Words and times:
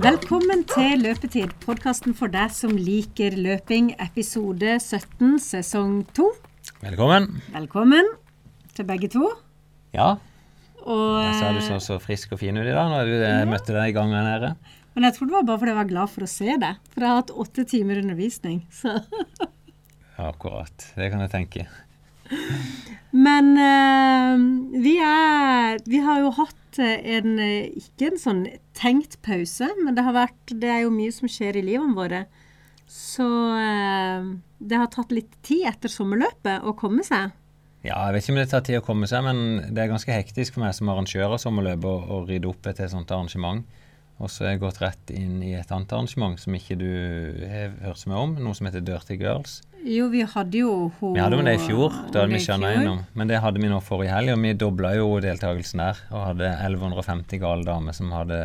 Velkommen 0.00 0.62
til 0.70 1.02
Løpetid, 1.04 1.50
podkasten 1.60 2.14
for 2.16 2.32
deg 2.32 2.52
som 2.54 2.72
liker 2.80 3.34
løping, 3.36 3.90
episode 4.00 4.78
17, 4.80 5.34
sesong 5.42 5.98
2. 6.16 6.28
Velkommen. 6.80 7.26
Velkommen 7.52 8.08
til 8.72 8.86
begge 8.88 9.10
to. 9.12 9.26
Ja, 9.92 10.14
Og, 10.82 11.18
jeg 11.20 11.34
sa 11.38 11.50
du 11.54 11.60
så 11.62 11.76
så 11.84 11.98
frisk 12.02 12.32
og 12.34 12.40
fin 12.40 12.56
ut 12.56 12.64
i 12.64 12.72
dag 12.72 12.88
når 12.90 13.10
du 13.10 13.12
jeg 13.20 13.50
møtte 13.50 13.76
deg 13.76 13.92
i 13.92 13.94
gangen 13.94 14.16
her 14.16 14.24
nede. 14.30 14.54
men 14.94 15.04
jeg 15.04 15.14
tror 15.14 15.28
det 15.28 15.36
var 15.36 15.44
bare 15.50 15.60
fordi 15.60 15.70
jeg 15.74 15.80
var 15.82 15.90
glad 15.92 16.10
for 16.14 16.24
å 16.24 16.30
se 16.32 16.56
deg. 16.64 16.80
For 16.94 17.04
jeg 17.04 17.10
har 17.12 17.20
hatt 17.20 17.36
åtte 17.44 17.64
timer 17.68 18.00
undervisning. 18.02 18.58
Så. 18.72 18.96
Akkurat. 20.32 20.88
Det 20.96 21.10
kan 21.12 21.20
jeg 21.22 21.30
tenke. 21.36 21.68
Men 23.12 23.52
eh, 23.60 24.42
vi 24.80 24.96
er 25.04 25.78
Vi 25.84 26.00
har 26.00 26.22
jo 26.24 26.32
hatt 26.40 26.56
eh, 26.80 27.16
en 27.16 27.36
eh, 27.42 27.72
Ikke 27.76 28.10
en 28.10 28.20
sånn 28.20 28.42
tenkt 28.78 29.18
pause, 29.24 29.68
men 29.82 29.96
det 29.96 30.04
vært 30.14 30.54
Det 30.54 30.70
er 30.70 30.84
jo 30.84 30.94
mye 30.94 31.12
som 31.12 31.30
skjer 31.30 31.58
i 31.58 31.66
livene 31.66 31.96
våre. 31.98 32.24
Så 32.88 33.26
eh, 33.58 34.32
det 34.62 34.80
har 34.80 34.90
tatt 34.92 35.12
litt 35.14 35.34
tid 35.44 35.66
etter 35.72 35.92
sommerløpet 35.92 36.64
å 36.64 36.76
komme 36.78 37.04
seg. 37.06 37.32
Ja, 37.82 37.96
jeg 38.06 38.14
vet 38.14 38.24
ikke 38.24 38.32
om 38.34 38.38
det 38.38 38.50
tar 38.52 38.64
tid 38.66 38.78
å 38.78 38.84
komme 38.86 39.08
seg, 39.10 39.24
men 39.26 39.72
det 39.74 39.82
er 39.82 39.90
ganske 39.90 40.14
hektisk 40.14 40.54
for 40.54 40.62
meg 40.62 40.74
som 40.76 40.90
arrangør 40.92 41.34
av 41.34 41.40
sommerløpet 41.42 41.88
å, 41.88 41.96
å 42.14 42.20
rydde 42.28 42.50
opp 42.52 42.68
etter 42.70 42.86
et 42.86 42.92
sånt 42.92 43.10
arrangement. 43.10 43.64
Og 44.22 44.30
så 44.30 44.44
er 44.44 44.54
jeg 44.54 44.62
gått 44.62 44.78
rett 44.82 45.10
inn 45.10 45.40
i 45.42 45.56
et 45.58 45.72
annet 45.74 45.90
arrangement 45.96 46.38
som 46.38 46.54
ikke 46.54 46.76
du 46.78 46.90
har 47.42 47.72
hørt 47.82 47.98
så 47.98 48.12
mye 48.12 48.22
om, 48.22 48.36
noe 48.38 48.54
som 48.54 48.68
heter 48.68 48.84
Dirty 48.86 49.16
Girls. 49.18 49.62
Jo, 49.82 50.06
vi 50.12 50.22
hadde 50.22 50.60
jo 50.60 50.72
hun 51.00 51.16
Vi 51.16 51.20
hadde 51.22 51.38
jo 51.40 51.44
det 51.46 51.56
i 51.56 51.62
fjor, 51.62 51.94
da 52.12 52.22
hadde 52.22 52.30
vi 52.30 52.38
ikke 52.38 52.46
skjønna 52.52 52.72
fjor. 52.76 53.04
Men 53.18 53.30
det 53.32 53.40
hadde 53.42 53.62
vi 53.62 53.70
nå 53.72 53.80
forrige 53.82 54.14
helg, 54.14 54.34
og 54.36 54.42
vi 54.44 54.52
dobla 54.58 54.94
jo 54.94 55.08
deltakelsen 55.24 55.82
der. 55.82 56.02
Og 56.12 56.26
hadde 56.30 56.50
1150 56.54 57.42
gale 57.42 57.66
damer 57.66 57.96
som 57.96 58.12
hadde 58.14 58.40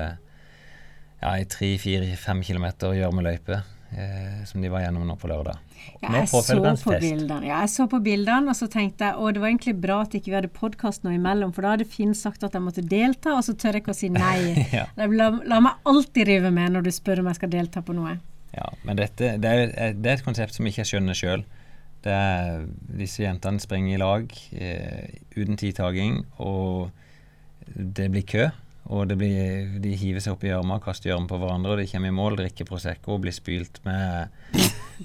ja, 1.21 1.33
i 1.37 1.45
3-4-5 1.45 2.45
kilometer 2.49 2.97
gjørmeløype. 2.97 3.61
Eh, 3.87 4.43
som 4.45 4.61
de 4.61 4.67
var 4.67 4.81
gjennom 4.83 5.05
nå 5.07 5.15
på 5.15 5.29
lørdag. 5.31 5.61
Ja, 6.01 6.09
jeg 6.17 6.27
så 6.27 6.41
på 6.59 6.95
bildene, 6.99 7.45
ja, 7.47 7.61
jeg 7.63 7.71
så 7.71 7.85
på 7.87 8.01
bildene, 8.03 8.51
og 8.51 8.57
så 8.59 8.67
tenkte 8.67 9.07
jeg 9.07 9.15
å, 9.15 9.29
det 9.31 9.39
var 9.39 9.47
egentlig 9.47 9.77
bra 9.79 10.01
at 10.03 10.17
ikke 10.17 10.33
vi 10.33 10.35
hadde 10.35 10.51
podkast 10.51 11.05
nå 11.05 11.13
imellom, 11.15 11.53
for 11.55 11.63
da 11.63 11.77
hadde 11.77 11.87
Finn 11.87 12.11
sagt 12.17 12.43
at 12.43 12.57
jeg 12.57 12.65
måtte 12.65 12.83
delta, 12.83 13.37
og 13.37 13.45
så 13.47 13.55
tør 13.55 13.77
jeg 13.77 13.85
ikke 13.85 13.95
å 13.95 14.01
si 14.01 14.11
nei. 14.11 14.35
Ja. 14.77 14.83
La, 14.99 15.29
la 15.47 15.61
meg 15.63 15.87
alltid 15.87 16.27
rive 16.27 16.51
med 16.53 16.75
når 16.75 16.89
du 16.89 16.91
spør 16.91 17.23
om 17.23 17.31
jeg 17.31 17.39
skal 17.39 17.53
delta 17.53 17.81
på 17.85 17.95
noe. 17.95 18.17
Ja, 18.55 18.69
men 18.87 18.99
dette, 18.99 19.35
det, 19.41 19.49
er, 19.49 19.95
det 19.97 20.11
er 20.11 20.19
et 20.19 20.25
konsept 20.25 20.55
som 20.55 20.67
ikke 20.67 20.83
jeg 20.83 20.93
skjønner 20.93 21.17
sjøl. 21.17 21.43
Disse 22.97 23.25
jentene 23.25 23.59
springer 23.59 23.97
i 23.97 23.99
lag 23.99 24.31
eh, 24.55 25.17
uten 25.35 25.59
tidtaking, 25.59 26.21
og 26.39 26.93
det 27.67 28.07
blir 28.13 28.25
kø. 28.27 28.47
Og 28.87 29.11
blir, 29.19 29.79
de 29.83 29.95
hiver 29.99 30.23
seg 30.23 30.37
opp 30.37 30.45
i 30.45 30.51
gjørma, 30.51 30.77
kaster 30.79 31.11
gjørme 31.11 31.27
på 31.27 31.39
hverandre, 31.41 31.73
og 31.73 31.81
de 31.81 31.87
kommer 31.91 32.07
i 32.07 32.15
mål, 32.15 32.37
drikker 32.39 32.67
Prosecco 32.69 33.17
blir 33.19 33.35
spylt 33.35 33.81
med 33.83 34.31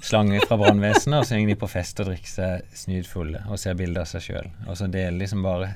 slange 0.07 0.39
fra 0.45 0.55
brannvesenet, 0.61 1.17
og 1.19 1.27
så 1.27 1.35
går 1.35 1.51
de 1.51 1.57
på 1.59 1.69
fest 1.71 1.99
og 1.99 2.07
drikker 2.07 2.31
seg 2.31 2.77
snydfulle 2.85 3.43
og 3.49 3.59
ser 3.59 3.75
bilder 3.79 4.05
av 4.05 4.13
seg 4.13 4.23
sjøl. 4.29 4.47
Og 4.69 4.79
så 4.79 4.87
deler 4.87 5.19
de 5.19 5.27
som 5.27 5.43
bare 5.43 5.73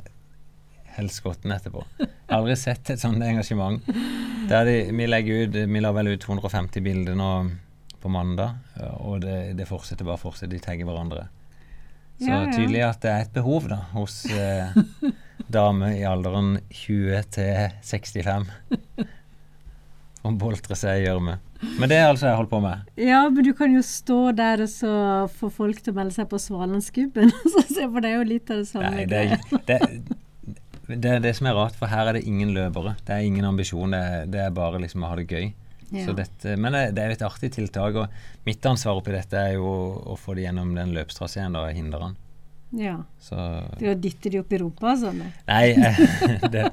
helskotten 0.95 1.51
etterpå. 1.57 1.83
Aldri 2.27 2.57
sett 2.59 2.89
et 2.91 2.99
sånt 2.99 3.23
engasjement. 3.23 3.81
De, 4.47 4.75
vi 4.91 5.07
ut, 5.31 5.55
vi 5.55 5.81
la 5.83 5.91
vel 5.95 6.13
ut 6.13 6.21
250 6.23 6.83
bilder 6.83 7.15
nå 7.15 7.31
på 8.01 8.11
mandag, 8.11 8.57
og 8.99 9.21
det, 9.23 9.53
det 9.57 9.67
fortsetter 9.67 10.05
bare 10.07 10.19
fortsetter. 10.21 10.53
De 10.55 10.63
tagger 10.63 10.87
hverandre. 10.87 11.27
Så 12.17 12.27
Ja, 12.29 12.43
ja. 12.43 12.53
tydelig 12.53 12.81
at 12.81 13.01
det 13.03 13.11
er 13.13 13.25
et 13.27 13.33
behov 13.35 13.67
da, 13.69 13.77
hos 13.93 14.23
eh, 14.33 14.73
damer 15.53 15.93
i 15.93 16.03
alderen 16.07 16.57
20 16.73 17.27
til 17.35 17.75
65 17.85 18.47
å 20.25 20.31
boltre 20.39 20.75
seg 20.77 21.01
i 21.01 21.05
gjørme. 21.05 21.37
Men 21.77 21.89
det 21.89 21.97
er 21.97 22.09
altså 22.09 22.27
jeg 22.29 22.37
holder 22.39 22.51
på 22.51 22.61
med. 22.63 22.89
Ja, 23.01 23.21
men 23.29 23.45
du 23.45 23.51
kan 23.57 23.73
jo 23.73 23.83
stå 23.85 24.19
der 24.37 24.63
og 24.65 24.71
så 24.71 24.91
få 25.39 25.49
folk 25.53 25.81
til 25.81 25.93
å 25.93 25.99
melde 25.99 26.17
seg 26.17 26.29
på 26.31 26.39
Svalandsgubben. 26.41 27.31
Så 27.53 27.63
se, 27.69 27.85
for 27.85 28.03
det 28.03 28.11
er 28.11 28.19
jo 28.19 28.27
litt 28.29 28.51
av 28.53 28.61
det 28.61 28.69
samme. 28.69 28.91
Nei, 28.93 29.05
det, 29.09 29.23
det, 29.69 29.79
det 30.87 31.13
er 31.17 31.23
det 31.23 31.33
som 31.35 31.49
er 31.49 31.55
rart, 31.57 31.75
for 31.75 31.91
her 31.91 32.09
er 32.09 32.17
det 32.17 32.27
ingen 32.27 32.53
løpere. 32.55 32.95
Det 33.05 33.15
er 33.15 33.25
ingen 33.27 33.47
ambisjon, 33.47 33.95
det 33.95 33.99
er, 33.99 34.29
det 34.31 34.43
er 34.45 34.53
bare 34.55 34.79
liksom 34.83 35.03
å 35.03 35.11
ha 35.11 35.17
det 35.19 35.27
gøy. 35.27 35.49
Ja. 35.89 36.03
Så 36.03 36.13
dette, 36.15 36.55
men 36.59 36.75
det, 36.75 36.83
det 36.97 37.03
er 37.03 37.13
et 37.15 37.23
artig 37.23 37.51
tiltak, 37.55 37.95
og 37.95 38.47
mitt 38.47 38.65
ansvar 38.67 38.99
oppi 38.99 39.13
dette 39.15 39.39
er 39.39 39.55
jo 39.55 39.67
å 40.03 40.17
få 40.19 40.35
det 40.35 40.47
gjennom 40.47 40.73
den 40.75 40.91
løpstraseen 40.95 41.55
og 41.59 41.69
hindre 41.75 42.01
den. 42.03 42.17
Ja. 42.75 42.97
Så 43.23 43.37
Det 43.79 43.93
å 43.93 43.99
dytte 43.99 44.31
de 44.31 44.41
opp 44.41 44.51
i 44.51 44.59
rumpa 44.59 44.95
sånn. 44.99 45.21
Nei, 45.47 45.75
det, 46.53 46.65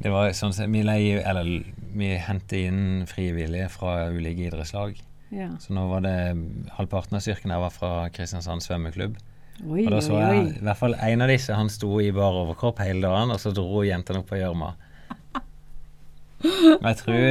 det 0.00 0.12
var 0.12 0.32
sånn 0.36 0.54
som 0.56 0.72
vi 0.72 0.80
leier 0.86 1.20
Eller 1.28 1.66
vi 1.98 2.14
henter 2.22 2.70
inn 2.70 3.04
frivillige 3.10 3.68
fra 3.72 4.08
ulike 4.08 4.48
idrettslag. 4.48 4.96
Ja. 5.28 5.50
Så 5.60 5.74
nå 5.76 5.84
var 5.90 6.04
det 6.06 6.16
halvparten 6.78 7.18
av 7.18 7.24
styrken 7.24 7.52
her 7.52 7.60
var 7.60 7.74
fra 7.74 7.92
Kristiansand 8.14 8.64
svømmeklubb. 8.64 9.18
Oi, 9.66 9.84
Og 9.88 9.90
da 9.90 10.00
så 10.04 10.18
jeg 10.20 10.42
i 10.52 10.62
hvert 10.62 10.78
fall 10.78 10.94
en 10.94 11.24
av 11.24 11.30
disse, 11.32 11.54
han 11.54 11.70
sto 11.72 11.96
i 12.02 12.12
bar 12.14 12.36
overkropp 12.44 12.82
hele 12.84 13.02
dagen, 13.08 13.32
og 13.34 13.40
så 13.42 13.50
dro 13.54 13.82
jentene 13.86 14.22
opp 14.22 14.28
på 14.30 14.38
gjørma. 14.38 14.74
Men 16.44 16.90
jeg 16.92 17.00
tror 17.02 17.24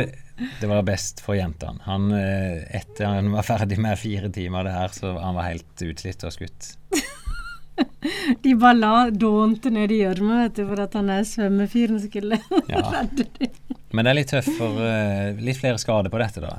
det 0.59 0.69
var 0.69 0.83
best 0.85 1.21
for 1.23 1.37
jentene. 1.37 1.79
Han, 1.87 2.11
eh, 2.13 2.65
etter 2.77 3.07
han 3.09 3.31
var 3.33 3.47
ferdig 3.47 3.79
med 3.81 3.97
fire 3.99 4.29
timer 4.33 4.67
det 4.67 4.75
her, 4.75 4.91
så 4.93 5.15
han 5.21 5.37
var 5.37 5.47
helt 5.49 5.85
utslitt 5.87 6.27
og 6.27 6.35
skutt. 6.35 6.73
De 8.43 8.55
bare 8.57 8.73
la 8.73 8.91
dånte 9.13 9.69
ned 9.69 9.91
i 9.93 10.01
gjørma 10.01 10.41
vet 10.43 10.59
du, 10.59 10.63
for 10.67 10.81
at 10.81 10.95
han 10.97 11.11
er 11.13 11.25
svømmefyren 11.29 11.99
skulle 12.03 12.39
Ja. 12.67 12.83
redde 12.97 13.27
dem. 13.37 13.57
Men 13.95 14.03
det 14.03 14.11
er 14.11 14.17
litt 14.17 14.31
tøft 14.33 14.51
for 14.57 14.81
uh, 14.81 15.37
litt 15.39 15.59
flere 15.61 15.79
skader 15.79 16.11
på 16.11 16.19
dette, 16.19 16.41
da. 16.43 16.57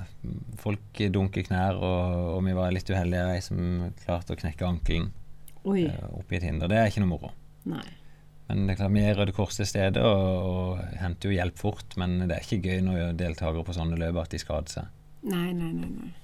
Folk 0.63 1.03
dunker 1.13 1.45
knær, 1.45 1.77
og, 1.77 2.37
og 2.39 2.45
vi 2.47 2.55
var 2.57 2.73
litt 2.73 2.89
uheldige, 2.89 3.27
ei 3.35 3.43
som 3.45 3.91
klarte 4.01 4.33
å 4.33 4.39
knekke 4.41 4.65
ankelen 4.67 5.11
Oi. 5.65 5.87
eh, 5.89 6.05
oppi 6.19 6.39
et 6.39 6.47
hinder. 6.47 6.71
Det 6.71 6.79
er 6.79 6.91
ikke 6.91 7.03
noe 7.05 7.15
moro. 7.15 7.33
Nei. 7.69 7.85
Men 8.49 8.65
det 8.65 8.75
er 8.75 8.79
klart, 8.81 8.95
vi 8.95 9.03
er 9.05 9.19
Røde 9.19 9.35
Kors 9.37 9.59
til 9.59 9.69
stede 9.69 10.01
og, 10.01 10.47
og 10.49 11.01
henter 11.03 11.29
jo 11.29 11.37
hjelp 11.37 11.59
fort. 11.61 11.99
Men 12.01 12.17
det 12.27 12.39
er 12.39 12.47
ikke 12.47 12.63
gøy 12.65 12.81
når 12.87 13.19
deltakere 13.19 13.67
på 13.67 13.77
sånne 13.77 13.99
løp 14.01 14.23
at 14.23 14.33
de 14.33 14.41
skader 14.41 14.73
seg. 14.73 14.95
Nei, 15.29 15.51
nei, 15.53 15.73
nei. 15.75 15.91
nei. 15.93 16.15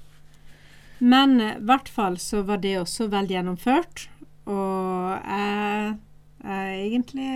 Men 1.05 1.41
eh, 1.43 1.59
i 1.59 1.67
hvert 1.69 1.91
fall 1.93 2.19
så 2.23 2.45
var 2.47 2.63
det 2.65 2.79
også 2.81 3.11
vel 3.13 3.29
gjennomført. 3.33 4.07
Og 4.49 5.11
jeg, 5.25 5.97
jeg 6.45 6.87
egentlig 6.87 7.29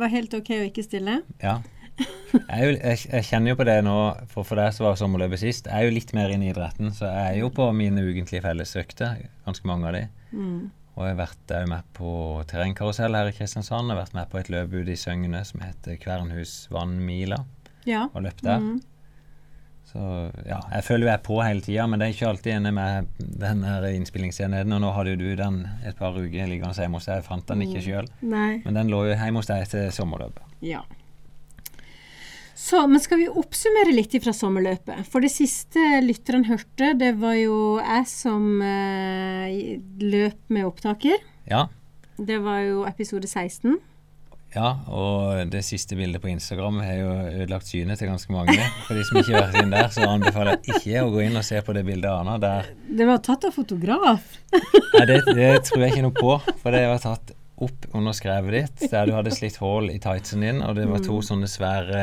var 0.00 0.12
helt 0.12 0.36
OK 0.36 0.52
å 0.56 0.66
ikke 0.68 0.84
stille. 0.84 1.22
Ja. 1.44 1.60
Jeg, 1.94 2.58
jo, 2.58 2.70
jeg, 2.74 2.98
jeg 3.06 3.26
kjenner 3.28 3.52
jo 3.52 3.58
på 3.60 3.66
det 3.68 3.76
nå, 3.86 3.96
for 4.32 4.46
for 4.48 4.58
deg 4.58 4.72
som 4.74 4.88
var 4.88 4.96
sommerløpet 4.98 5.44
sist. 5.44 5.68
Jeg 5.70 5.76
er 5.78 5.86
jo 5.86 5.94
litt 5.94 6.10
mer 6.16 6.32
inne 6.34 6.48
i 6.48 6.50
idretten, 6.50 6.90
så 6.92 7.06
jeg 7.06 7.26
er 7.28 7.36
jo 7.44 7.50
på 7.54 7.68
mine 7.76 8.02
ukentlige 8.02 8.42
fellesøkter. 8.42 9.20
Ganske 9.46 9.70
mange 9.70 9.86
av 9.90 9.94
de. 9.94 10.02
Mm. 10.34 10.64
Og 10.94 11.06
jeg 11.08 11.16
har 11.16 11.20
vært 11.26 11.50
jeg 11.50 11.68
med 11.68 11.86
på 11.96 12.10
terrengkarusell 12.46 13.16
her 13.18 13.26
i 13.30 13.34
Kristiansand. 13.34 13.88
Jeg 13.90 13.96
har 13.96 14.04
vært 14.04 14.14
med 14.14 14.28
på 14.30 14.38
et 14.38 14.50
løp 14.54 14.74
ute 14.78 14.92
i 14.94 14.98
Søgne 15.00 15.40
som 15.44 15.60
heter 15.64 15.96
Kvernhusvannmila, 16.02 17.40
Ja. 17.86 18.04
og 18.14 18.22
løpt 18.22 18.44
der. 18.46 18.60
Mm. 18.62 18.80
Så 19.84 20.00
ja, 20.46 20.60
jeg 20.72 20.84
føler 20.84 21.04
jo 21.04 21.10
jeg 21.10 21.18
er 21.18 21.22
på 21.26 21.36
hele 21.44 21.60
tida, 21.60 21.86
men 21.86 22.00
det 22.00 22.06
er 22.08 22.14
ikke 22.14 22.28
alltid 22.30 22.52
enig 22.56 22.72
med 22.74 23.06
den 23.18 23.64
innspillingsenheten. 23.94 24.72
Og 24.72 24.80
nå 24.80 24.92
hadde 24.96 25.10
jo 25.14 25.20
du 25.20 25.36
den 25.38 25.60
et 25.86 25.96
par 25.98 26.16
uker 26.16 26.48
liggende 26.50 26.74
hjemme 26.74 26.98
hos 26.98 27.06
deg. 27.06 27.20
Jeg 27.20 27.26
fant 27.28 27.46
den 27.46 27.62
ikke 27.66 27.82
sjøl, 27.84 28.08
Nei. 28.22 28.62
men 28.64 28.74
den 28.74 28.90
lå 28.90 29.04
jo 29.10 29.14
hjemme 29.18 29.42
hos 29.42 29.50
deg 29.50 29.62
etter 29.66 29.90
sommerløpet. 29.94 30.42
Ja. 30.62 30.80
Så, 32.64 32.78
men 32.88 33.00
skal 33.02 33.18
vi 33.20 33.26
oppsummere 33.28 33.92
litt 33.92 34.14
fra 34.24 34.32
sommerløpet? 34.32 35.04
For 35.12 35.20
det 35.20 35.28
siste 35.34 35.82
lytteren 36.00 36.46
hørte, 36.48 36.94
det 36.96 37.10
var 37.20 37.34
jo 37.36 37.56
jeg 37.76 38.06
som 38.08 38.46
eh, 38.64 39.74
løp 40.00 40.38
med 40.48 40.64
opptaker. 40.70 41.18
Ja, 41.50 41.66
Det 42.16 42.38
var 42.40 42.62
jo 42.64 42.84
episode 42.88 43.26
16. 43.28 43.74
ja, 44.54 44.68
og 44.86 45.50
det 45.50 45.64
siste 45.66 45.96
bildet 45.98 46.22
på 46.22 46.30
Instagram 46.30 46.76
har 46.86 46.94
jo 46.94 47.08
ødelagt 47.42 47.66
synet 47.68 47.98
til 47.98 48.08
ganske 48.08 48.32
mange. 48.32 48.54
For 48.86 48.94
de 48.96 49.02
som 49.10 49.18
ikke 49.18 49.34
har 49.34 49.48
vært 49.50 49.64
inn 49.64 49.74
der, 49.74 49.88
så 49.90 50.06
anbefaler 50.08 50.54
jeg 50.54 50.78
ikke 50.78 51.02
å 51.02 51.10
gå 51.10 51.24
inn 51.26 51.36
og 51.36 51.44
se 51.44 51.60
på 51.66 51.74
det 51.74 51.82
bildet 51.84 52.06
av 52.08 52.22
Anna. 52.22 52.36
Der 52.38 52.70
Det 52.86 53.08
var 53.10 53.18
tatt 53.26 53.44
av 53.44 53.52
fotograf. 53.58 54.38
Nei, 54.54 55.04
det, 55.10 55.18
det 55.34 55.50
tror 55.68 55.82
jeg 55.84 55.92
ikke 55.92 56.06
noe 56.06 56.16
på, 56.16 56.38
for 56.62 56.70
det 56.78 56.86
var 56.86 57.02
tatt 57.02 57.34
opp 57.66 57.90
under 57.92 58.14
skrevet 58.16 58.56
ditt, 58.56 58.88
der 58.94 59.10
du 59.10 59.12
hadde 59.18 59.34
slitt 59.34 59.58
hull 59.60 59.90
i 59.92 59.98
tightsen 60.02 60.46
din, 60.46 60.62
og 60.64 60.78
det 60.78 60.88
var 60.88 61.04
to 61.04 61.18
sånne 61.22 61.50
svære 61.50 62.00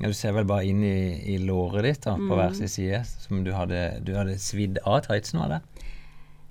ja, 0.00 0.08
Du 0.10 0.16
ser 0.16 0.34
vel 0.36 0.46
bare 0.48 0.66
inn 0.66 0.82
i, 0.82 0.96
i 1.34 1.38
låret 1.38 1.86
ditt 1.86 2.06
da, 2.06 2.16
på 2.18 2.38
hver 2.38 2.54
sin 2.56 2.70
side, 2.70 3.04
som 3.06 3.44
du 3.46 3.52
hadde, 3.54 4.00
du 4.04 4.14
hadde 4.18 4.36
svidd 4.42 4.80
av 4.84 5.04
tightsen, 5.06 5.42
var 5.44 5.56
det? 5.56 5.60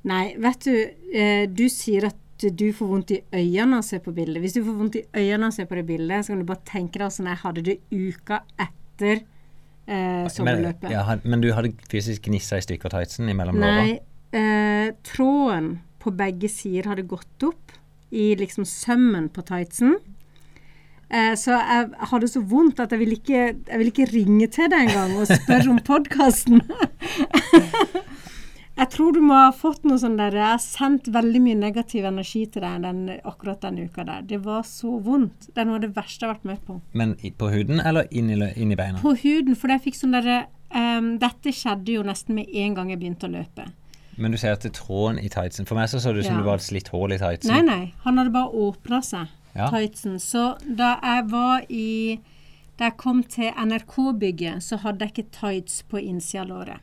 Nei, 0.08 0.26
vet 0.42 0.68
du, 0.68 0.76
eh, 1.16 1.44
du 1.48 1.66
sier 1.72 2.10
at 2.10 2.20
du 2.44 2.66
får 2.76 2.90
vondt 2.90 3.12
i 3.16 3.20
øynene 3.32 3.78
av 3.78 3.84
å 3.84 3.88
se 3.88 4.00
på 4.04 4.12
bildet. 4.16 4.42
Hvis 4.44 4.58
du 4.58 4.64
får 4.66 4.80
vondt 4.80 4.98
i 5.00 5.04
øynene 5.12 5.48
av 5.48 5.54
å 5.54 5.56
se 5.56 5.68
på 5.70 5.78
det 5.80 5.86
bildet, 5.88 6.26
så 6.26 6.34
kan 6.34 6.42
du 6.42 6.48
bare 6.50 6.68
tenke 6.68 7.00
deg 7.00 7.08
hvordan 7.08 7.30
jeg 7.32 7.42
hadde 7.44 7.66
det 7.70 7.78
uka 7.94 8.40
etter 8.66 9.22
eh, 9.88 10.42
Men, 10.44 10.66
ja, 10.92 11.06
men 11.24 11.44
du 11.44 11.52
hadde 11.56 11.72
fysisk 11.92 12.28
gnissa 12.28 12.60
i 12.60 12.66
stykker 12.66 12.92
tightsen 12.92 13.32
imellom 13.32 13.62
låra? 13.62 13.86
Nei, 13.86 14.00
eh, 14.36 14.90
tråden 15.08 15.78
på 16.04 16.12
begge 16.20 16.52
sider 16.52 16.92
hadde 16.92 17.08
gått 17.08 17.48
opp 17.48 17.78
i 18.14 18.34
liksom 18.38 18.68
sømmen 18.68 19.30
på 19.34 19.46
tightsen. 19.48 19.96
Eh, 21.14 21.34
så 21.38 21.54
jeg 21.54 21.90
hadde 22.10 22.28
så 22.32 22.42
vondt 22.50 22.80
at 22.82 22.94
jeg 22.96 23.04
ville 23.04 23.20
ikke, 23.20 23.42
jeg 23.54 23.80
ville 23.82 23.92
ikke 23.94 24.10
ringe 24.10 24.48
til 24.54 24.72
deg 24.74 24.88
engang 24.88 25.14
og 25.22 25.30
spørre 25.30 25.70
om 25.70 25.78
podkasten. 25.86 26.64
jeg 28.80 28.88
tror 28.96 29.14
du 29.14 29.20
må 29.22 29.38
ha 29.38 29.52
fått 29.54 29.86
noe 29.86 30.00
sånn 30.02 30.16
der 30.18 30.34
Jeg 30.40 30.48
har 30.56 30.64
sendt 30.64 31.12
veldig 31.14 31.42
mye 31.46 31.60
negativ 31.60 32.08
energi 32.10 32.48
til 32.50 32.66
deg 32.66 32.82
den, 32.88 33.04
akkurat 33.22 33.62
den 33.62 33.78
uka 33.86 34.08
der. 34.08 34.26
Det 34.32 34.42
var 34.46 34.66
så 34.66 34.96
vondt. 35.06 35.52
Det 35.54 35.62
er 35.62 35.70
noe 35.70 35.78
av 35.78 35.86
det 35.86 35.92
verste 35.94 36.26
jeg 36.26 36.32
har 36.32 36.40
vært 36.40 36.50
med 36.50 36.66
på. 36.66 36.80
Men 36.98 37.14
på 37.38 37.52
huden 37.54 37.84
eller 37.84 38.10
inni 38.10 38.40
inn 38.58 38.74
i 38.74 38.80
beina? 38.80 38.98
På 39.04 39.14
huden, 39.14 39.54
for 39.60 39.70
jeg 39.76 39.86
fikk 39.86 40.00
sånn 40.02 40.18
derre 40.18 40.48
um, 40.74 41.14
Dette 41.22 41.54
skjedde 41.54 42.00
jo 42.00 42.08
nesten 42.10 42.42
med 42.42 42.50
en 42.50 42.74
gang 42.80 42.90
jeg 42.90 43.04
begynte 43.04 43.30
å 43.30 43.36
løpe. 43.38 43.70
Men 44.18 44.34
du 44.34 44.38
sier 44.38 44.54
at 44.54 44.62
det 44.66 44.74
er 44.74 44.78
tråden 44.82 45.18
i 45.22 45.30
tightsen. 45.32 45.66
For 45.70 45.78
meg 45.78 45.90
så 45.90 46.02
så 46.02 46.12
det 46.14 46.22
ut 46.24 46.28
som 46.28 46.36
Ja. 46.38 46.42
du 46.42 46.50
var 46.50 46.58
et 46.62 46.66
slitt 46.66 46.90
hull 46.94 47.14
i 47.14 47.18
tightsen. 47.22 47.54
Nei, 47.54 47.62
nei. 47.66 47.94
Han 48.06 48.18
hadde 48.18 48.34
bare 48.34 48.50
åpna 48.66 49.00
seg, 49.06 49.30
Ja. 49.56 49.68
tightsen. 49.70 50.20
Så 50.20 50.58
da 50.66 50.96
jeg 51.04 51.28
var 51.30 51.66
i 51.70 52.20
Da 52.80 52.88
jeg 52.90 52.98
kom 52.98 53.20
til 53.24 53.52
NRK-bygget, 53.54 54.64
så 54.66 54.80
hadde 54.82 55.06
jeg 55.06 55.12
ikke 55.14 55.32
tights 55.36 55.84
på 55.92 56.00
innsida 56.02 56.42
av 56.42 56.48
låret. 56.50 56.80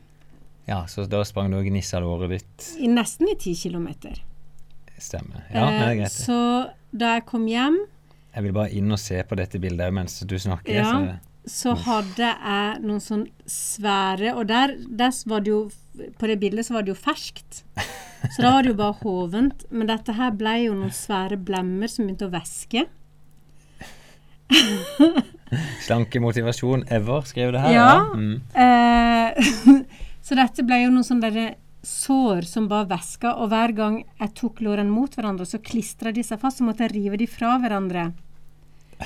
Ja, 0.69 0.85
så 0.87 1.03
da 1.09 1.19
sprang 1.27 1.51
du 1.51 1.57
og 1.57 1.65
gnissa 1.67 1.99
låret 1.99 2.29
ditt. 2.31 2.67
I 2.79 2.87
nesten 2.87 3.27
i 3.27 3.35
ti 3.35 3.51
kilometer. 3.59 4.21
Stemmer. 4.97 5.43
Ja, 5.51 5.65
det 5.67 5.81
er 5.81 5.89
Eh, 5.91 5.97
greit. 5.99 6.11
Så 6.15 6.37
da 6.95 7.15
jeg 7.17 7.25
kom 7.25 7.45
hjem, 7.47 7.77
Jeg 8.33 8.43
vil 8.43 8.53
bare 8.53 8.71
inn 8.71 8.89
og 8.91 8.99
se 8.99 9.21
på 9.27 9.35
dette 9.35 9.59
bildet 9.59 9.91
mens 9.93 10.19
du 10.21 10.35
snakker. 10.39 10.71
Ja. 10.73 11.17
Så, 11.45 11.75
så 11.75 11.75
hadde 11.75 12.29
jeg 12.31 12.81
noen 12.85 13.01
sånn 13.03 13.27
svære 13.45 14.35
Og 14.37 14.47
der, 14.47 14.77
der 14.87 15.11
var 15.27 15.41
det 15.41 15.49
jo 15.51 15.71
På 16.17 16.27
det 16.27 16.39
bildet 16.39 16.65
så 16.65 16.73
var 16.77 16.83
det 16.83 16.93
jo 16.95 16.95
ferskt. 16.95 17.63
Så 18.29 18.43
da 18.43 18.51
var 18.53 18.63
det 18.63 18.73
jo 18.73 18.79
bare 18.79 18.99
hovent. 19.01 19.65
Men 19.73 19.89
dette 19.89 20.15
her 20.17 20.33
ble 20.37 20.55
jo 20.67 20.75
noen 20.77 20.93
svære 20.93 21.39
blemmer 21.41 21.89
som 21.91 22.05
begynte 22.05 22.29
å 22.29 22.33
væske. 22.33 22.85
slanke 25.85 26.21
motivasjon 26.21 26.85
ever, 26.91 27.25
skrev 27.27 27.53
det 27.55 27.63
her. 27.65 27.75
Ja. 27.75 27.91
Mm. 28.15 28.41
Eh, 28.53 29.81
så 30.25 30.37
dette 30.39 30.65
ble 30.67 30.83
jo 30.83 30.93
noen 30.93 31.07
sånne 31.07 31.49
sår 31.81 32.45
som 32.45 32.67
bare 32.69 32.89
væska, 32.91 33.35
og 33.41 33.49
hver 33.51 33.73
gang 33.77 34.01
jeg 34.03 34.33
tok 34.37 34.61
lårene 34.61 34.93
mot 34.93 35.13
hverandre, 35.17 35.47
så 35.49 35.61
klistra 35.63 36.13
de 36.13 36.23
seg 36.25 36.41
fast, 36.41 36.61
så 36.61 36.67
måtte 36.67 36.85
jeg 36.85 36.95
rive 36.95 37.17
de 37.21 37.29
fra 37.29 37.55
hverandre. 37.61 38.11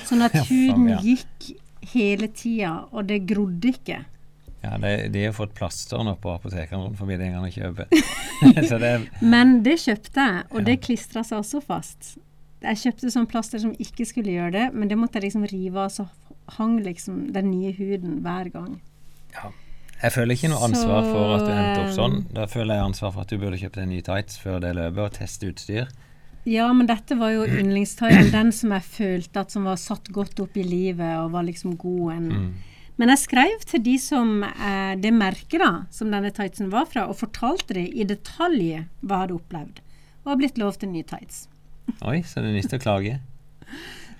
Sånn 0.03 0.25
at 0.25 0.35
Ja, 0.41 0.43
huden 0.49 0.91
ja. 0.91 0.99
gikk 1.03 1.53
hele 1.93 2.29
tida, 2.35 2.75
og 2.91 3.07
det 3.11 3.23
grodde 3.29 3.71
ikke. 3.71 4.01
Ja, 4.65 4.77
de, 4.81 4.91
de 5.13 5.25
har 5.27 5.33
fått 5.37 5.53
plaster 5.57 6.01
nå 6.03 6.15
på 6.23 6.31
apotekene 6.33 6.81
rundt 6.87 6.97
forbi 6.97 7.17
de 7.21 7.27
kjøper. 7.53 7.89
så 8.69 8.79
det 8.81 8.93
Men 9.21 9.59
det 9.65 9.75
kjøpte 9.83 10.23
jeg, 10.25 10.45
og 10.51 10.59
Ja. 10.63 10.65
det 10.71 10.79
klistra 10.81 11.21
seg 11.27 11.37
også 11.43 11.61
fast. 11.61 12.15
Jeg 12.65 12.79
kjøpte 12.81 13.11
sånn 13.13 13.27
plaster 13.29 13.61
som 13.61 13.75
ikke 13.77 14.07
skulle 14.09 14.33
gjøre 14.33 14.51
det, 14.55 14.63
men 14.73 14.89
det 14.89 14.97
måtte 14.97 15.19
jeg 15.19 15.27
liksom 15.27 15.45
rive 15.51 15.83
av, 15.85 15.91
så 15.93 16.07
hang 16.57 16.79
liksom 16.85 17.31
den 17.35 17.51
nye 17.51 17.71
huden 17.77 18.21
hver 18.25 18.49
gang. 18.53 18.79
Ja. 19.35 19.51
Jeg 20.01 20.11
føler 20.11 20.35
ikke 20.35 20.49
noe 20.51 20.65
ansvar 20.67 21.05
Så, 21.05 21.11
for 21.13 21.35
at 21.37 21.45
du 21.45 21.51
endte 21.53 21.83
opp 21.85 21.93
sånn. 21.95 22.17
eh, 22.25 22.33
Da 22.35 22.45
føler 22.51 22.75
jeg 22.75 22.83
ansvar 22.89 23.13
for 23.13 23.21
at 23.21 23.29
du 23.31 23.37
burde 23.41 23.57
kjøpt 23.61 23.77
en 23.81 23.89
ny 23.93 24.01
tights 24.05 24.37
før 24.41 24.59
det 24.65 24.73
løpet 24.75 24.99
og 25.05 25.13
teste 25.19 25.47
utstyr. 25.53 25.87
Ja, 26.45 26.67
men 26.77 26.85
dette 26.89 27.15
var 27.17 27.31
jo 27.33 27.45
yndlingstøyen, 27.47 28.27
den 28.33 28.51
som 28.53 28.73
jeg 28.75 28.83
følte 28.85 29.39
at 29.45 29.51
som 29.55 29.63
var 29.65 29.79
satt 29.81 30.11
godt 30.13 30.39
opp 30.43 30.57
i 30.61 30.65
livet 30.67 31.15
og 31.23 31.31
var 31.33 31.43
liksom 31.47 31.77
god 31.81 32.11
en 32.17 32.27
Mm. 32.29 32.53
Men 32.95 33.11
jeg 33.11 33.23
skrev 33.25 33.63
til 33.67 33.83
de 33.83 33.95
som 33.99 34.37
eh, 34.45 34.93
det 35.01 35.11
merket 35.15 35.59
da, 35.59 35.71
som 35.91 36.13
denne 36.13 36.31
tightsen 36.35 36.71
var 36.71 36.87
fra, 36.87 37.07
og 37.09 37.19
fortalte 37.19 37.75
dem 37.75 37.89
i 37.91 38.07
detalj 38.07 38.61
hva 39.01 39.19
jeg 39.19 39.25
hadde 39.25 39.35
opplevd, 39.35 39.81
og 40.23 40.31
har 40.31 40.39
blitt 40.39 40.61
lovt 40.61 40.85
en 40.87 40.95
ny 40.95 41.03
tights. 41.07 41.45
Oi, 42.09 42.21
så 42.23 42.43
det 42.45 42.55
nytter 42.55 42.79
å 42.79 42.85
klage. 42.85 43.19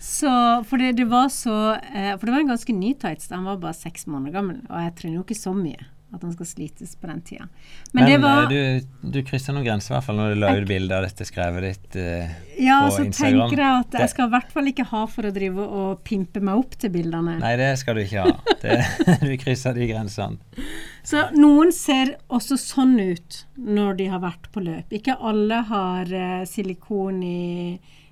Så, 0.06 0.30
for 0.68 0.82
det, 0.82 0.98
det 1.00 1.08
var 1.10 1.30
så 1.34 1.78
eh, 1.80 2.12
For 2.20 2.28
det 2.28 2.34
var 2.34 2.42
en 2.44 2.52
ganske 2.52 2.74
ny 2.76 2.92
tights. 3.00 3.32
Han 3.32 3.48
var 3.48 3.62
bare 3.64 3.78
seks 3.78 4.06
måneder 4.12 4.36
gammel, 4.36 4.60
og 4.68 4.84
jeg 4.84 4.96
trener 5.00 5.22
jo 5.22 5.24
ikke 5.26 5.40
så 5.40 5.56
mye 5.56 5.88
at 6.16 6.24
han 6.26 6.34
skal 6.34 6.48
slites 6.50 6.96
på 7.00 7.10
den 7.10 7.22
tida. 7.26 7.48
Men, 7.92 8.04
Men, 8.04 8.12
det 8.12 8.18
var 8.24 8.44
eh, 8.44 8.82
du, 8.82 9.10
du 9.16 9.20
krysser 9.28 9.56
noen 9.56 9.66
grenser, 9.68 9.94
i 9.94 9.96
hvert 9.98 10.08
fall 10.08 10.20
når 10.20 10.34
du 10.34 10.40
la 10.42 10.54
ut 10.58 10.68
bilde 10.70 10.98
av 10.98 11.06
dette 11.08 11.28
skrevet 11.28 11.68
ditt. 11.68 11.98
uh, 12.00 12.36
Ja, 12.62 12.80
på 12.86 12.96
så 12.96 13.08
tenker 13.12 13.62
jeg 13.62 13.84
at 13.84 13.98
jeg 14.00 14.14
skal 14.14 14.30
i 14.30 14.34
hvert 14.36 14.54
fall 14.56 14.72
ikke 14.72 14.88
ha 14.92 15.04
for 15.12 15.30
å 15.30 15.34
drive 15.36 15.66
og 15.66 16.04
pimpe 16.08 16.44
meg 16.44 16.62
opp 16.64 16.78
til 16.82 16.94
bildene. 16.96 17.38
Nei, 17.44 17.56
det 17.60 17.72
skal 17.82 18.00
du 18.00 18.06
ikke 18.06 18.26
ha. 18.26 18.56
Det, 18.64 18.80
du 19.28 19.36
krysser 19.42 19.76
de 19.78 19.90
grensene. 19.92 20.66
Så 21.06 21.28
noen 21.38 21.74
ser 21.76 22.16
også 22.34 22.58
sånn 22.58 22.96
ut 22.98 23.44
når 23.62 24.00
de 24.00 24.10
har 24.14 24.24
vært 24.24 24.50
på 24.54 24.64
løp. 24.66 24.96
Ikke 24.96 25.18
alle 25.20 25.62
har 25.70 26.10
uh, 26.10 26.42
silikon 26.50 27.22
i 27.26 27.44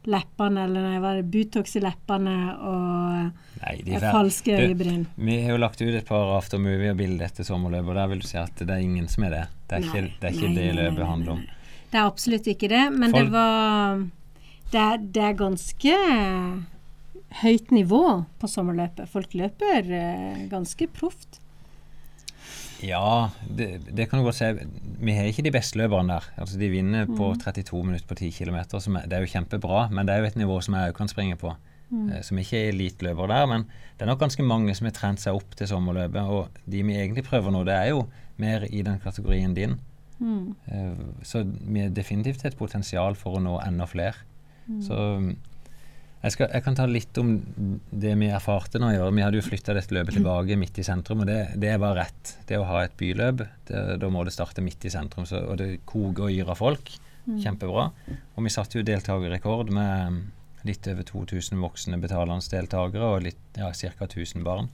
leppene, 0.09 0.63
eller 0.67 0.83
nei, 0.87 0.97
hva 1.01 1.11
er 1.13 1.21
det, 1.21 1.29
Butox 1.33 1.75
i 1.79 1.81
leppene 1.83 2.35
og 2.59 3.61
Nei, 3.63 3.99
falske 4.03 4.57
øyebryn. 4.59 5.05
Vi 5.15 5.37
har 5.45 5.53
jo 5.55 5.61
lagt 5.61 5.81
ut 5.81 5.93
et 5.95 6.05
par 6.07 6.33
After 6.37 6.59
Movie 6.59 6.91
og 6.91 6.97
bilder 6.99 7.29
etter 7.29 7.47
sommerløpet, 7.47 7.89
og 7.93 7.95
der 8.01 8.09
vil 8.11 8.23
du 8.23 8.27
si 8.27 8.37
at 8.41 8.55
det 8.59 8.69
er 8.69 8.83
ingen 8.83 9.07
som 9.11 9.23
er 9.29 9.35
det. 9.37 9.43
Det 9.69 9.77
er 9.77 9.85
Nei, 9.85 9.87
ikke 9.87 10.01
det, 10.19 10.27
er 10.27 10.35
ikke 10.37 10.49
nei, 10.49 10.57
det 10.57 10.75
løpet 10.81 11.07
handler 11.13 11.35
om. 11.37 11.45
Det 11.93 11.99
er 12.01 12.09
absolutt 12.09 12.47
ikke 12.51 12.69
det, 12.73 12.83
men 12.97 13.11
Folk- 13.13 13.23
det 13.23 13.31
var 13.37 14.03
det 14.73 14.87
det 15.13 15.23
er 15.29 15.35
ganske 15.37 15.95
høyt 17.43 17.71
nivå 17.73 18.03
på 18.41 18.49
sommerløpet. 18.49 19.09
Folk 19.09 19.33
løper 19.37 19.89
eh, 19.89 20.43
ganske 20.51 20.87
proft. 20.93 21.39
Ja, 22.83 23.29
det, 23.47 23.67
det 23.95 24.09
kan 24.09 24.19
du 24.19 24.25
godt 24.27 24.35
si. 24.35 24.49
Vi 25.03 25.13
har 25.15 25.23
ikke 25.29 25.43
de 25.45 25.51
beste 25.55 25.77
løperne 25.79 26.17
der. 26.17 26.25
Altså, 26.37 26.57
de 26.59 26.69
vinner 26.69 27.05
på 27.07 27.29
Mm. 27.33 27.39
32 27.39 27.83
minutter 27.85 28.07
på 28.09 28.15
10 28.19 28.31
km. 28.31 28.57
Det 29.07 29.13
er 29.13 29.23
jo 29.23 29.31
kjempebra, 29.33 29.85
men 29.91 30.05
det 30.07 30.15
er 30.15 30.19
jo 30.19 30.25
et 30.31 30.35
nivå 30.41 30.57
som 30.61 30.75
jeg 30.75 30.91
òg 30.91 30.97
kan 30.97 31.07
springe 31.07 31.37
på. 31.39 31.53
Mm. 31.91 32.09
eh, 32.11 32.21
Som 32.21 32.37
ikke 32.41 32.57
er 32.59 32.71
eliteløpere 32.73 33.27
der, 33.27 33.45
men 33.47 33.63
det 33.97 34.01
er 34.01 34.09
nok 34.11 34.19
ganske 34.19 34.43
mange 34.43 34.75
som 34.75 34.85
har 34.85 34.91
trent 34.97 35.19
seg 35.23 35.35
opp 35.35 35.55
til 35.55 35.67
sommerløpet. 35.67 36.21
Og 36.27 36.47
de 36.69 36.83
vi 36.83 36.93
egentlig 36.97 37.23
prøver 37.23 37.51
nå, 37.51 37.63
det 37.65 37.73
er 37.73 37.89
jo 37.93 38.07
mer 38.37 38.65
i 38.69 38.81
den 38.81 38.99
kategorien 38.99 39.53
din. 39.53 39.79
Mm. 40.19 40.55
Eh, 40.71 40.95
Så 41.23 41.43
vi 41.45 41.79
har 41.81 41.89
definitivt 41.89 42.45
et 42.45 42.57
potensial 42.57 43.15
for 43.15 43.37
å 43.37 43.41
nå 43.43 43.59
enda 43.67 43.85
flere. 43.85 44.13
Mm. 44.67 44.81
Så 44.81 45.35
jeg, 46.23 46.33
skal, 46.37 46.47
jeg 46.55 46.63
kan 46.63 46.77
ta 46.77 46.85
litt 46.87 47.17
om 47.19 47.33
det 47.91 48.13
vi 48.19 48.29
erfarte 48.31 48.79
nå 48.79 48.93
i 48.93 48.99
år. 49.03 49.11
Vi 49.11 49.23
hadde 49.25 49.41
jo 49.41 49.43
flytta 49.43 49.75
dette 49.75 49.95
løpet 49.95 50.15
tilbake 50.15 50.55
midt 50.59 50.77
i 50.79 50.85
sentrum, 50.87 51.25
og 51.25 51.27
det, 51.27 51.39
det 51.59 51.73
var 51.83 51.97
rett. 51.99 52.37
Det 52.47 52.59
å 52.59 52.67
ha 52.69 52.85
et 52.85 52.95
byløp, 52.99 53.43
det, 53.67 53.81
da 53.99 54.11
må 54.11 54.23
det 54.23 54.35
starte 54.35 54.63
midt 54.63 54.87
i 54.87 54.93
sentrum. 54.93 55.27
Så, 55.27 55.41
og 55.43 55.59
det 55.59 55.81
koker 55.89 56.29
og 56.29 56.53
av 56.53 56.61
folk. 56.61 56.93
Kjempebra. 57.43 57.89
Og 58.35 58.47
vi 58.47 58.51
satte 58.51 58.79
jo 58.79 58.87
deltakerrekord 58.87 59.69
med 59.75 60.15
mm, 60.15 60.23
litt 60.67 60.87
over 60.91 61.07
2000 61.07 61.59
voksne 61.63 61.99
betalende 61.99 62.51
deltakere 62.51 63.11
og 63.15 63.27
litt, 63.27 63.43
ja, 63.59 63.69
ca. 63.71 64.07
1000 64.07 64.47
barn. 64.47 64.71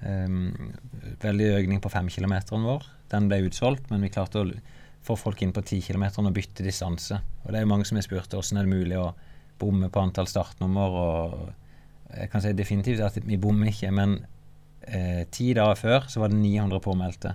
Um, 0.00 0.72
veldig 1.20 1.52
økning 1.58 1.80
på 1.84 1.92
5 1.92 2.08
km 2.14 2.36
vår. 2.64 2.88
Den 3.12 3.28
ble 3.28 3.42
utsolgt, 3.48 3.88
men 3.92 4.04
vi 4.04 4.12
klarte 4.12 4.44
å 4.44 4.50
få 5.04 5.16
folk 5.16 5.40
inn 5.44 5.54
på 5.56 5.64
10 5.64 5.88
km 5.88 6.08
og 6.24 6.34
bytte 6.36 6.64
distanse. 6.64 7.20
Og 7.44 7.52
det 7.52 7.60
er 7.60 7.64
jo 7.64 7.72
mange 7.72 7.88
som 7.88 8.00
har 8.00 8.08
spurt 8.08 8.32
hvordan 8.32 8.60
er 8.60 8.68
det 8.68 8.76
mulig 8.76 9.00
å 9.00 9.10
bomme 9.58 9.90
på 9.92 10.02
antall 10.02 10.28
startnummer. 10.30 10.96
og 11.02 12.14
Jeg 12.16 12.30
kan 12.32 12.44
si 12.44 12.54
definitivt 12.56 13.04
at 13.04 13.18
vi 13.24 13.40
bommer 13.40 13.72
ikke, 13.72 13.90
men 13.94 14.18
eh, 14.86 15.24
ti 15.30 15.52
dager 15.56 15.78
før 15.78 16.08
så 16.08 16.22
var 16.22 16.32
det 16.32 16.40
900 16.40 16.80
påmeldte. 16.84 17.34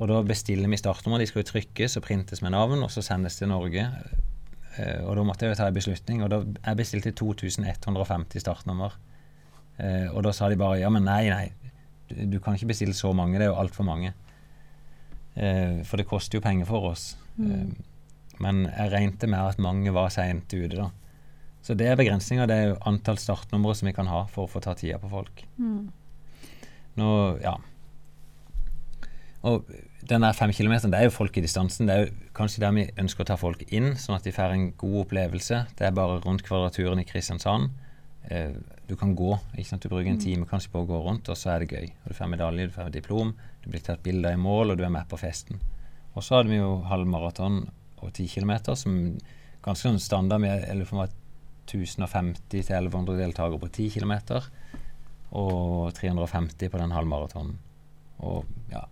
Og 0.00 0.08
da 0.08 0.22
bestiller 0.24 0.70
vi 0.70 0.80
startnummer. 0.80 1.20
De 1.20 1.28
skal 1.28 1.42
jo 1.42 1.50
trykkes 1.52 1.98
og 1.98 2.06
printes 2.06 2.42
med 2.42 2.54
navn, 2.56 2.82
og 2.82 2.90
så 2.90 3.04
sendes 3.04 3.36
til 3.36 3.50
Norge. 3.52 3.86
Eh, 4.78 5.00
og 5.04 5.16
da 5.16 5.26
måtte 5.26 5.46
jeg 5.46 5.54
jo 5.54 5.60
ta 5.60 5.68
en 5.68 5.76
beslutning, 5.76 6.24
og 6.24 6.32
da 6.32 6.42
jeg 6.42 6.80
bestilte 6.80 7.12
2150 7.12 8.44
startnummer. 8.44 8.96
Eh, 9.78 10.08
og 10.12 10.24
da 10.24 10.32
sa 10.36 10.48
de 10.48 10.58
bare 10.60 10.80
ja, 10.80 10.90
men 10.92 11.06
nei, 11.08 11.24
nei, 11.32 11.74
du, 12.10 12.16
du 12.36 12.40
kan 12.42 12.56
ikke 12.56 12.72
bestille 12.72 12.96
så 12.96 13.12
mange, 13.16 13.38
det 13.38 13.48
er 13.48 13.52
jo 13.52 13.60
altfor 13.60 13.86
mange. 13.88 14.12
Eh, 15.34 15.80
for 15.86 16.00
det 16.00 16.08
koster 16.10 16.38
jo 16.38 16.44
penger 16.44 16.68
for 16.68 16.90
oss. 16.90 17.14
Eh, 17.40 17.68
men 18.40 18.64
jeg 18.66 18.92
regnet 18.92 19.28
med 19.28 19.40
at 19.40 19.62
mange 19.62 19.92
var 19.94 20.10
seint 20.12 20.52
ute, 20.52 20.74
da. 20.76 20.88
Så 21.62 21.76
det 21.76 21.90
er 21.90 21.98
begrensninga. 22.00 22.46
Det 22.48 22.56
er 22.56 22.78
antall 22.88 23.18
startnumre 23.20 23.74
som 23.76 23.90
vi 23.90 23.96
kan 23.96 24.08
ha 24.10 24.24
for 24.32 24.46
å 24.46 24.50
få 24.50 24.62
ta 24.64 24.74
tida 24.78 24.98
på 25.02 25.10
folk. 25.12 25.44
Mm. 25.60 25.90
Nå, 27.00 27.10
ja. 27.42 27.56
Og 29.46 29.68
den 30.08 30.24
der 30.24 30.36
fem 30.36 30.52
kilometeren, 30.52 30.92
det 30.92 31.00
er 31.00 31.08
jo 31.08 31.14
folk 31.14 31.36
i 31.36 31.44
distansen. 31.44 31.88
Det 31.88 31.94
er 31.94 32.06
jo 32.06 32.32
kanskje 32.36 32.64
der 32.64 32.74
vi 32.76 32.88
ønsker 33.00 33.24
å 33.24 33.28
ta 33.30 33.36
folk 33.40 33.62
inn, 33.68 33.92
sånn 34.00 34.16
at 34.16 34.26
de 34.26 34.34
får 34.34 34.56
en 34.56 34.66
god 34.80 34.98
opplevelse. 35.04 35.62
Det 35.78 35.86
er 35.86 35.96
bare 35.96 36.20
rundt 36.24 36.44
Kvadraturen 36.46 37.00
i 37.02 37.06
Kristiansand. 37.08 37.70
Eh, 38.28 38.56
du 38.88 38.96
kan 38.98 39.14
gå. 39.16 39.36
ikke 39.54 39.68
sant? 39.68 39.84
Du 39.84 39.92
bruker 39.92 40.10
en 40.10 40.20
time 40.20 40.48
kanskje 40.48 40.72
på 40.72 40.82
å 40.82 40.88
gå 40.88 40.98
rundt, 41.04 41.28
og 41.30 41.38
så 41.38 41.54
er 41.54 41.62
det 41.62 41.76
gøy. 41.76 41.92
Og 42.02 42.08
Du 42.08 42.16
får 42.16 42.32
medalje, 42.32 42.66
du 42.66 42.74
får 42.74 42.90
diplom, 42.90 43.34
du 43.62 43.70
blir 43.70 43.84
tatt 43.84 44.02
bilder 44.02 44.34
i 44.34 44.40
mål, 44.40 44.72
og 44.72 44.78
du 44.80 44.84
er 44.84 44.92
med 44.92 45.08
på 45.08 45.20
festen. 45.20 45.60
Og 46.16 46.24
så 46.24 46.40
hadde 46.40 46.50
vi 46.50 46.58
jo 46.58 46.80
halvmaraton 46.90 47.62
og 48.00 48.12
ti 48.16 48.26
kilometer, 48.26 48.74
som 48.74 49.16
ganske 49.62 49.86
sånn 49.86 50.00
standard 50.00 50.40
med 50.40 50.64
eller 50.68 50.88
for 50.88 51.02
meg 51.02 51.14
1050 51.78 52.42
til 52.50 52.62
1100 52.64 53.20
deltakere 53.20 53.60
på 53.62 53.70
10 53.70 53.90
km, 53.96 54.14
og 55.30 55.92
350 55.94 56.72
på 56.72 56.80
den 56.80 56.94
halvmaratonen. 56.94 57.54
Og 58.26 58.48
ja, 58.72 58.82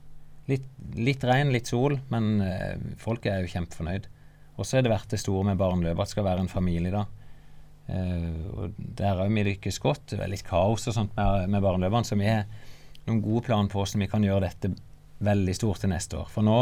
litt, 0.48 0.68
litt 0.96 1.24
regn, 1.26 1.52
litt 1.54 1.70
sol, 1.70 1.98
men 2.12 2.38
eh, 2.44 2.76
folk 3.00 3.26
er 3.26 3.42
jo 3.42 3.52
kjempefornøyd. 3.52 4.08
Og 4.58 4.66
så 4.66 4.78
er 4.78 4.86
det 4.86 4.92
verdt 4.92 5.14
det 5.14 5.22
store 5.22 5.46
med 5.50 5.58
barneløpet, 5.60 6.02
at 6.02 6.12
skal 6.14 6.26
være 6.26 6.44
en 6.44 6.52
familie, 6.52 6.94
da. 6.94 7.04
Eh, 7.88 8.38
og 8.54 8.78
der 8.78 9.20
har 9.20 9.32
vi 9.32 9.46
lykkes 9.50 9.80
godt. 9.82 10.14
Det 10.14 10.22
er 10.22 10.30
litt 10.32 10.46
kaos 10.46 10.88
og 10.90 10.96
sånt 10.96 11.18
med, 11.18 11.48
med 11.50 11.64
barneløpene, 11.64 12.06
så 12.06 12.18
vi 12.18 12.30
har 12.30 12.46
noen 13.08 13.24
gode 13.24 13.46
planer 13.48 13.70
på 13.72 13.80
hvordan 13.80 14.04
vi 14.04 14.10
kan 14.10 14.24
gjøre 14.24 14.46
dette 14.46 14.72
veldig 15.24 15.54
stort 15.56 15.82
til 15.82 15.92
neste 15.92 16.18
år. 16.20 16.30
For 16.30 16.46
nå, 16.46 16.58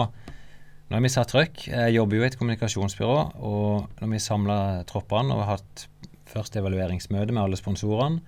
nå 0.87 0.95
har 0.95 1.03
vi 1.03 1.11
satt 1.11 1.33
trøkk. 1.33 1.65
Jeg 1.67 1.95
jobber 1.97 2.21
jo 2.21 2.23
i 2.23 2.29
et 2.29 2.39
kommunikasjonsbyrå, 2.39 3.19
og 3.43 4.01
når 4.01 4.11
vi 4.13 4.23
samla 4.23 4.59
troppene 4.87 5.35
og 5.35 5.43
har 5.43 5.57
hatt 5.57 5.87
først 6.31 6.59
evalueringsmøte 6.61 7.35
med 7.35 7.43
alle 7.43 7.59
sponsorene, 7.59 8.23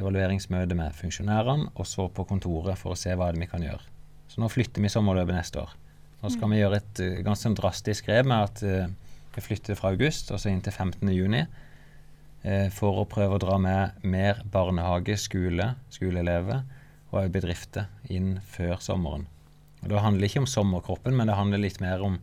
evalueringsmøte 0.00 0.76
med 0.78 0.96
funksjonærene, 0.96 1.72
og 1.74 1.88
så 1.88 2.06
på 2.08 2.24
kontoret 2.28 2.80
for 2.80 2.94
å 2.94 2.98
se 2.98 3.12
hva 3.12 3.28
det 3.34 3.42
vi 3.42 3.48
kan 3.50 3.64
gjøre. 3.64 3.84
Så 4.32 4.40
nå 4.40 4.48
flytter 4.48 4.80
vi 4.80 4.92
sommerløpet 4.92 5.36
neste 5.36 5.60
år. 5.60 5.74
Nå 6.20 6.30
skal 6.32 6.52
vi 6.52 6.60
gjøre 6.60 6.78
et 6.80 7.02
uh, 7.02 7.18
ganske 7.26 7.52
drastisk 7.58 8.08
grep 8.08 8.28
med 8.28 8.46
at 8.46 8.62
uh, 8.64 9.16
vi 9.34 9.44
flytter 9.44 9.76
fra 9.78 9.92
august 9.94 10.30
og 10.32 10.40
så 10.40 10.52
inn 10.52 10.62
til 10.64 10.72
15. 10.72 11.04
juni. 11.12 11.42
Uh, 12.44 12.68
for 12.72 13.02
å 13.02 13.08
prøve 13.08 13.36
å 13.36 13.42
dra 13.42 13.58
med 13.60 14.04
mer 14.08 14.40
barnehage, 14.52 15.18
skole, 15.20 15.74
skoleelever 15.92 16.62
og 17.10 17.32
bedrifter 17.34 17.90
inn 18.08 18.38
før 18.46 18.78
sommeren. 18.84 19.26
Og 19.80 19.88
Det 19.88 20.02
handler 20.04 20.28
ikke 20.28 20.42
om 20.44 20.50
sommerkroppen, 20.50 21.16
men 21.16 21.30
det 21.30 21.38
handler 21.38 21.62
litt 21.62 21.80
mer 21.80 22.02
om 22.04 22.18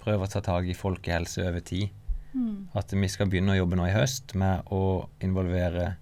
prøve 0.00 0.26
å 0.26 0.30
ta 0.30 0.42
tak 0.44 0.68
i 0.70 0.76
folkehelse 0.76 1.42
over 1.48 1.64
tid. 1.64 1.90
Mm. 2.32 2.70
At 2.78 2.92
vi 2.94 3.08
skal 3.10 3.28
begynne 3.30 3.56
å 3.56 3.60
jobbe 3.60 3.78
nå 3.78 3.88
i 3.88 3.96
høst 3.96 4.36
med 4.38 4.70
å 4.72 5.08
involvere 5.24 5.96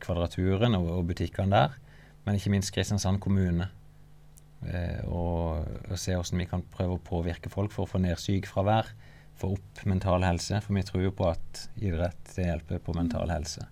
Kvadraturen 0.00 0.76
og, 0.76 0.90
og 0.92 1.06
butikkene 1.08 1.54
der, 1.54 1.76
men 2.26 2.36
ikke 2.36 2.50
minst 2.52 2.72
Kristiansand 2.74 3.20
kommune. 3.24 3.70
Eh, 4.68 5.00
og, 5.08 5.64
og, 5.86 5.94
se 5.96 6.12
hvordan 6.12 6.42
vi 6.42 6.48
kan 6.50 6.64
prøve 6.74 6.98
å 6.98 7.04
påvirke 7.04 7.52
folk 7.52 7.72
for 7.72 7.86
å 7.86 7.88
få 7.88 8.00
ned 8.02 8.20
sykefravær, 8.20 8.90
få 9.40 9.54
opp 9.54 9.84
mental 9.88 10.26
helse. 10.26 10.60
For 10.66 10.76
vi 10.76 10.84
tror 10.84 11.06
jo 11.06 11.14
på 11.16 11.30
at 11.30 11.62
idrett 11.80 12.34
det 12.34 12.44
hjelper 12.44 12.82
på 12.84 12.96
mental 12.96 13.32
helse. 13.32 13.64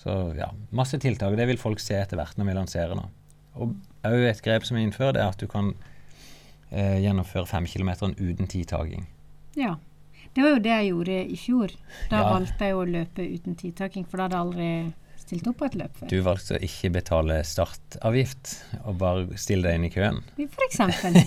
Så 0.00 0.14
ja, 0.36 0.48
masse 0.72 0.98
tiltak. 1.00 1.36
Det 1.36 1.48
vil 1.48 1.60
folk 1.60 1.80
se 1.84 1.98
etter 2.00 2.20
hvert 2.20 2.40
når 2.40 2.48
vi 2.48 2.56
lanserer 2.56 2.96
nå. 2.96 3.04
Og 3.54 3.74
òg 4.06 4.26
et 4.28 4.42
grep 4.44 4.66
som 4.66 4.78
vi 4.78 4.84
innfører, 4.86 5.16
det 5.16 5.22
er 5.24 5.32
at 5.32 5.40
du 5.40 5.48
kan 5.50 5.72
eh, 6.70 7.00
gjennomføre 7.04 7.46
fem 7.50 7.66
kilometer 7.70 8.14
uten 8.18 8.50
tidtaking. 8.50 9.06
Ja. 9.58 9.76
Det 10.34 10.42
var 10.42 10.56
jo 10.56 10.62
det 10.64 10.72
jeg 10.72 10.90
gjorde 10.90 11.16
i 11.30 11.36
fjor. 11.38 11.72
Da 12.10 12.22
ja. 12.24 12.30
valgte 12.34 12.68
jeg 12.68 12.74
å 12.74 12.86
løpe 12.88 13.22
uten 13.22 13.54
tidtaking, 13.58 14.06
for 14.10 14.18
da 14.18 14.26
hadde 14.26 14.40
jeg 14.40 14.46
aldri 14.48 14.70
stilt 15.24 15.46
opp 15.48 15.60
på 15.60 15.68
et 15.68 15.76
løp 15.78 16.00
før. 16.00 16.10
Du 16.10 16.18
valgte 16.26 16.56
å 16.56 16.64
ikke 16.66 16.90
betale 16.96 17.38
startavgift, 17.46 18.56
og 18.82 18.98
bare 19.00 19.38
stille 19.40 19.68
deg 19.68 19.78
inn 19.78 19.86
i 19.88 19.92
køen? 19.94 20.20
For 20.42 20.66
eksempel. 20.66 21.20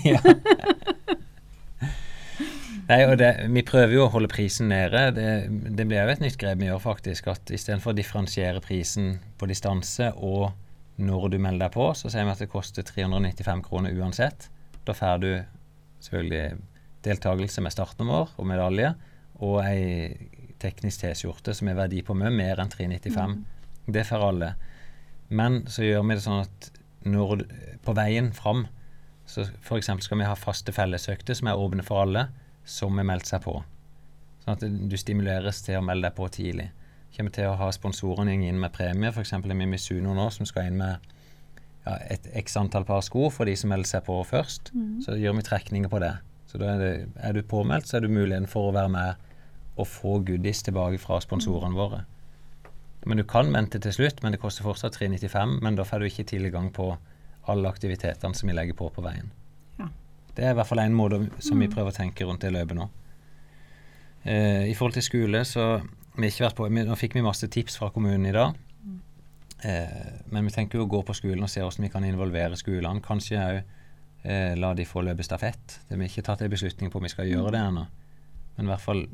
Nei, 2.88 3.02
og 3.04 3.18
det, 3.20 3.32
Vi 3.52 3.64
prøver 3.68 3.98
jo 3.98 4.06
å 4.06 4.12
holde 4.14 4.30
prisen 4.32 4.70
nede. 4.72 5.10
Det, 5.16 5.32
det 5.76 5.88
blir 5.88 6.04
jo 6.04 6.14
et 6.14 6.24
nytt 6.24 6.38
grep 6.40 6.62
vi 6.62 6.70
gjør, 6.70 6.84
faktisk. 6.84 7.28
at 7.32 7.52
Istedenfor 7.52 7.92
å 7.92 7.98
differensiere 7.98 8.64
prisen 8.64 9.18
på 9.40 9.50
distanse 9.50 10.12
og 10.16 10.52
når 10.98 11.30
du 11.34 11.38
melder 11.38 11.68
deg 11.68 11.76
på, 11.76 11.92
så 11.94 12.10
sier 12.10 12.26
vi 12.26 12.34
at 12.34 12.42
det 12.42 12.50
koster 12.52 12.86
395 12.86 13.62
kroner 13.66 13.94
uansett. 13.98 14.50
Da 14.88 14.96
får 14.98 15.22
du 15.22 15.30
selvfølgelig 16.02 16.58
deltakelse 17.06 17.62
med 17.64 17.74
startnummer 17.74 18.34
og 18.36 18.50
medalje, 18.50 18.96
og 19.38 19.60
ei 19.62 20.32
teknisk 20.58 21.04
T-skjorte 21.04 21.54
som 21.54 21.70
er 21.70 21.78
verdi 21.78 22.02
på 22.06 22.16
mye 22.18 22.34
mer 22.34 22.64
enn 22.64 22.72
395. 22.74 23.36
Mm. 23.36 23.94
Det 23.94 24.04
får 24.10 24.26
alle. 24.32 24.56
Men 25.30 25.62
så 25.70 25.86
gjør 25.86 26.08
vi 26.08 26.18
det 26.18 26.26
sånn 26.26 26.42
at 26.48 26.72
når, 27.08 27.46
på 27.86 27.94
veien 27.96 28.32
fram 28.36 28.66
så 29.28 29.44
f.eks. 29.44 29.92
skal 30.00 30.22
vi 30.22 30.28
ha 30.28 30.36
faste 30.40 30.74
fellesøkter 30.74 31.36
som 31.38 31.50
er 31.52 31.60
åpne 31.60 31.84
for 31.86 32.06
alle, 32.06 32.30
som 32.66 32.98
har 32.98 33.06
meldt 33.08 33.28
seg 33.30 33.44
på. 33.44 33.60
Sånn 34.44 34.56
at 34.56 34.64
du 34.64 34.96
stimuleres 34.98 35.60
til 35.66 35.78
å 35.78 35.86
melde 35.86 36.08
deg 36.08 36.18
på 36.18 36.30
tidlig 36.32 36.70
kommer 37.18 37.34
til 37.34 37.50
å 37.50 37.58
ha 37.60 37.68
sponsorene 37.74 38.36
inn 38.38 38.60
med 38.62 38.74
premie. 38.76 39.12
F.eks. 39.12 39.34
er 39.34 39.46
vi 39.48 39.70
Misuno 39.70 40.14
nå 40.18 40.30
som 40.34 40.48
skal 40.50 40.70
inn 40.70 40.80
med 40.80 41.14
ja, 41.88 41.98
et 42.14 42.28
x 42.38 42.58
antall 42.60 42.86
par 42.88 43.02
sko 43.06 43.32
for 43.34 43.50
de 43.50 43.56
som 43.58 43.72
melder 43.74 43.90
seg 43.90 44.06
på 44.08 44.20
først. 44.28 44.72
Mm. 44.76 45.00
Så 45.06 45.18
gjør 45.18 45.38
vi 45.40 45.48
trekninger 45.48 45.92
på 45.92 46.02
det. 46.04 46.14
Så 46.48 46.62
da 46.62 46.76
er, 46.76 46.84
det, 46.84 46.92
er, 47.16 47.34
du 47.36 47.44
påmeldt, 47.44 47.90
så 47.90 47.98
er 47.98 48.06
du 48.06 48.12
muligheten 48.12 48.48
for 48.50 48.70
å 48.70 48.76
være 48.76 48.92
med 48.94 49.26
og 49.78 49.90
få 49.90 50.20
goodies 50.26 50.64
tilbake 50.66 51.00
fra 51.02 51.20
sponsorene 51.22 51.76
mm. 51.76 51.80
våre. 51.80 52.04
Men 53.08 53.22
du 53.22 53.24
kan 53.28 53.52
vente 53.54 53.80
til 53.80 53.94
slutt, 53.94 54.24
men 54.24 54.34
det 54.34 54.42
koster 54.42 54.66
fortsatt 54.66 54.98
395. 54.98 55.60
Men 55.64 55.78
da 55.78 55.86
får 55.88 56.02
du 56.02 56.10
ikke 56.10 56.28
tilgang 56.28 56.72
på 56.76 56.92
alle 57.48 57.70
aktivitetene 57.72 58.36
som 58.36 58.50
vi 58.50 58.56
legger 58.56 58.76
på 58.76 58.90
på 58.92 59.04
veien. 59.06 59.30
Ja. 59.80 59.88
Det 60.36 60.46
er 60.46 60.56
i 60.56 60.58
hvert 60.58 60.70
fall 60.70 60.84
en 60.84 60.98
måte 60.98 61.22
som 61.40 61.56
mm. 61.58 61.64
vi 61.64 61.70
prøver 61.72 61.94
å 61.94 61.98
tenke 61.98 62.28
rundt 62.28 62.44
det 62.44 62.52
løpet 62.56 62.80
nå. 62.80 62.90
Eh, 64.28 64.66
I 64.68 64.76
forhold 64.76 64.98
til 64.98 65.06
skole 65.06 65.44
så 65.48 65.68
vi 66.24 66.32
ikke 66.32 66.48
vært 66.48 66.58
på, 66.58 66.70
Nå 66.70 66.98
fikk 66.98 67.18
vi 67.18 67.26
masse 67.26 67.48
tips 67.52 67.78
fra 67.80 67.92
kommunen 67.94 68.26
i 68.30 68.36
dag. 68.36 68.56
Eh, 69.64 70.22
men 70.30 70.46
vi 70.46 70.54
tenker 70.54 70.78
jo 70.78 70.86
å 70.86 70.92
gå 70.92 71.02
på 71.06 71.16
skolen 71.18 71.46
og 71.46 71.50
se 71.50 71.64
hvordan 71.64 71.88
vi 71.88 71.92
kan 71.94 72.06
involvere 72.06 72.58
skolene. 72.60 73.04
Kanskje 73.06 73.40
òg 73.42 73.58
eh, 74.24 74.54
la 74.60 74.74
de 74.78 74.86
få 74.86 75.04
løpe 75.06 75.26
stafett. 75.26 75.80
Det 75.88 75.98
har 75.98 76.06
ikke 76.06 76.26
tatt 76.28 76.44
en 76.46 76.54
beslutning 76.54 76.92
på 76.94 77.00
om 77.00 77.08
vi 77.08 77.14
skal 77.14 77.30
gjøre 77.30 77.54
det 77.56 77.64
ennå. 77.64 77.88
Men 78.58 78.68
i 78.68 78.72
hvert 78.74 78.86
fall 78.86 79.06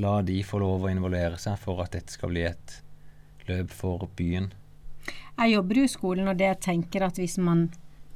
la 0.00 0.20
de 0.22 0.38
få 0.46 0.60
lov 0.62 0.86
å 0.86 0.92
involvere 0.92 1.40
seg 1.40 1.58
for 1.60 1.82
at 1.84 1.96
dette 1.96 2.14
skal 2.14 2.32
bli 2.32 2.46
et 2.48 2.76
løp 3.48 3.72
for 3.74 4.08
byen. 4.16 4.50
Jeg 5.40 5.54
jobber 5.54 5.80
jo 5.80 5.84
i 5.86 5.90
skolen, 5.90 6.28
og 6.28 6.38
det 6.38 6.48
jeg 6.48 6.62
tenker 6.68 7.04
at 7.06 7.18
hvis 7.18 7.38
man 7.42 7.68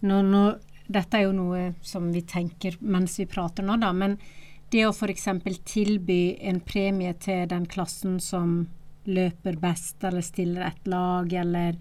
nå, 0.04 0.20
nå, 0.22 0.46
Dette 0.84 1.16
er 1.16 1.22
jo 1.24 1.30
noe 1.32 1.60
som 1.80 2.10
vi 2.12 2.20
tenker 2.28 2.74
mens 2.84 3.14
vi 3.16 3.24
prater 3.24 3.64
nå, 3.64 3.78
da. 3.80 3.88
men 3.96 4.18
det 4.74 4.86
å 4.88 4.94
f.eks. 4.94 5.28
tilby 5.70 6.36
en 6.42 6.58
premie 6.64 7.14
til 7.22 7.46
den 7.50 7.66
klassen 7.70 8.18
som 8.22 8.64
løper 9.04 9.58
best, 9.60 10.00
eller 10.02 10.24
stiller 10.24 10.70
et 10.70 10.88
lag, 10.88 11.30
eller 11.32 11.76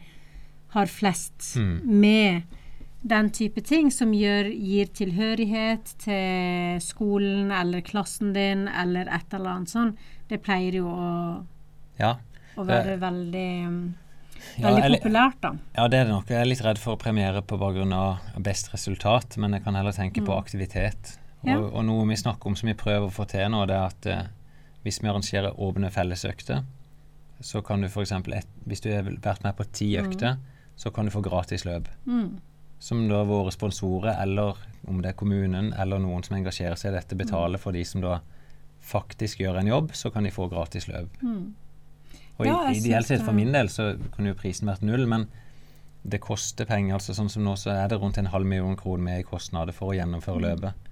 har 0.76 0.92
flest 0.92 1.56
mm. 1.58 1.80
med 1.86 2.60
den 3.04 3.30
type 3.36 3.62
ting 3.66 3.90
som 3.92 4.14
gjør, 4.16 4.48
gir 4.48 4.92
tilhørighet 4.96 5.96
til 6.06 6.78
skolen 6.84 7.52
eller 7.52 7.84
klassen 7.84 8.32
din 8.36 8.68
eller 8.70 9.10
et 9.12 9.36
eller 9.36 9.58
annet 9.58 9.74
sånn, 9.74 9.92
det 10.30 10.40
pleier 10.46 10.80
jo 10.80 10.88
å, 10.88 11.10
ja, 12.00 12.16
å 12.56 12.68
være 12.68 12.98
veldig 13.02 13.50
Veldig 14.60 14.82
ja, 14.84 14.88
populært, 15.00 15.38
da. 15.40 15.50
Ja, 15.72 15.84
det 15.88 16.02
er 16.02 16.08
det 16.10 16.12
nok. 16.12 16.28
Jeg 16.28 16.44
er 16.44 16.48
litt 16.50 16.62
redd 16.66 16.80
for 16.82 16.98
å 16.98 17.00
premiere 17.00 17.40
på 17.48 17.56
bakgrunn 17.62 17.94
av 17.96 18.26
best 18.44 18.74
resultat, 18.74 19.38
men 19.40 19.56
jeg 19.56 19.64
kan 19.64 19.78
heller 19.80 19.96
tenke 19.96 20.20
mm. 20.20 20.26
på 20.28 20.36
aktivitet. 20.36 21.14
Ja. 21.44 21.58
Og, 21.60 21.74
og, 21.74 21.84
noe 21.88 22.06
vi 22.08 22.18
snakker 22.20 22.50
om 22.50 22.56
som 22.56 22.70
vi 22.70 22.78
prøver 22.78 23.10
å 23.10 23.14
få 23.14 23.26
til 23.30 23.50
nå, 23.52 23.66
det 23.68 23.76
er 23.76 23.90
at 23.90 24.08
eh, 24.10 24.24
hvis 24.86 25.02
vi 25.04 25.10
arrangerer 25.12 25.60
åpne 25.60 25.92
fellesøkter, 25.92 26.64
så 27.44 27.62
kan 27.66 27.84
du 27.84 27.90
f.eks. 27.90 28.14
Hvis 28.64 28.84
du 28.84 28.90
har 28.94 29.08
vært 29.08 29.44
med 29.44 29.56
på 29.58 29.68
ti 29.72 29.94
mm. 29.94 30.06
økter, 30.06 30.38
mm. 30.38 30.70
så 30.80 30.92
kan 30.96 31.08
du 31.08 31.14
få 31.14 31.24
gratis 31.26 31.66
løp. 31.68 31.90
Mm. 32.08 32.38
Som 32.84 33.06
da 33.08 33.24
våre 33.28 33.52
sponsorer, 33.56 34.16
eller 34.24 34.60
om 34.88 35.02
det 35.04 35.14
er 35.14 35.20
kommunen 35.20 35.72
eller 35.80 36.02
noen 36.04 36.24
som 36.24 36.36
engasjerer 36.38 36.80
seg 36.80 36.92
i 36.92 36.98
dette, 36.98 37.20
betaler 37.20 37.60
mm. 37.60 37.64
for 37.64 37.76
de 37.76 37.84
som 37.88 38.04
da 38.04 38.22
faktisk 38.84 39.44
gjør 39.44 39.62
en 39.62 39.72
jobb, 39.72 39.94
så 39.96 40.12
kan 40.12 40.28
de 40.28 40.32
få 40.36 40.50
gratis 40.52 40.90
løp. 40.92 41.12
Mm. 41.24 41.54
Og 42.40 42.48
ja, 42.48 42.58
ideelt 42.74 43.08
sett 43.08 43.24
for 43.24 43.36
min 43.36 43.54
del 43.54 43.70
så 43.72 43.94
kunne 44.16 44.34
jo 44.34 44.40
prisen 44.40 44.68
vært 44.68 44.84
null, 44.84 45.06
men 45.08 45.28
det 46.04 46.20
koster 46.24 46.68
penger. 46.68 46.98
altså 46.98 47.16
Sånn 47.16 47.32
som 47.32 47.46
nå 47.46 47.54
så 47.60 47.72
er 47.76 47.92
det 47.92 48.00
rundt 48.02 48.18
en 48.20 48.32
halv 48.34 48.48
million 48.48 48.76
kroner 48.80 49.04
mer 49.06 49.22
i 49.22 49.28
kostnader 49.28 49.76
for 49.76 49.92
å 49.92 49.98
gjennomføre 49.98 50.42
mm. 50.42 50.48
løpet. 50.48 50.90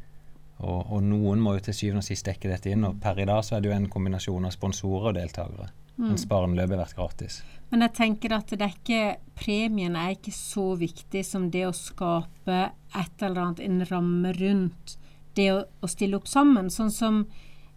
Og, 0.62 0.92
og, 0.94 1.00
noen 1.04 1.42
må 1.42 1.56
jo 1.58 1.66
til 1.66 1.78
syvende 1.78 2.04
og 2.04 2.08
sist 2.08 2.28
dekke 2.28 2.52
dette 2.52 2.72
inn. 2.72 2.86
Og 2.88 3.00
per 3.02 3.20
i 3.22 3.28
dag 3.30 3.44
så 3.46 3.58
er 3.58 3.64
det 3.64 3.72
jo 3.72 3.78
en 3.78 3.90
kombinasjon 3.92 4.48
av 4.48 4.54
sponsorer 4.56 5.12
og 5.12 5.18
deltakere. 5.18 5.70
Mm. 5.98 6.08
Mens 6.08 6.26
barneløpet 6.30 6.80
vært 6.80 6.98
gratis. 6.98 7.42
Men 7.72 7.86
jeg 7.86 7.96
tenker 7.98 8.36
at 8.36 8.52
det 8.52 8.66
er 8.66 8.76
ikke, 8.76 9.04
premien 9.38 9.98
er 10.00 10.16
ikke 10.16 10.34
så 10.36 10.72
viktig 10.80 11.24
som 11.28 11.50
det 11.54 11.66
å 11.68 11.76
skape 11.76 12.60
et 12.72 13.24
eller 13.24 13.46
annet, 13.46 13.64
en 13.66 13.86
ramme 13.90 14.34
rundt 14.38 14.98
det 15.38 15.48
å, 15.54 15.62
å 15.82 15.90
stille 15.92 16.18
opp 16.20 16.28
sammen. 16.30 16.72
Sånn 16.74 16.92
som 16.92 17.22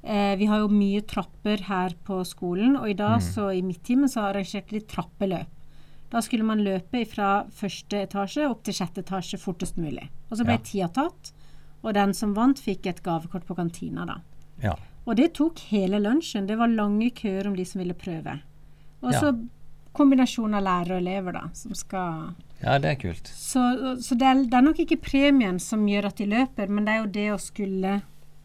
eh, 0.03 0.35
Vi 0.41 0.49
har 0.51 0.65
jo 0.65 0.71
mye 0.73 1.05
trapper 1.07 1.67
her 1.69 1.95
på 2.07 2.21
skolen, 2.29 2.79
og 2.81 2.89
i 2.91 2.99
dag, 2.99 3.21
mm. 3.21 3.29
så 3.29 3.51
i 3.55 3.63
midttimen, 3.67 4.11
så 4.11 4.29
arrangerte 4.29 4.77
de 4.77 4.83
trappeløp. 4.91 5.51
Da 6.15 6.21
skulle 6.23 6.47
man 6.47 6.63
løpe 6.63 7.03
fra 7.11 7.45
første 7.51 8.05
etasje 8.07 8.47
opp 8.47 8.63
til 8.67 8.77
sjette 8.77 9.03
etasje 9.03 9.41
fortest 9.41 9.81
mulig. 9.81 10.05
Og 10.31 10.39
så 10.39 10.47
ble 10.47 10.59
ja. 10.61 10.63
tida 10.63 10.91
tatt. 10.95 11.33
Og 11.85 11.93
den 11.97 12.15
som 12.17 12.33
vant, 12.37 12.61
fikk 12.61 12.89
et 12.89 13.03
gavekort 13.05 13.45
på 13.47 13.57
kantina, 13.59 14.07
da. 14.09 14.19
Ja. 14.63 14.75
Og 15.05 15.19
det 15.19 15.35
tok 15.37 15.61
hele 15.69 16.01
lunsjen. 16.01 16.49
Det 16.49 16.57
var 16.57 16.73
lange 16.73 17.11
køer 17.13 17.51
om 17.51 17.57
de 17.57 17.67
som 17.69 17.83
ville 17.83 17.97
prøve. 17.99 18.39
Og 19.05 19.13
så 19.13 19.29
ja. 19.29 19.35
kombinasjon 19.93 20.57
av 20.57 20.65
lærere 20.65 20.97
og 20.97 21.05
elever, 21.05 21.37
da, 21.37 21.45
som 21.57 21.77
skal 21.77 22.33
Ja, 22.65 22.79
det 22.81 22.95
er 22.95 22.97
kult. 22.97 23.29
Så, 23.29 23.61
så 24.01 24.17
det, 24.17 24.25
er, 24.25 24.41
det, 24.47 24.57
er, 24.57 24.65
nok 24.65 24.81
ikke 24.81 25.03
premien 25.05 25.59
som 25.61 25.85
gjør 25.89 26.09
at 26.09 26.21
de 26.21 26.31
løper, 26.31 26.71
men 26.73 26.87
det 26.87 26.95
er 26.95 27.03
jo 27.03 27.11
det 27.19 27.27
å 27.35 27.41
skulle 27.43 27.99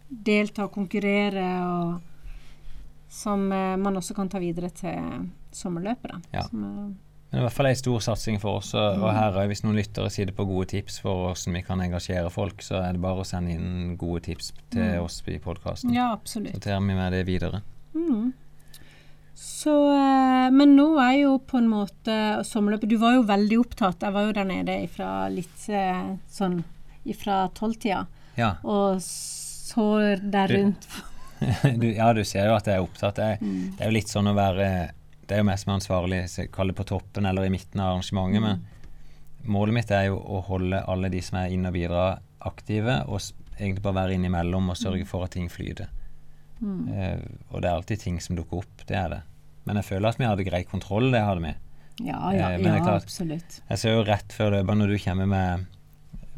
delta 0.09 0.65
og 0.65 0.73
konkurrere 0.75 1.49
og 1.63 2.05
Som 3.09 3.47
eh, 3.51 3.77
man 3.81 3.95
også 3.97 4.13
kan 4.13 4.27
ta 4.29 4.37
videre 4.37 4.67
til 4.69 5.29
sommerløpet, 5.55 6.11
da. 6.11 6.19
Ja. 6.35 6.43
Som, 6.45 6.65
eh, 6.65 7.08
men 7.29 7.41
i 7.41 7.43
hvert 7.45 7.53
fall 7.53 7.69
en 7.69 7.77
stor 7.77 7.99
satsing 8.01 8.39
for 8.41 8.57
oss. 8.57 8.71
Og, 8.73 9.03
og 9.03 9.11
her, 9.13 9.35
hvis 9.51 9.61
noen 9.61 9.77
lyttere 9.77 10.09
sitter 10.09 10.33
på 10.33 10.47
gode 10.49 10.71
tips 10.71 10.97
for 11.03 11.27
hvordan 11.27 11.57
vi 11.59 11.63
kan 11.67 11.81
engasjere 11.83 12.31
folk, 12.33 12.63
så 12.65 12.79
er 12.81 12.97
det 12.97 13.03
bare 13.03 13.21
å 13.21 13.27
sende 13.27 13.53
inn 13.53 13.97
gode 14.01 14.23
tips 14.25 14.51
til 14.73 14.81
mm. 14.81 15.03
oss 15.03 15.19
i 15.29 15.37
podkasten. 15.43 15.93
Ja, 15.93 16.09
absolutt. 16.15 16.57
Så 16.57 16.63
tar 16.65 16.81
vi 16.81 16.95
med 16.97 17.13
det 17.13 17.25
videre. 17.29 17.61
Mm. 17.93 18.31
Så 19.39 19.71
uh, 19.93 20.49
men 20.51 20.73
nå 20.75 20.87
er 20.99 21.13
jo 21.21 21.37
på 21.47 21.61
en 21.61 21.69
måte 21.71 22.15
sommerløpet 22.45 22.91
Du 22.91 22.97
var 22.99 23.15
jo 23.15 23.21
veldig 23.29 23.59
opptatt. 23.61 24.03
Jeg 24.03 24.15
var 24.17 24.25
jo 24.27 24.35
der 24.35 24.49
nede 24.49 24.79
fra 24.91 25.11
litt 25.31 25.69
eh, 25.71 26.09
sånn 26.33 26.59
fra 27.17 27.45
tolvtida 27.55 28.03
Ja. 28.37 28.51
og 28.61 28.99
så 29.01 29.85
der 30.21 30.51
rundt. 30.51 30.85
du, 31.81 31.87
ja, 31.93 32.11
du 32.13 32.21
ser 32.27 32.49
jo 32.49 32.57
at 32.57 32.67
jeg 32.67 32.77
er 32.77 32.83
opptatt. 32.83 33.15
Det, 33.15 33.29
er- 33.35 33.37
Mm. 33.39 33.75
det 33.77 33.85
er 33.85 33.89
jo 33.91 33.95
litt 33.95 34.11
sånn 34.11 34.27
å 34.29 34.35
være 34.37 34.67
Det 35.29 35.37
er 35.37 35.43
jo 35.43 35.47
meg 35.47 35.59
som 35.61 35.71
er 35.71 35.77
ansvarlig, 35.77 36.19
kall 36.55 36.71
det 36.71 36.75
på 36.79 36.87
toppen 36.89 37.27
eller 37.29 37.45
i 37.45 37.53
midten 37.53 37.81
av 37.83 37.93
arrangementet, 37.93 38.41
men 38.41 39.51
målet 39.53 39.75
mitt 39.77 39.91
er 39.93 40.07
jo 40.09 40.17
å 40.17 40.41
holde 40.47 40.81
alle 40.89 41.11
de 41.13 41.21
som 41.23 41.37
er 41.37 41.53
inne 41.53 41.69
og 41.69 41.75
bidrar, 41.77 42.19
aktive, 42.49 42.95
og 43.05 43.21
egentlig 43.59 43.83
bare 43.85 43.97
være 44.01 44.15
innimellom 44.17 44.71
og 44.71 44.77
sørge 44.79 45.05
for 45.07 45.27
at 45.27 45.35
ting 45.35 45.49
flyter. 45.51 45.89
Mm. 46.59 46.79
Uh, 46.89 47.25
og 47.53 47.61
det 47.61 47.69
er 47.69 47.75
alltid 47.75 48.01
ting 48.01 48.19
som 48.23 48.35
dukker 48.39 48.63
opp, 48.63 48.85
det 48.89 48.97
er 48.97 49.11
det. 49.13 49.19
Men 49.67 49.79
jeg 49.79 49.87
føler 49.91 50.09
at 50.09 50.19
vi 50.19 50.27
hadde 50.27 50.45
grei 50.47 50.63
kontroll, 50.67 51.11
det 51.13 51.21
hadde 51.23 51.43
vi. 51.45 51.51
Ja, 52.07 52.19
ja, 52.33 52.49
uh, 52.55 52.63
ja 52.63 52.95
absolutt. 52.95 53.59
Jeg 53.69 53.81
ser 53.81 53.97
jo 53.97 54.05
rett 54.07 54.33
før 54.35 54.55
løpet 54.57 54.79
når 54.79 54.93
du 54.95 54.97
kommer 55.03 55.29
med, 55.29 55.67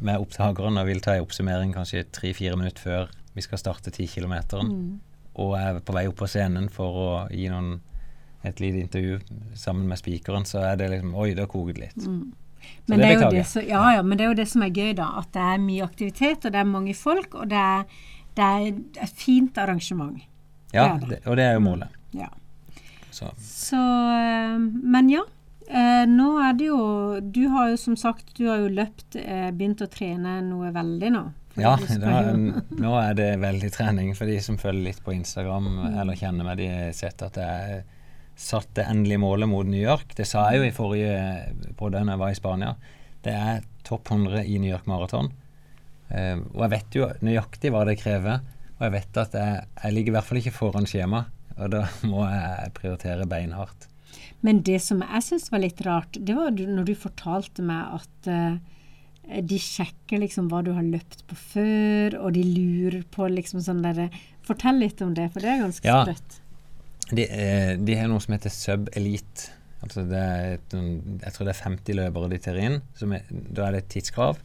med 0.01 0.25
opptakeren 0.25 0.81
og 0.81 0.89
vil 0.89 1.01
ta 1.05 1.15
en 1.15 1.23
oppsummering 1.25 1.71
kanskje 1.77 2.03
tre-fire 2.13 2.57
minutter 2.59 2.81
før 2.81 3.15
vi 3.37 3.45
skal 3.45 3.61
starte 3.61 3.93
ti 3.95 4.09
kilometeren, 4.11 4.67
Mm. 4.73 4.99
og 5.39 5.55
er 5.55 5.79
på 5.79 5.93
vei 5.95 6.07
opp 6.09 6.17
på 6.19 6.27
scenen 6.27 6.67
for 6.73 6.97
å 6.99 7.09
gi 7.31 7.47
noen 7.47 7.77
et 8.43 8.59
lite 8.59 8.81
intervju 8.81 9.19
sammen 9.55 9.87
med 9.87 9.99
spikeren, 10.01 10.45
så 10.45 10.63
er 10.65 10.79
det 10.79 10.89
liksom 10.95 11.15
Oi, 11.15 11.33
det 11.33 11.45
har 11.45 11.51
koket 11.51 11.81
litt. 11.81 12.05
Mm. 12.05 12.31
Men 12.85 12.99
det 12.99 13.07
det, 13.07 13.25
er 13.25 13.35
det 13.35 13.45
som, 13.49 13.63
ja, 13.65 13.83
ja, 13.95 14.01
men 14.05 14.17
det 14.17 14.25
er 14.25 14.31
jo 14.31 14.37
det 14.37 14.47
som 14.49 14.63
er 14.65 14.73
gøy, 14.73 14.93
da. 14.97 15.07
At 15.21 15.31
det 15.33 15.45
er 15.53 15.61
mye 15.61 15.85
aktivitet, 15.85 16.45
og 16.45 16.53
det 16.53 16.61
er 16.61 16.69
mange 16.69 16.93
folk, 16.97 17.35
og 17.35 17.49
det 17.49 17.57
er, 17.61 17.85
det 18.37 18.47
er 18.47 18.67
et 19.05 19.15
fint 19.17 19.57
arrangement. 19.61 20.21
Ja, 20.73 20.95
er 20.95 21.19
og 21.25 21.37
det 21.37 21.45
er 21.45 21.57
jo 21.57 21.65
målet. 21.65 21.99
Ja. 22.15 22.29
Så 23.11 23.29
Så 23.37 23.77
eh, 23.77 24.57
Men 24.59 25.09
ja. 25.11 25.25
Eh, 25.67 26.05
nå 26.07 26.33
er 26.43 26.55
det 26.59 26.65
jo 26.67 27.19
Du 27.23 27.45
har 27.53 27.69
jo 27.71 27.77
som 27.79 27.95
sagt 27.95 28.33
du 28.35 28.47
har 28.49 28.59
jo 28.59 28.71
løpt, 28.71 29.15
eh, 29.15 29.51
begynt 29.55 29.83
å 29.83 29.87
trene 29.91 30.41
noe 30.43 30.71
veldig 30.75 31.11
nå. 31.11 31.21
Ja, 31.59 31.75
da, 31.99 32.31
nå, 32.31 32.91
er 32.95 33.15
det 33.15 33.29
veldig 33.41 33.71
trening. 33.75 34.13
For 34.15 34.27
de 34.27 34.37
som 34.43 34.59
følger 34.59 34.85
litt 34.87 35.01
på 35.03 35.11
Instagram 35.15 35.67
Mm. 35.67 35.99
eller 35.99 36.15
kjenner 36.15 36.47
meg, 36.47 36.57
de 36.57 36.67
har 36.71 36.93
sett 36.95 37.21
at 37.21 37.33
det 37.35 37.47
satt 37.47 37.83
det 38.75 38.85
endelige 38.87 39.21
målet 39.21 39.49
mot 39.49 39.67
New 39.67 39.81
York. 39.81 40.15
Det 40.17 40.25
sa 40.27 40.47
jeg 40.51 40.59
jo 40.61 40.67
i 40.67 40.73
forrige 40.75 41.75
på 41.77 41.89
da 41.93 42.01
jeg 42.03 42.19
var 42.21 42.31
i 42.33 42.37
Spania. 42.39 42.73
Det 43.21 43.33
er 43.37 43.61
topp 43.87 44.11
100 44.11 44.43
i 44.45 44.57
New 44.59 44.71
York 44.71 44.87
Marathon. 44.89 45.29
Uh, 46.11 46.41
og 46.55 46.65
jeg 46.65 46.71
vet 46.73 46.97
jo 46.97 47.07
nøyaktig 47.23 47.71
hva 47.71 47.85
det 47.87 47.99
krever. 48.01 48.41
Og 48.79 48.87
jeg 48.87 48.95
vet 48.97 49.21
at 49.21 49.37
jeg, 49.37 49.61
jeg 49.83 49.95
ligger 49.95 50.11
i 50.11 50.15
hvert 50.17 50.27
fall 50.27 50.41
ikke 50.41 50.55
foran 50.57 50.89
skjema. 50.89 51.23
Og 51.59 51.71
da 51.75 51.85
må 52.11 52.25
jeg 52.27 52.73
prioritere 52.77 53.29
beinhardt. 53.29 53.87
Men 54.41 54.63
det 54.65 54.81
som 54.83 55.03
jeg 55.05 55.23
syns 55.23 55.51
var 55.53 55.61
litt 55.63 55.81
rart, 55.85 56.17
det 56.19 56.35
var 56.35 56.51
når 56.51 56.89
du 56.89 56.95
fortalte 56.97 57.63
meg 57.63 58.01
at 58.01 58.31
uh, 58.33 58.57
de 59.39 59.57
sjekker 59.61 60.19
liksom 60.19 60.49
hva 60.51 60.63
du 60.65 60.73
har 60.75 60.83
løpt 60.83 61.21
på 61.29 61.37
før, 61.37 62.17
og 62.25 62.33
de 62.35 62.43
lurer 62.43 63.03
på 63.13 63.29
liksom 63.31 63.61
sånn 63.63 63.83
derre 63.85 64.09
Fortell 64.41 64.79
litt 64.81 64.97
om 65.05 65.11
det, 65.13 65.27
for 65.31 65.43
det 65.45 65.51
er 65.51 65.59
ganske 65.61 65.85
Ja. 65.85 65.99
sprøtt. 66.01 66.39
Eh, 67.11 67.73
de 67.75 67.97
har 67.97 68.07
noe 68.07 68.21
som 68.23 68.35
heter 68.35 68.53
Sub 68.53 68.87
Elite. 68.95 69.51
Altså 69.81 70.05
det 70.05 70.19
er 70.21 70.55
et, 70.55 70.75
jeg 70.75 71.33
tror 71.33 71.47
det 71.47 71.53
er 71.55 71.63
50 71.65 71.97
løpere 71.97 72.29
de 72.31 72.39
tar 72.43 72.59
inn. 72.61 72.79
Er, 73.01 73.23
da 73.31 73.67
er 73.67 73.75
det 73.75 73.83
et 73.83 73.91
tidskrav 73.95 74.37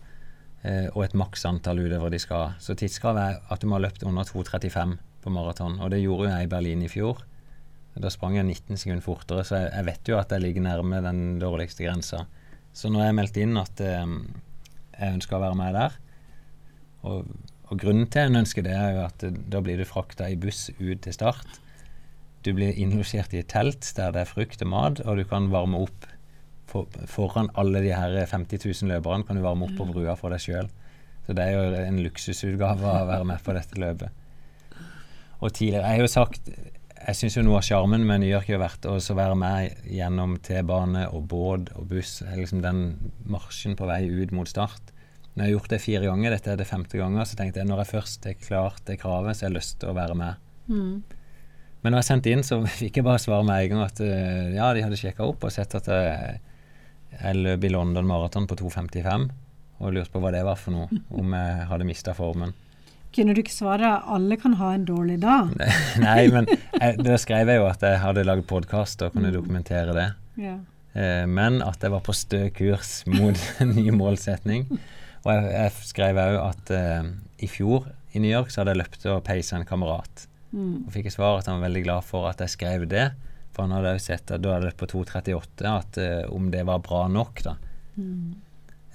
eh, 0.64 0.88
og 0.94 1.02
et 1.04 1.16
maksantall 1.18 1.82
utøvere 1.85 2.14
de 2.14 2.23
skal 2.23 2.42
ha. 2.42 2.49
Så 2.62 2.75
tidskravet 2.78 3.23
er 3.23 3.52
at 3.52 3.62
du 3.62 3.68
må 3.68 3.76
ha 3.78 3.85
løpt 3.85 4.06
under 4.08 4.26
2,35 4.26 4.96
på 5.23 5.35
maraton. 5.35 5.78
Og 5.85 5.92
det 5.92 6.02
gjorde 6.02 6.26
jo 6.26 6.32
jeg 6.32 6.49
i 6.49 6.52
Berlin 6.56 6.87
i 6.87 6.90
fjor. 6.90 7.23
Da 7.96 8.11
sprang 8.12 8.35
jeg 8.37 8.44
19 8.44 8.76
sekunder 8.76 9.04
fortere, 9.04 9.44
så 9.46 9.61
jeg, 9.61 9.70
jeg 9.73 9.87
vet 9.87 10.11
jo 10.11 10.18
at 10.20 10.32
jeg 10.35 10.42
ligger 10.44 10.66
nærme 10.66 10.99
den 11.04 11.20
dårligste 11.40 11.87
grensa. 11.87 12.26
Så 12.76 12.90
når 12.92 13.07
jeg 13.07 13.16
meldte 13.16 13.44
inn 13.44 13.57
at 13.61 13.81
eh, 13.85 14.16
jeg 14.96 15.20
ønsker 15.20 15.38
å 15.38 15.44
være 15.46 15.61
med 15.61 15.76
der 15.76 15.94
og, 17.07 17.31
og 17.66 17.81
grunnen 17.81 18.09
til 18.12 18.29
en 18.29 18.40
ønsker 18.42 18.64
det, 18.66 18.74
er 18.74 18.96
jo 18.96 19.05
at 19.07 19.24
eh, 19.26 19.38
da 19.52 19.62
blir 19.64 19.81
du 19.81 19.87
frakta 19.88 20.29
i 20.31 20.38
buss 20.40 20.68
ut 20.79 21.00
til 21.05 21.14
start. 21.14 21.61
Du 22.46 22.52
blir 22.54 22.76
innlosjert 22.78 23.35
i 23.35 23.40
et 23.42 23.50
telt 23.50 23.88
der 23.96 24.12
det 24.14 24.22
er 24.22 24.30
frukt 24.30 24.61
og 24.62 24.70
mat, 24.70 25.00
og 25.02 25.18
du 25.18 25.24
kan 25.26 25.48
varme 25.50 25.80
opp 25.82 26.06
for, 26.70 26.87
foran 27.11 27.50
alle 27.59 27.82
de 27.82 27.90
her 27.94 28.14
50 28.30 28.62
000 28.62 28.92
løperne. 28.92 29.26
kan 29.26 29.38
du 29.38 29.42
varme 29.42 29.66
opp 29.66 29.74
på 29.78 29.88
brua 29.90 30.14
for 30.18 30.30
deg 30.30 30.44
sjøl. 30.44 30.70
Så 31.26 31.35
det 31.35 31.42
er 31.42 31.56
jo 31.56 31.82
en 31.82 31.98
luksusutgave 32.04 32.87
å 32.87 33.06
være 33.09 33.26
med 33.26 33.42
på 33.42 33.54
dette 33.56 33.82
løpet. 33.82 34.22
Og 35.42 35.52
tidligere 35.52 35.82
Jeg 35.90 35.98
har 35.98 36.00
jo 36.00 36.09
sagt 36.09 36.46
Jeg 36.48 37.16
syns 37.18 37.37
jo 37.37 37.42
noe 37.44 37.59
av 37.59 37.66
sjarmen 37.66 38.06
med 38.06 38.22
New 38.22 38.30
York 38.30 38.48
har 38.48 38.62
vært 38.62 38.87
å 38.88 38.96
være 38.96 39.35
med 39.37 39.90
gjennom 39.90 40.38
T-bane 40.42 41.09
og 41.11 41.26
båt 41.30 41.74
og 41.76 41.90
buss. 41.90 42.22
Liksom 42.35 42.62
den 42.62 43.12
marsjen 43.26 43.76
på 43.76 43.87
vei 43.90 44.06
ut 44.06 44.32
mot 44.35 44.48
start. 44.48 44.94
Når 45.35 45.44
jeg 45.44 45.50
har 45.50 45.59
gjort 45.59 45.74
det 45.74 45.82
fire 45.85 46.09
ganger, 46.09 46.32
dette 46.32 46.50
er 46.54 46.56
det 46.56 46.66
femte 46.70 46.96
ganger, 46.96 47.26
så 47.28 47.37
tenkte 47.37 47.61
jeg 47.61 47.68
når 47.68 47.82
jeg 47.82 47.92
først 47.92 48.26
er 48.26 48.38
klart 48.40 48.80
det 48.88 48.96
kravet, 49.02 49.37
så 49.37 49.44
har 49.44 49.50
jeg 49.50 49.59
lyst 49.59 49.78
til 49.82 49.90
å 49.92 49.96
være 49.98 50.16
med. 50.16 50.46
Mm. 50.72 51.02
Men 51.87 51.94
når 51.94 52.03
jeg 52.03 52.07
sendte 52.09 52.31
inn, 52.35 52.42
så 52.42 52.57
fikk 52.81 52.99
jeg 52.99 53.07
bare 53.07 53.22
svare 53.22 53.46
med 53.46 53.62
en 53.62 53.77
gang 53.77 53.87
at 53.87 54.01
eh, 54.03 54.55
ja, 54.57 54.72
de 54.75 54.83
hadde 54.83 54.99
sjekka 54.99 55.22
opp 55.22 55.46
og 55.46 55.55
sett 55.55 55.77
at 55.79 55.87
jeg, 55.87 56.40
jeg 57.14 57.38
løp 57.38 57.62
i 57.62 57.70
London 57.70 58.09
Marathon 58.09 58.49
på 58.51 58.59
2,55 58.59 59.29
og 59.77 59.92
lurte 59.94 60.11
på 60.11 60.22
hva 60.25 60.33
det 60.35 60.42
var 60.42 60.59
for 60.59 60.75
noe, 60.75 61.01
om 61.20 61.37
jeg 61.38 61.68
hadde 61.70 61.87
mista 61.87 62.16
formen. 62.16 62.57
Kunne 63.14 63.37
du 63.37 63.40
ikke 63.40 63.55
svare 63.55 63.94
'alle 64.03 64.37
kan 64.37 64.59
ha 64.59 64.72
en 64.75 64.85
dårlig 64.88 65.20
dag'? 65.22 65.55
Nei, 66.09 66.27
men 66.35 66.51
jeg, 66.51 66.99
da 67.07 67.22
skrev 67.22 67.55
jeg 67.55 67.62
jo 67.62 67.68
at 67.70 67.87
jeg 67.87 68.03
hadde 68.03 68.27
lagd 68.27 68.49
podkast 68.51 69.07
og 69.07 69.14
kunne 69.14 69.31
dokumentere 69.33 69.94
det. 69.94 70.11
Ja. 70.42 70.59
Eh, 70.99 71.25
men 71.31 71.62
at 71.62 71.87
jeg 71.87 71.94
var 71.94 72.03
på 72.03 72.16
stø 72.18 72.49
kurs 72.51 73.05
mot 73.07 73.38
en 73.62 73.77
ny 73.79 73.92
målsetning. 73.94 74.66
Og 75.22 75.31
jeg, 75.31 75.53
jeg 75.55 75.90
skrev 75.94 76.18
òg 76.18 76.40
at 76.42 76.75
eh, 76.75 77.12
i 77.46 77.49
fjor 77.49 77.87
i 78.11 78.18
New 78.18 78.33
York 78.33 78.51
så 78.51 78.64
hadde 78.64 78.75
jeg 78.75 78.83
løpt 78.83 79.07
og 79.12 79.22
peisa 79.22 79.61
en 79.61 79.68
kamerat. 79.68 80.27
Mm. 80.52 80.87
Og 80.87 80.92
fikk 80.94 81.09
jeg 81.09 81.16
svar 81.16 81.40
at 81.40 81.48
han 81.50 81.59
var 81.59 81.68
veldig 81.68 81.85
glad 81.87 82.06
for 82.06 82.28
at 82.30 82.42
jeg 82.44 82.54
skrev 82.54 82.87
det. 82.90 83.09
For 83.54 83.64
han 83.64 83.74
hadde 83.76 83.96
jo 83.96 84.04
sett 84.04 84.30
at 84.35 84.44
da 84.44 84.56
hadde 84.56 84.70
det 84.70 84.78
på 84.80 84.88
2,38, 84.92 85.70
at 85.70 86.00
uh, 86.02 86.35
om 86.37 86.50
det 86.52 86.66
var 86.68 86.82
bra 86.85 87.06
nok, 87.09 87.42
da. 87.46 87.56
Mm. 87.96 88.35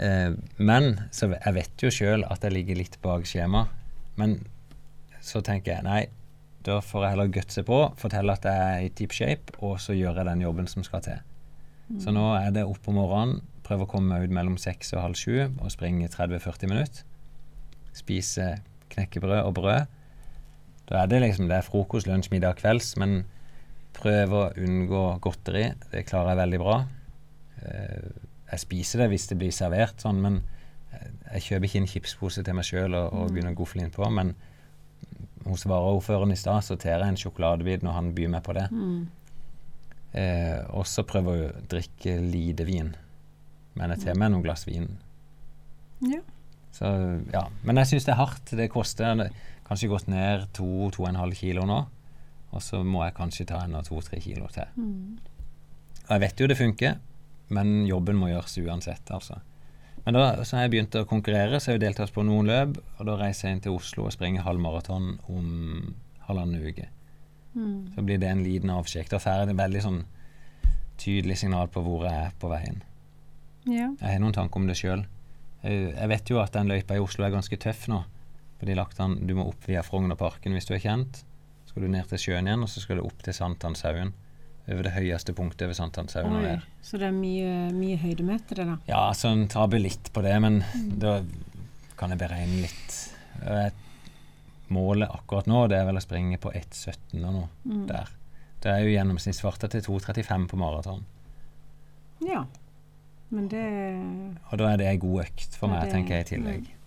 Uh, 0.01 0.37
men 0.61 0.93
så 1.13 1.31
jeg 1.33 1.55
vet 1.57 1.85
jo 1.85 1.91
sjøl 1.93 2.25
at 2.29 2.45
jeg 2.45 2.55
ligger 2.55 2.79
litt 2.79 2.97
bak 3.03 3.25
skjema. 3.29 3.65
Men 4.21 4.39
så 5.21 5.41
tenker 5.45 5.75
jeg 5.75 5.87
nei, 5.87 6.03
da 6.65 6.77
får 6.85 7.03
jeg 7.03 7.15
heller 7.15 7.33
gutse 7.33 7.63
på, 7.65 7.81
fortelle 7.97 8.37
at 8.37 8.45
jeg 8.45 8.65
er 8.69 8.85
i 8.85 8.93
tip 8.93 9.13
shape, 9.17 9.57
og 9.65 9.79
så 9.81 9.97
gjør 9.97 10.21
jeg 10.21 10.29
den 10.29 10.43
jobben 10.45 10.69
som 10.69 10.85
skal 10.85 11.03
til. 11.05 11.21
Så 11.99 12.13
nå 12.15 12.23
er 12.37 12.53
det 12.55 12.63
opp 12.63 12.85
om 12.87 12.95
morgenen, 12.95 13.41
prøve 13.65 13.83
å 13.85 13.89
komme 13.89 14.13
meg 14.13 14.27
ut 14.27 14.35
mellom 14.35 14.57
seks 14.61 14.93
og 14.95 15.01
halv 15.03 15.17
sju 15.19 15.33
og 15.47 15.71
springe 15.73 16.07
30-40 16.11 16.71
minutter. 16.71 17.03
Spise 17.95 18.53
knekkebrød 18.93 19.41
og 19.41 19.55
brød. 19.57 19.89
Da 20.91 21.01
er 21.03 21.11
det 21.11 21.21
liksom 21.23 21.47
det 21.49 21.57
er 21.57 21.67
frokost, 21.67 22.09
lunsj, 22.09 22.29
middag, 22.33 22.59
kvelds, 22.59 22.93
men 22.99 23.21
prøve 23.95 24.41
å 24.41 24.49
unngå 24.59 25.05
godteri. 25.23 25.69
Det 25.91 26.05
klarer 26.09 26.33
jeg 26.33 26.41
veldig 26.43 26.59
bra. 26.61 26.79
Eh, 27.63 28.09
jeg 28.51 28.65
spiser 28.65 29.03
det 29.03 29.13
hvis 29.13 29.29
det 29.31 29.39
blir 29.39 29.55
servert 29.55 30.03
sånn, 30.03 30.19
men 30.23 30.41
jeg 31.31 31.45
kjøper 31.45 31.67
ikke 31.67 31.81
en 31.81 31.89
chipspose 31.89 32.43
til 32.43 32.57
meg 32.57 32.67
sjøl 32.67 32.95
og, 32.97 33.13
og 33.15 33.31
begynner 33.31 33.55
å 33.55 33.59
gofle 33.61 33.85
innpå. 33.85 34.07
Men 34.11 34.33
hos 35.47 35.63
varaordføreren 35.69 36.33
i 36.35 36.39
stad 36.39 36.65
sorterer 36.67 37.05
jeg 37.05 37.15
en 37.15 37.21
sjokoladebit 37.21 37.85
når 37.85 37.97
han 37.97 38.11
byr 38.17 38.33
meg 38.33 38.43
på 38.45 38.55
det. 38.57 38.67
Mm. 38.71 39.05
Eh, 40.11 40.59
og 40.75 40.83
så 40.91 41.05
prøver 41.07 41.37
jeg 41.37 41.47
å 41.47 41.63
drikke 41.71 42.17
lite 42.25 42.67
vin. 42.67 42.91
Men 43.79 43.95
jeg 43.95 44.03
tar 44.03 44.19
med 44.19 44.33
noen 44.33 44.43
glass 44.43 44.67
vin. 44.67 44.89
Ja. 46.03 46.19
Så 46.75 46.89
ja. 47.31 47.45
Men 47.63 47.79
jeg 47.79 47.93
syns 47.93 48.07
det 48.07 48.15
er 48.15 48.21
hardt. 48.21 48.51
Det 48.59 48.67
koster 48.73 49.23
kanskje 49.71 49.91
gått 49.91 50.09
ned 50.11 50.49
to-to-og-en-halv 50.57 51.37
kilo 51.39 51.63
nå. 51.69 51.79
Og 52.51 52.63
så 52.63 52.81
må 52.83 53.05
jeg 53.05 53.15
kanskje 53.15 53.47
ta 53.47 53.61
en 53.63 53.77
og 53.79 53.87
to-tre 53.87 54.19
kilo 54.19 54.49
til. 54.51 54.67
Mm. 54.75 55.21
Og 56.01 56.11
jeg 56.11 56.23
vet 56.25 56.43
jo 56.43 56.49
det 56.51 56.59
funker, 56.59 56.97
men 57.55 57.85
jobben 57.87 58.19
må 58.19 58.27
gjøres 58.33 58.57
uansett, 58.59 59.07
altså. 59.15 59.39
Men 60.03 60.17
da 60.17 60.23
så 60.43 60.57
har 60.57 60.65
jeg 60.65 60.73
begynt 60.73 60.97
å 60.97 61.05
konkurrere, 61.07 61.59
så 61.61 61.71
har 61.71 61.77
jeg 61.77 61.85
deltatt 61.85 62.11
på 62.11 62.23
noen 62.25 62.49
løp. 62.49 62.79
Og 62.97 63.07
da 63.07 63.15
reiser 63.19 63.47
jeg 63.47 63.57
inn 63.57 63.63
til 63.67 63.77
Oslo 63.77 64.07
og 64.09 64.15
springer 64.15 64.43
halvmaraton 64.43 65.13
om 65.29 65.47
halvannen 66.25 66.63
uke. 66.65 66.87
Mm. 67.53 67.93
Så 67.93 68.03
blir 68.07 68.19
det 68.19 68.31
en 68.31 68.43
liten 68.43 68.73
avsjekk. 68.73 69.11
Da 69.13 69.19
får 69.21 69.43
jeg 69.43 69.51
et 69.51 69.61
veldig 69.61 69.83
sånn 69.85 70.01
tydelig 71.01 71.37
signal 71.43 71.69
på 71.71 71.83
hvor 71.85 72.07
jeg 72.09 72.17
er 72.17 72.33
på 72.41 72.49
veien. 72.51 72.81
Ja. 73.69 73.91
Jeg 73.93 74.07
har 74.07 74.23
noen 74.23 74.35
tanker 74.35 74.59
om 74.59 74.67
det 74.67 74.79
sjøl. 74.79 75.05
Jeg 75.61 76.09
vet 76.09 76.33
jo 76.33 76.41
at 76.41 76.55
den 76.57 76.71
løypa 76.71 76.97
i 76.97 77.03
Oslo 77.03 77.27
er 77.27 77.35
ganske 77.35 77.61
tøff 77.61 77.85
nå. 77.91 78.01
For 78.61 78.69
de 78.69 78.75
lagt 78.77 78.99
den, 79.01 79.15
Du 79.25 79.33
må 79.33 79.47
opp 79.49 79.63
via 79.65 79.81
Frognerparken 79.81 80.53
hvis 80.53 80.67
du 80.69 80.75
er 80.77 80.83
kjent. 80.83 81.23
Så 81.65 81.73
skal 81.73 81.87
du 81.87 81.87
ned 81.89 82.05
til 82.11 82.19
sjøen 82.21 82.45
igjen, 82.45 82.61
og 82.61 82.69
så 82.69 82.83
skal 82.83 82.99
du 82.99 83.07
opp 83.07 83.23
til 83.25 83.33
Sankthanshaugen. 83.33 84.11
Over 84.69 84.85
det 84.85 84.91
høyeste 84.93 85.33
punktet 85.33 85.65
ved 85.71 85.73
Sankthanshaugen. 85.79 86.35
Oi. 86.45 86.59
Så 86.85 86.99
det 87.01 87.07
er 87.09 87.15
mye, 87.17 87.71
mye 87.73 87.97
det 88.53 88.67
da. 88.67 88.77
Ja, 88.87 89.11
så 89.17 89.31
en 89.33 89.47
taper 89.49 89.81
litt 89.81 90.11
på 90.13 90.21
det, 90.21 90.35
men 90.45 90.61
da 91.01 91.23
kan 91.97 92.13
jeg 92.13 92.19
beregne 92.21 92.61
litt. 92.61 92.99
Målet 94.71 95.09
akkurat 95.09 95.47
nå 95.49 95.65
det 95.67 95.79
er 95.81 95.87
vel 95.89 95.97
å 95.97 96.03
springe 96.05 96.37
på 96.39 96.51
1,17 96.53 97.25
og 97.25 97.33
noe 97.33 97.49
Mm. 97.65 97.87
der. 97.87 98.07
Det 98.61 98.69
er 98.71 98.83
jo 98.85 98.93
gjennomsnittsfarta 98.93 99.67
til 99.73 99.81
2,35 99.81 100.47
på 100.47 100.57
maraton. 100.61 101.03
Ja. 102.21 102.45
Men 103.31 103.47
det 103.47 103.65
Og 104.51 104.57
da 104.59 104.69
er 104.73 104.77
det 104.77 104.87
ei 104.87 104.97
god 104.97 105.25
økt 105.25 105.55
for 105.57 105.67
meg, 105.67 105.81
det- 105.83 105.93
tenker 105.93 106.09
jeg 106.15 106.21
i 106.21 106.35
tillegg. 106.35 106.67
Eh, 106.67 106.80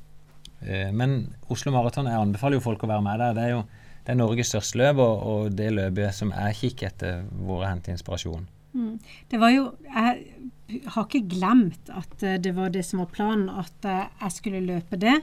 Men 0.63 1.35
Oslo 1.53 1.73
Maraton, 1.75 2.07
jeg 2.09 2.17
anbefaler 2.17 2.57
jo 2.57 2.65
folk 2.65 2.85
å 2.87 2.89
være 2.89 3.05
med 3.05 3.19
der. 3.21 3.35
Det 3.37 3.43
er 3.43 3.51
jo 3.53 3.65
det 4.05 4.13
er 4.13 4.19
Norges 4.21 4.51
største 4.53 4.77
løp, 4.81 5.01
og, 5.01 5.23
og 5.25 5.55
det 5.57 5.71
løpet 5.73 6.13
som 6.17 6.33
jeg 6.35 6.57
kikker 6.59 6.91
etter 6.91 7.23
hvor 7.41 7.63
jeg 7.63 7.73
henter 7.73 7.95
inspirasjon. 7.95 8.45
Mm. 8.75 8.99
Det 9.31 9.39
var 9.39 9.53
jo 9.55 9.69
Jeg 9.87 10.83
har 10.91 11.07
ikke 11.07 11.29
glemt 11.31 11.91
at 11.95 12.23
eh, 12.27 12.41
det 12.43 12.55
var 12.57 12.73
det 12.75 12.83
som 12.85 13.01
var 13.05 13.13
planen, 13.15 13.49
at 13.49 13.89
eh, 13.89 14.09
jeg 14.21 14.35
skulle 14.35 14.65
løpe 14.65 14.99
det 15.01 15.15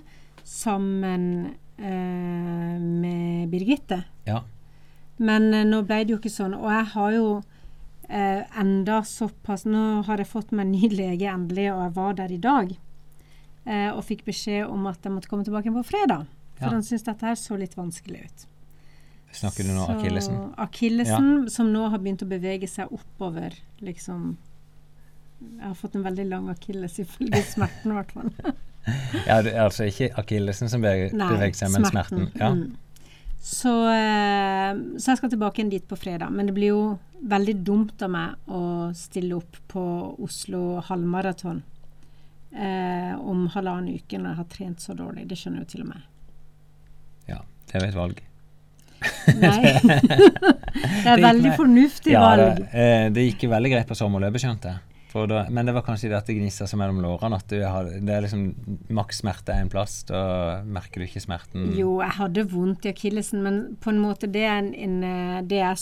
sammen 0.48 1.26
eh, 1.78 2.78
med 2.80 3.50
Birgitte. 3.52 4.04
Ja. 4.26 4.42
Men 5.22 5.52
eh, 5.54 5.68
nå 5.68 5.84
ble 5.86 6.02
det 6.06 6.16
jo 6.16 6.22
ikke 6.22 6.34
sånn. 6.34 6.56
Og 6.58 6.70
jeg 6.72 6.88
har 6.96 7.16
jo 7.18 7.28
eh, 8.08 8.42
enda 8.62 9.02
såpass 9.06 9.68
Nå 9.70 10.06
har 10.08 10.22
jeg 10.22 10.32
fått 10.32 10.56
meg 10.56 10.72
ny 10.72 10.90
lege 10.94 11.30
endelig, 11.30 11.70
og 11.74 11.86
jeg 11.86 11.96
var 12.00 12.18
der 12.22 12.34
i 12.34 12.42
dag. 12.42 12.74
Eh, 13.66 13.90
og 13.94 14.04
fikk 14.08 14.24
beskjed 14.26 14.66
om 14.70 14.88
at 14.90 15.04
jeg 15.06 15.12
måtte 15.14 15.30
komme 15.30 15.46
tilbake 15.46 15.70
på 15.74 15.84
fredag. 15.86 16.26
For 16.58 16.66
Ja. 16.66 16.72
han 16.72 16.82
syntes 16.84 17.04
dette 17.06 17.22
her 17.26 17.36
så 17.36 17.58
litt 17.60 17.76
vanskelig 17.78 18.24
ut. 18.26 18.46
Snakker 19.34 19.64
du 19.64 19.70
nå 19.70 19.86
Så- 19.86 19.96
akillesen? 19.98 20.54
Akillesen, 20.58 21.50
som 21.50 21.72
nå 21.74 21.90
har 21.90 22.00
begynt 22.00 22.22
å 22.24 22.28
bevege 22.28 22.68
seg 22.68 22.90
oppover, 22.92 23.54
liksom 23.82 24.38
Jeg 25.42 25.64
har 25.68 25.74
fått 25.74 25.96
en 25.96 26.04
veldig 26.04 26.30
lang 26.30 26.50
akilles 26.50 27.00
ifølge 27.00 27.42
smerten, 27.56 27.92
i 27.92 27.96
hvert 27.96 28.12
fall. 28.12 28.32
Ja, 29.28 29.42
det 29.42 29.54
er 29.56 29.64
altså 29.68 29.86
ikke 29.90 30.14
akillesen 30.18 30.70
som 30.70 30.82
beveger, 30.82 31.12
beveger 31.18 31.54
seg, 31.56 31.72
men 31.72 31.84
smerten. 31.86 32.32
Ja. 32.36 32.50
Mm. 32.54 32.76
Så, 33.42 33.74
eh, 33.90 34.74
så 34.98 35.06
jeg 35.12 35.18
skal 35.18 35.30
tilbake 35.30 35.58
igjen 35.62 35.70
dit 35.72 35.88
på 35.88 35.98
fredag. 35.98 36.30
Men 36.32 36.46
det 36.46 36.54
blir 36.54 36.68
jo 36.68 37.00
veldig 37.26 37.64
dumt 37.64 38.02
av 38.02 38.10
meg 38.12 38.36
å 38.50 38.94
stille 38.96 39.34
opp 39.38 39.58
på 39.68 40.16
Oslo 40.22 40.80
halvmaraton 40.82 41.64
eh, 42.56 43.14
om 43.20 43.48
halvannen 43.54 43.96
uke 43.96 44.18
når 44.20 44.30
jeg 44.34 44.40
har 44.42 44.50
trent 44.58 44.84
så 44.84 44.94
dårlig. 44.98 45.28
Det 45.30 45.38
skjønner 45.40 45.64
jo 45.64 45.70
til 45.72 45.86
og 45.86 45.94
med. 45.94 46.04
ja. 47.32 47.40
Det 47.72 47.78
er 47.80 47.86
jo 47.86 47.90
et 47.94 47.96
valg. 47.96 48.22
Nei. 49.40 49.72
det 51.04 51.10
er 51.10 51.22
veldig 51.24 51.52
fornuftig 51.58 52.12
Ja, 52.14 52.22
valg. 52.26 52.58
det, 52.60 52.68
eh, 52.76 53.06
det 53.16 53.24
gikk 53.30 53.46
veldig 53.50 53.72
greit 53.74 53.88
på 53.90 53.96
sommerløpet, 53.98 54.44
skjønte 54.44 54.74
jeg. 54.74 54.88
Da, 55.12 55.42
men 55.52 55.68
det 55.68 55.74
var 55.76 55.84
kanskje 55.84 56.08
det 56.08 56.16
at 56.22 56.28
det 56.30 56.38
gnissa 56.38 56.64
seg 56.70 56.80
mellom 56.80 57.02
lårene. 57.04 57.36
At 57.42 57.50
du 57.52 57.58
har, 57.68 57.90
det 58.00 58.14
er 58.16 58.22
liksom 58.24 58.46
maks 58.96 59.20
smerte 59.20 59.52
én 59.60 59.68
plass. 59.72 59.98
Da 60.08 60.62
merker 60.64 61.02
du 61.04 61.08
ikke 61.08 61.20
smerten. 61.24 61.74
Jo, 61.76 61.98
jeg 62.00 62.16
hadde 62.16 62.46
vondt 62.52 62.88
i 62.88 62.94
akillesen, 62.94 63.42
men 63.44 63.58
på 63.84 63.92
en 63.92 64.00
måte 64.00 64.30
det 64.32 64.46
er, 64.48 64.62
en, 64.62 64.70
en, 64.72 64.96
eh, 65.04 65.42
det 65.52 65.60
er 65.68 65.76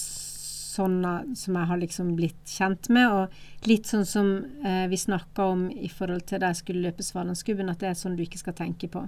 sånn 0.80 0.98
eh, 1.06 1.22
som 1.38 1.56
jeg 1.60 1.70
har 1.70 1.78
liksom 1.84 2.16
blitt 2.18 2.50
kjent 2.58 2.90
med, 2.96 3.12
og 3.12 3.68
litt 3.70 3.86
sånn 3.92 4.06
som 4.08 4.32
eh, 4.66 4.86
vi 4.92 4.98
snakka 4.98 5.46
om 5.54 5.68
i 5.72 5.90
forhold 5.92 6.26
til 6.32 6.40
da 6.42 6.50
jeg 6.54 6.62
skulle 6.64 6.86
løpe 6.88 7.04
Svalandsgubben, 7.06 7.70
at 7.70 7.80
det 7.84 7.92
er 7.92 8.00
sånn 8.00 8.16
du 8.18 8.24
ikke 8.26 8.40
skal 8.42 8.56
tenke 8.58 8.90
på. 8.92 9.06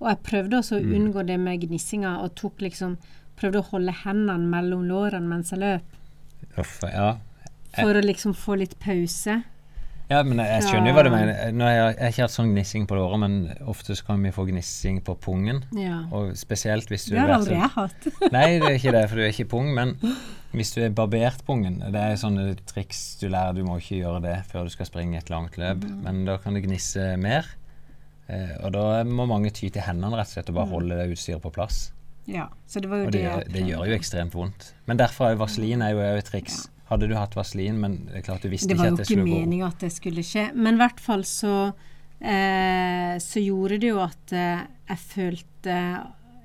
Og 0.00 0.08
jeg 0.10 0.22
prøvde 0.26 0.58
også 0.58 0.80
å 0.80 0.82
Mm. 0.84 0.94
unngå 0.98 1.22
det 1.26 1.38
med 1.40 1.60
gnissinga, 1.62 2.16
og 2.24 2.34
tok 2.34 2.58
liksom 2.64 2.96
prøvde 3.38 3.60
å 3.62 3.68
holde 3.70 3.92
hendene 4.04 4.46
mellom 4.50 4.82
lårene 4.88 5.26
mens 5.28 5.50
jeg 5.50 5.58
løp, 5.62 5.82
Uff, 6.58 6.80
ja. 6.82 7.16
for 7.80 7.94
å 7.98 8.02
liksom 8.04 8.34
få 8.34 8.56
litt 8.60 8.76
pause. 8.78 9.42
Ja, 10.10 10.22
men 10.22 10.38
jeg, 10.42 10.48
jeg 10.50 10.64
skjønner 10.68 10.90
jo 10.90 10.94
hva 10.98 11.02
du 11.06 11.10
mener. 11.14 11.52
Nå 11.56 11.64
har 11.64 11.72
jeg, 11.74 11.88
jeg 11.96 12.02
har 12.04 12.12
ikke 12.14 12.24
hatt 12.26 12.34
sånn 12.34 12.50
gnissing 12.52 12.86
på 12.90 12.96
låret, 12.98 13.20
men 13.22 13.36
ofte 13.72 13.96
så 13.96 14.04
kan 14.06 14.22
vi 14.26 14.32
få 14.36 14.44
gnissing 14.50 14.98
på 15.06 15.14
pungen. 15.24 15.62
Ja. 15.78 16.02
Og 16.14 16.34
spesielt 16.36 16.90
hvis 16.92 17.06
du 17.08 17.14
Det 17.14 17.22
har 17.22 17.32
aldri 17.38 17.56
jeg 17.56 17.70
hatt. 17.76 18.08
Nei, 18.36 18.46
det 18.60 18.68
er 18.70 18.78
ikke 18.78 18.94
det, 18.98 19.04
for 19.10 19.16
du 19.20 19.24
er 19.24 19.32
ikke 19.32 19.48
pung. 19.54 19.72
Men 19.76 19.94
hvis 20.54 20.70
du 20.76 20.82
er 20.84 20.92
barbert 20.94 21.40
pungen 21.48 21.80
Det 21.90 21.98
er 21.98 22.14
sånne 22.20 22.52
triks 22.68 23.16
du 23.22 23.26
lærer. 23.32 23.56
Du 23.56 23.64
må 23.66 23.80
ikke 23.80 24.02
gjøre 24.02 24.20
det 24.26 24.36
før 24.52 24.68
du 24.68 24.74
skal 24.76 24.86
springe 24.90 25.18
et 25.18 25.32
langt 25.32 25.56
løp. 25.58 25.82
Mm. 25.88 26.00
Men 26.04 26.24
da 26.28 26.36
kan 26.42 26.54
det 26.58 26.64
gnisse 26.68 27.14
mer. 27.20 27.48
Eh, 28.28 28.54
og 28.64 28.70
da 28.76 29.02
må 29.08 29.26
mange 29.28 29.50
ty 29.52 29.68
til 29.68 29.82
hendene 29.84 30.16
rett 30.16 30.30
og 30.30 30.36
slett 30.38 30.48
og 30.48 30.54
Mm. 30.54 30.60
bare 30.62 30.72
holde 30.76 31.00
det 31.00 31.10
utstyret 31.16 31.42
på 31.44 31.50
plass. 31.52 31.90
Ja, 32.26 32.46
så 32.66 32.80
det 32.80 32.88
var 32.88 33.02
jo 33.02 33.06
Og 33.10 33.12
det, 33.12 33.20
det, 33.24 33.52
det 33.52 33.64
gjør 33.68 33.88
jo 33.90 33.96
ekstremt 33.98 34.32
vondt. 34.32 34.70
Men 34.88 34.96
derfor 34.96 35.28
er 35.28 35.36
vaselin 35.36 35.82
er 35.84 35.90
jo 35.92 36.00
et 36.06 36.24
triks. 36.24 36.68
Hadde 36.94 37.08
du 37.10 37.16
hatt 37.18 37.34
vaselin, 37.34 37.80
men 37.82 37.96
det 38.06 38.20
er 38.20 38.24
klart 38.28 38.44
du 38.46 38.52
visste 38.52 38.70
ikke 38.70 38.86
at 38.92 39.00
det 39.00 39.08
skulle 39.08 39.24
gå. 39.24 39.26
det 39.26 39.32
var 39.32 39.34
jo 39.34 39.40
ikke 39.40 39.48
meninga 39.50 39.66
at 39.72 39.80
det 39.82 39.90
skulle 39.90 40.22
skje. 40.26 40.44
Men 40.54 40.76
i 40.78 40.82
hvert 40.84 41.00
fall 41.02 41.24
så 41.26 41.54
eh, 42.20 43.14
Så 43.22 43.42
gjorde 43.42 43.78
det 43.82 43.90
jo 43.90 43.98
at 44.04 44.34
eh, 44.34 44.64
jeg 44.92 45.04
følte 45.10 45.78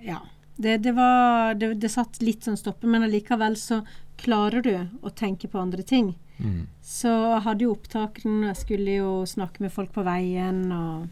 Ja. 0.07 0.19
Det, 0.59 0.73
det 0.83 0.91
var 0.91 1.53
det, 1.55 1.69
det 1.79 1.87
satt 1.93 2.17
litt 2.19 2.43
sånn 2.43 2.57
stoppe, 2.59 2.87
men 2.89 3.05
allikevel 3.05 3.53
så 3.55 3.77
klarer 4.19 4.65
du 4.65 4.73
å 5.07 5.11
tenke 5.15 5.47
på 5.47 5.61
andre 5.61 5.85
ting. 5.87 6.09
mm. 6.41 6.65
Så 6.83 7.13
jeg 7.13 7.45
hadde 7.45 7.63
jo 7.63 7.75
opptakene, 7.77 8.49
jeg 8.49 8.59
skulle 8.65 8.97
jo 8.97 9.13
snakke 9.29 9.63
med 9.63 9.71
folk 9.71 9.93
på 9.95 10.03
veien 10.03 10.65
og 10.73 11.05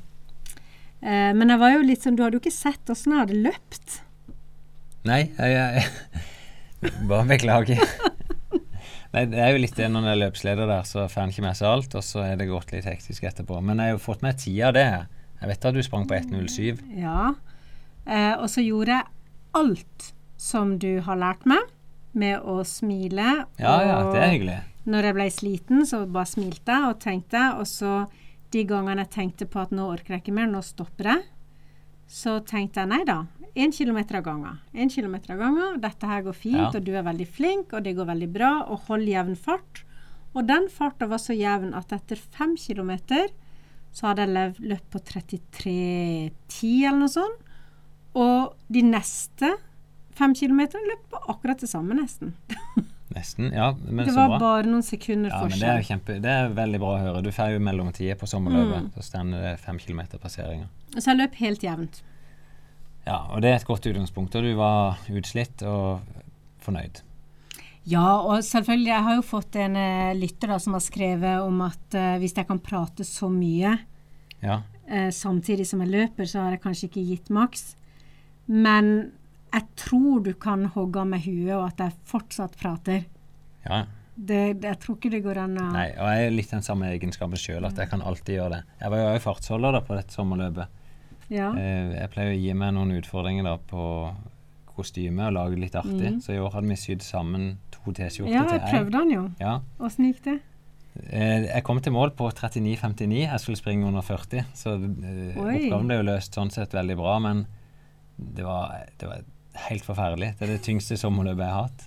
eh, 0.99 1.31
Men 1.37 1.53
jeg 1.53 1.61
var 1.61 1.77
jo 1.77 1.85
litt 1.85 2.03
sånn 2.03 2.17
Du 2.17 2.25
hadde 2.25 2.39
jo 2.39 2.43
ikke 2.43 2.51
sett 2.57 2.91
åssen 2.91 3.13
jeg 3.15 3.23
hadde 3.23 3.39
løpt. 3.45 4.01
Nei, 5.07 5.21
jeg, 5.37 5.55
jeg 6.81 7.03
Bare 7.09 7.25
beklager. 7.29 7.79
Nei, 9.13 9.23
det 9.31 9.39
er 9.39 9.53
jo 9.53 9.61
litt 9.63 9.77
det 9.77 9.87
når 9.91 10.03
en 10.03 10.11
er 10.11 10.19
løpsleder 10.25 10.69
der, 10.69 10.87
så 10.87 11.05
får 11.11 11.23
en 11.23 11.33
ikke 11.33 11.45
med 11.45 11.57
seg 11.59 11.69
alt, 11.69 11.95
og 11.95 12.03
så 12.05 12.23
er 12.25 12.39
det 12.39 12.49
gått 12.49 12.73
litt 12.75 12.87
hektisk 12.89 13.27
etterpå. 13.29 13.61
Men 13.63 13.79
jeg 13.79 13.93
har 13.93 13.97
jo 13.97 14.03
fått 14.03 14.25
med 14.25 14.39
tida 14.41 14.73
det. 14.75 14.87
Jeg 15.39 15.51
vet 15.51 15.67
at 15.69 15.77
du 15.77 15.81
sprang 15.85 16.07
på 16.09 16.17
1.07. 16.17 16.83
Ja. 16.97 17.31
Eh, 18.05 18.33
og 18.35 18.47
så 18.51 18.63
gjorde 18.65 18.97
jeg 18.97 19.09
alt 19.57 20.11
som 20.37 20.75
du 20.81 20.99
har 21.05 21.19
lært 21.19 21.47
meg, 21.49 21.73
med 22.17 22.41
å 22.41 22.63
smile. 22.65 23.43
Ja, 23.61 23.75
ja, 23.85 23.97
det 24.09 24.21
er 24.21 24.31
hyggelig. 24.33 24.59
Når 24.87 25.09
jeg 25.09 25.15
ble 25.17 25.27
sliten, 25.33 25.83
så 25.85 26.01
bare 26.09 26.29
smilte 26.29 26.73
jeg 26.73 26.89
og 26.89 27.01
tenkte. 27.03 27.43
Og 27.61 27.67
så 27.69 27.93
de 28.55 28.63
gangene 28.67 29.03
jeg 29.03 29.13
tenkte 29.13 29.47
på 29.49 29.61
at 29.61 29.73
nå 29.75 29.89
orker 29.91 30.15
jeg 30.15 30.23
ikke 30.23 30.37
mer, 30.37 30.47
nå 30.49 30.63
stopper 30.65 31.11
jeg, 31.11 31.25
så 32.07 32.37
tenkte 32.47 32.79
jeg 32.83 32.89
nei 32.89 33.01
da. 33.07 33.25
Én 33.57 33.71
kilometer 33.73 34.19
av 34.19 34.23
gangen. 34.27 34.59
Én 34.73 34.89
kilometer 34.93 35.33
av 35.33 35.39
gangen. 35.41 35.79
Dette 35.81 36.07
her 36.07 36.21
går 36.23 36.33
fint, 36.37 36.55
Ja. 36.57 36.67
og 36.75 36.83
du 36.85 36.93
er 36.95 37.03
veldig 37.03 37.27
flink, 37.27 37.73
og 37.73 37.83
det 37.83 37.95
går 37.97 38.05
veldig 38.05 38.29
bra. 38.33 38.51
Og 38.69 38.79
hold 38.87 39.07
jevn 39.07 39.35
fart. 39.35 39.83
Og 40.35 40.45
den 40.47 40.67
farta 40.69 41.07
var 41.07 41.17
så 41.17 41.33
jevn 41.35 41.73
at 41.75 41.91
etter 41.91 42.15
fem 42.17 42.55
kilometer 42.55 43.27
så 43.91 44.07
hadde 44.13 44.27
jeg 44.27 44.55
løpt 44.59 44.89
på 44.93 44.99
33,10 44.99 46.85
eller 46.85 46.99
noe 46.99 47.09
sånt. 47.11 47.39
Og 48.17 48.53
de 48.71 48.81
neste 48.85 49.55
fem 50.17 50.33
kilometerne 50.37 50.87
løp 50.91 51.09
på 51.11 51.21
akkurat 51.33 51.59
det 51.59 51.69
samme, 51.69 51.93
nesten. 51.97 52.33
Nesten. 53.15 53.53
Ja, 53.55 53.71
men 53.87 54.03
det 54.03 54.13
var 54.17 54.33
bare 54.35 54.65
noen 54.67 54.83
sekunder 54.83 55.31
Ja, 55.31 55.45
men 55.47 55.55
det 55.61 55.69
er 55.71 55.85
kjempe, 55.87 56.17
det 56.23 56.31
er 56.31 56.49
veldig 56.51 56.79
bra 56.81 56.89
å 56.97 56.99
høre. 57.05 57.23
Du 57.23 57.31
får 57.31 57.53
jo 57.53 57.63
mellomtider 57.63 58.19
på 58.19 58.27
sommerløpet. 58.27 58.89
Mm. 58.89 58.93
Så 58.97 59.05
stender 59.07 59.45
det 59.45 59.53
fem 59.63 59.79
kilometer 59.79 60.19
passeringer. 60.19 60.67
Så 60.97 61.05
jeg 61.13 61.21
løp 61.21 61.37
helt 61.39 61.63
jevnt. 61.63 62.01
Ja, 63.07 63.21
og 63.31 63.43
det 63.43 63.53
er 63.53 63.61
et 63.61 63.67
godt 63.67 63.87
utgangspunkt. 63.87 64.35
Og 64.35 64.43
du 64.43 64.51
var 64.59 64.99
utslitt 65.07 65.63
og 65.63 66.03
fornøyd. 66.65 66.99
Ja, 67.87 68.19
og 68.19 68.43
selvfølgelig, 68.43 68.89
jeg 68.91 69.05
har 69.05 69.15
jo 69.15 69.23
fått 69.23 69.55
en 69.63 69.77
uh, 69.79 70.15
lytter 70.17 70.51
da, 70.51 70.57
som 70.59 70.75
har 70.75 70.83
skrevet 70.83 71.45
om 71.45 71.61
at 71.63 71.95
uh, 71.95 72.17
hvis 72.19 72.35
jeg 72.35 72.49
kan 72.49 72.59
prate 72.59 73.07
så 73.07 73.29
mye 73.31 73.77
Ja. 74.43 74.59
uh, 74.91 75.07
samtidig 75.15 75.69
som 75.69 75.79
jeg 75.85 75.93
løper, 75.93 76.27
så 76.27 76.43
har 76.43 76.57
jeg 76.57 76.65
kanskje 76.65 76.89
ikke 76.89 77.05
gitt 77.13 77.31
maks. 77.31 77.69
Men 78.47 79.13
jeg 79.53 79.63
tror 79.79 80.23
du 80.25 80.33
kan 80.33 80.65
hogge 80.75 81.05
med 81.05 81.21
huet, 81.25 81.53
og 81.55 81.67
at 81.69 81.77
jeg 81.85 81.95
fortsatt 82.05 82.57
prater. 82.59 83.05
ja. 83.67 83.85
Det, 84.17 84.57
det, 84.57 84.65
jeg 84.71 84.79
tror 84.81 84.95
ikke 84.97 85.09
det 85.13 85.19
går 85.21 85.37
an 85.37 85.51
å 85.61 85.63
Nei, 85.75 85.91
og 85.93 86.07
jeg 86.09 86.25
er 86.25 86.31
litt 86.33 86.49
den 86.49 86.63
samme 86.65 86.87
egenskapen 86.89 87.37
sjøl, 87.37 87.67
at 87.67 87.77
jeg 87.77 87.85
kan 87.91 88.01
alltid 88.01 88.33
gjøre 88.39 88.49
det. 88.55 88.61
Jeg 88.79 88.89
var 88.89 88.97
jo 89.03 89.09
også 89.11 89.21
fartsholder 89.27 89.75
da 89.77 89.81
på 89.85 89.93
dette 89.93 90.15
sommerløpet. 90.17 90.79
Ja. 91.29 91.51
Eh, 91.53 91.91
Jeg 91.99 92.09
pleier 92.15 92.31
å 92.33 92.39
gi 92.39 92.55
meg 92.57 92.73
noen 92.73 92.95
utfordringer 92.97 93.45
da 93.45 93.53
på 93.69 93.83
kostyme 94.73 95.27
og 95.29 95.35
lage 95.37 95.59
litt 95.61 95.77
artig. 95.77 96.15
Mm. 96.15 96.19
Så 96.25 96.33
i 96.33 96.39
år 96.41 96.49
hadde 96.55 96.71
vi 96.71 96.79
sydd 96.81 97.05
sammen 97.05 97.45
to 97.75 97.93
T-skjorter 97.93 98.33
ja, 98.33 98.47
til 98.49 98.57
jeg 98.57 98.73
prøvde 98.73 98.97
den 99.03 99.13
jo. 99.13 99.23
Ja. 99.41 99.53
Åssen 99.85 100.09
gikk 100.09 100.23
det? 100.25 100.35
Eh, 101.13 101.45
Jeg 101.53 101.63
kom 101.69 101.77
til 101.85 101.93
mål 101.93 102.15
på 102.17 102.31
39,59. 102.33 103.21
Jeg 103.21 103.39
skulle 103.45 103.61
springe 103.61 103.85
under 103.85 104.01
40, 104.01 104.47
så 104.57 104.79
eh, 104.81 105.37
Oi. 105.37 105.55
oppgaven 105.67 105.93
ble 105.93 106.01
jo 106.01 106.07
løst 106.09 106.33
sånn 106.41 106.49
sett 106.57 106.73
veldig 106.73 106.97
bra. 106.97 107.19
Men 107.21 107.45
det 108.17 108.49
var, 108.49 108.79
det 108.97 109.13
var 109.13 109.21
helt 109.67 109.85
forferdelig. 109.87 110.33
Det 110.39 110.45
er 110.47 110.53
det 110.55 110.63
tyngste 110.65 110.97
sommerløpet 110.99 111.43
jeg 111.45 111.55
har 111.55 111.67
hatt. 111.67 111.85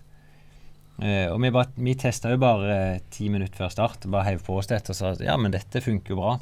Uh, 1.00 1.26
og 1.32 1.38
vi, 1.40 1.50
bare- 1.54 1.80
vi 1.80 1.94
testa 1.96 2.28
jo 2.34 2.40
bare 2.42 2.74
eh, 2.76 3.02
ti 3.14 3.30
minutter 3.32 3.56
før 3.62 3.70
start. 3.72 4.04
Bare 4.12 4.26
heiv 4.28 4.42
på 4.44 4.58
oss 4.60 4.68
dette 4.68 4.92
og 4.92 4.98
sa 4.98 5.12
at 5.14 5.22
ja, 5.24 5.36
men 5.40 5.54
dette 5.54 5.80
funker 5.84 6.12
jo 6.14 6.18
bra. 6.20 6.34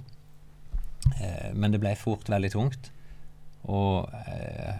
Uh, 1.14 1.50
men 1.54 1.74
det 1.74 1.80
ble 1.82 1.92
fort 2.00 2.26
veldig 2.30 2.50
tungt. 2.56 2.90
Og 3.68 4.06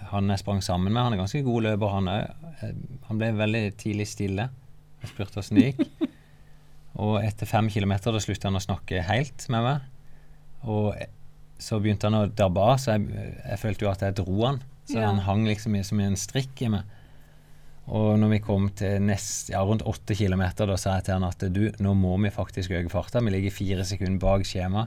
han 0.09 0.31
jeg 0.33 0.41
sprang 0.41 0.61
sammen 0.65 0.93
med, 0.95 1.03
han 1.03 1.13
er 1.13 1.19
ganske 1.21 1.41
god 1.45 1.65
løper, 1.67 1.91
han 1.93 2.07
òg. 2.09 2.45
Han 3.09 3.19
ble 3.21 3.29
veldig 3.37 3.63
tidlig 3.77 4.07
stille. 4.09 4.47
Jeg 5.03 5.11
spurte 5.11 5.43
åssen 5.43 5.59
det 5.59 5.65
gikk. 5.73 5.83
Og 7.03 7.19
etter 7.21 7.47
fem 7.51 7.69
kilometer 7.71 8.15
da 8.15 8.23
sluttet 8.23 8.47
han 8.49 8.57
å 8.57 8.63
snakke 8.65 9.03
helt 9.05 9.45
med 9.53 9.67
meg. 9.67 9.85
Og 10.71 10.95
så 11.61 11.79
begynte 11.83 12.09
han 12.09 12.17
å 12.23 12.31
dabbe 12.31 12.65
av, 12.65 12.79
så 12.81 12.95
jeg, 12.95 13.11
jeg 13.43 13.61
følte 13.61 13.85
jo 13.85 13.91
at 13.93 14.07
jeg 14.07 14.17
dro 14.23 14.39
han. 14.47 14.63
Så 14.88 14.96
Ja. 14.98 15.07
han 15.11 15.18
hang 15.27 15.44
liksom 15.46 15.77
i, 15.77 15.83
som 15.85 16.01
i 16.01 16.07
en 16.09 16.16
strikk 16.16 16.62
i 16.64 16.68
meg. 16.72 16.83
Og 17.88 18.18
når 18.20 18.29
vi 18.35 18.38
kom 18.44 18.68
til 18.77 19.01
nest, 19.01 19.48
ja, 19.53 19.61
rundt 19.64 19.83
åtte 19.88 20.14
kilometer, 20.16 20.66
da 20.68 20.77
sa 20.77 20.96
jeg 20.98 21.05
til 21.09 21.14
han 21.14 21.24
at 21.24 21.44
du, 21.53 21.70
nå 21.81 21.94
må 21.96 22.16
vi 22.22 22.31
faktisk 22.33 22.70
øke 22.77 22.90
farta. 22.92 23.20
Vi 23.24 23.31
ligger 23.33 23.51
fire 23.55 23.85
sekunder 23.88 24.18
bak 24.20 24.44
skjema. 24.44 24.87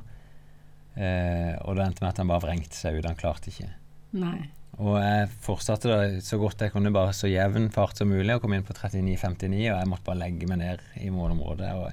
Eh, 0.97 1.55
og 1.65 1.77
det 1.77 1.85
endte 1.85 2.03
med 2.03 2.09
at 2.11 2.17
han 2.21 2.29
bare 2.29 2.43
vrengte 2.45 2.75
seg 2.77 2.97
ut. 2.99 3.07
Han 3.07 3.15
klarte 3.17 3.49
ikke. 3.49 3.69
Nei. 4.13 4.49
Og 4.81 4.97
jeg 5.01 5.29
fortsatte 5.43 5.89
da 5.89 5.97
så 6.23 6.37
godt 6.41 6.61
jeg 6.65 6.71
kunne, 6.73 6.91
bare 6.93 7.13
så 7.13 7.29
jevn 7.29 7.69
fart 7.73 7.97
som 7.99 8.09
mulig, 8.09 8.33
og 8.35 8.41
kom 8.45 8.53
inn 8.53 8.65
på 8.65 8.73
39,59, 8.73 9.65
og 9.71 9.79
jeg 9.79 9.89
måtte 9.91 10.07
bare 10.07 10.21
legge 10.23 10.47
meg 10.49 10.61
ned 10.61 10.85
i 11.01 11.09
målområdet. 11.13 11.73
Og 11.77 11.91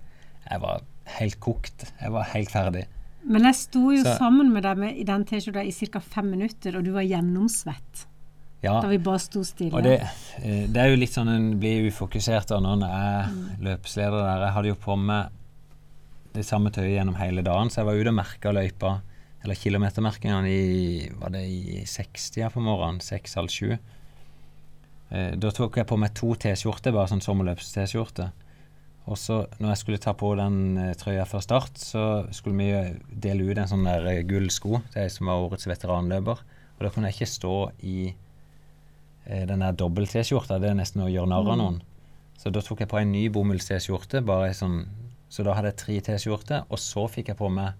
jeg 0.49 0.61
var 0.64 0.85
helt 1.18 1.40
kokt. 1.40 1.88
Jeg 2.01 2.12
var 2.14 2.29
helt 2.35 2.53
ferdig. 2.53 2.85
Men 3.29 3.45
jeg 3.45 3.55
sto 3.61 3.91
jo 3.93 4.03
Så- 4.03 4.17
sammen 4.19 4.53
med 4.53 4.62
deg 4.64 4.79
med, 4.81 4.97
i 4.97 5.05
den 5.05 5.25
T-skjorta 5.29 5.62
i 5.67 5.73
ca. 5.93 6.01
fem 6.01 6.31
minutter, 6.31 6.77
og 6.79 6.85
du 6.85 6.93
var 6.93 7.03
gjennomsvett. 7.05 8.07
Ja, 8.62 8.81
Da 8.83 8.88
vi 8.88 8.97
bare 8.99 9.19
sto 9.23 9.45
stille. 9.45 9.73
og 9.73 9.83
det, 9.85 10.01
eh, 10.43 10.67
det 10.67 10.77
er 10.77 10.88
jo 10.91 10.97
litt 10.97 11.11
sånn 11.14 11.29
en 11.29 11.61
blir 11.61 11.87
ufokusert 11.93 12.51
av 12.51 12.62
når 12.62 12.73
en 12.73 12.83
er 12.83 13.29
løpsleder 13.61 14.19
der. 14.25 14.47
Jeg 14.47 14.53
hadde 14.55 14.67
jo 14.69 14.75
på 14.75 14.97
meg 14.99 15.29
det 16.35 16.45
samme 16.45 16.71
tøyet 16.71 16.97
gjennom 16.99 17.14
hele 17.17 17.43
dagen, 17.43 17.69
så 17.71 17.77
jeg 17.77 17.87
var 17.87 17.95
ute 17.95 18.09
og 18.09 18.14
merka 18.14 18.53
løypa, 18.53 19.01
eller 19.45 19.55
kilometermerkingene, 19.55 20.49
i 20.49 21.09
var 21.21 21.31
det 21.31 21.45
i 21.47 21.85
60 21.85 22.51
på 22.51 22.61
morgenen, 22.61 22.99
6-halv 23.01 23.49
7. 23.49 23.79
Eh, 25.12 25.31
da 25.37 25.51
tok 25.51 25.77
jeg 25.77 25.87
på 25.87 25.99
meg 25.99 26.12
to 26.14 26.35
T-skjorter, 26.35 26.93
bare 26.93 27.07
sånn 27.09 27.23
sommerløps-T-skjorte. 27.23 28.33
Og 29.09 29.16
så 29.16 29.40
når 29.57 29.73
jeg 29.73 29.81
skulle 29.81 30.01
ta 30.05 30.12
på 30.16 30.35
den 30.38 30.77
uh, 30.77 30.92
trøya 31.01 31.25
før 31.29 31.42
start, 31.44 31.81
så 31.81 32.05
skulle 32.35 32.61
vi 32.61 32.68
jo 32.68 32.83
dele 33.25 33.49
ut 33.49 33.61
en 33.61 33.71
sånn 33.71 33.87
der 33.88 34.05
gull 34.05 34.44
gullsko 34.49 34.83
til 34.92 35.03
ei 35.05 35.12
som 35.12 35.31
var 35.31 35.44
årets 35.47 35.68
veteranløper. 35.71 36.42
Og 36.79 36.85
da 36.85 36.92
kunne 36.92 37.11
jeg 37.11 37.18
ikke 37.18 37.31
stå 37.33 37.57
i 37.81 37.99
uh, 38.12 39.44
den 39.49 39.64
der 39.64 39.79
dobbelt-T-skjorta. 39.81 40.61
Det 40.61 40.71
er 40.71 40.79
nesten 40.79 41.07
å 41.07 41.11
gjøre 41.11 41.33
narr 41.33 41.53
av 41.55 41.61
noen. 41.61 41.83
Så 42.38 42.53
da 42.55 42.62
tok 42.62 42.85
jeg 42.85 42.92
på 42.92 43.01
en 43.01 43.12
ny 43.12 43.27
bomulls-T-skjorte. 43.35 44.23
bare 44.27 44.53
sånn, 44.55 44.85
Så 45.29 45.44
da 45.44 45.53
hadde 45.57 45.73
jeg 45.73 45.81
tre 45.83 46.01
T-skjorter, 46.01 46.64
og 46.68 46.79
så 46.79 47.09
fikk 47.09 47.29
jeg 47.29 47.37
på 47.37 47.49
meg 47.53 47.75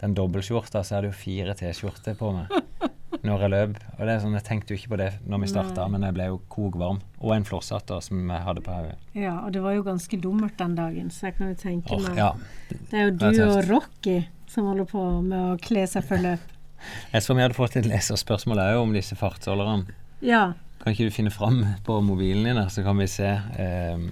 den 0.00 0.14
dobbeltskjorta, 0.14 0.84
så 0.84 0.96
hadde 0.96 1.10
jeg 1.10 1.14
jo 1.14 1.22
fire 1.24 1.54
T-skjorter 1.58 2.14
på 2.16 2.30
meg 2.32 2.52
når 3.26 3.44
jeg 3.44 3.52
løp. 3.54 3.76
Og 3.96 4.02
det 4.04 4.14
er 4.14 4.22
sånn, 4.22 4.36
Jeg 4.38 4.46
tenkte 4.46 4.74
jo 4.74 4.80
ikke 4.80 4.92
på 4.94 5.00
det 5.00 5.08
når 5.26 5.42
vi 5.42 5.50
starta, 5.50 5.86
men 5.90 6.06
jeg 6.06 6.16
ble 6.16 6.28
jo 6.30 6.40
kokvarm. 6.52 7.00
Og 7.20 7.34
en 7.34 7.46
flosshatt 7.48 7.92
som 8.04 8.30
jeg 8.30 8.44
hadde 8.46 8.62
på 8.64 8.74
hodet. 8.74 8.96
Ja, 9.18 9.38
og 9.44 9.52
det 9.56 9.62
var 9.64 9.74
jo 9.76 9.84
ganske 9.86 10.20
dummert 10.20 10.58
den 10.60 10.76
dagen, 10.78 11.10
så 11.10 11.28
jeg 11.28 11.38
kan 11.38 11.52
jo 11.52 11.58
tenke 11.58 12.00
meg 12.04 12.18
ja. 12.18 12.32
Det 12.70 12.94
er 12.94 13.08
jo 13.08 13.16
du 13.18 13.42
og. 13.48 13.58
Rocky 13.68 14.20
som 14.48 14.68
holder 14.70 14.88
på 14.88 15.02
med 15.22 15.38
å 15.38 15.58
kle 15.62 15.84
seg 15.90 16.06
for 16.08 16.22
løp. 16.22 16.54
Jeg 17.12 17.24
så 17.24 17.34
vi 17.34 17.42
hadde 17.42 17.58
fått 17.58 17.76
et 17.76 17.88
leserspørsmål 17.90 18.60
òg 18.62 18.76
om 18.84 18.92
disse 18.94 19.16
fartsholderne. 19.18 19.90
Ja. 20.24 20.52
Kan 20.78 20.94
ikke 20.94 21.08
du 21.08 21.14
finne 21.14 21.32
fram 21.34 21.64
på 21.84 21.98
mobilen 22.06 22.46
din, 22.46 22.60
så 22.70 22.84
kan 22.86 23.00
vi 23.02 23.08
se. 23.10 23.32
Um, 23.58 24.06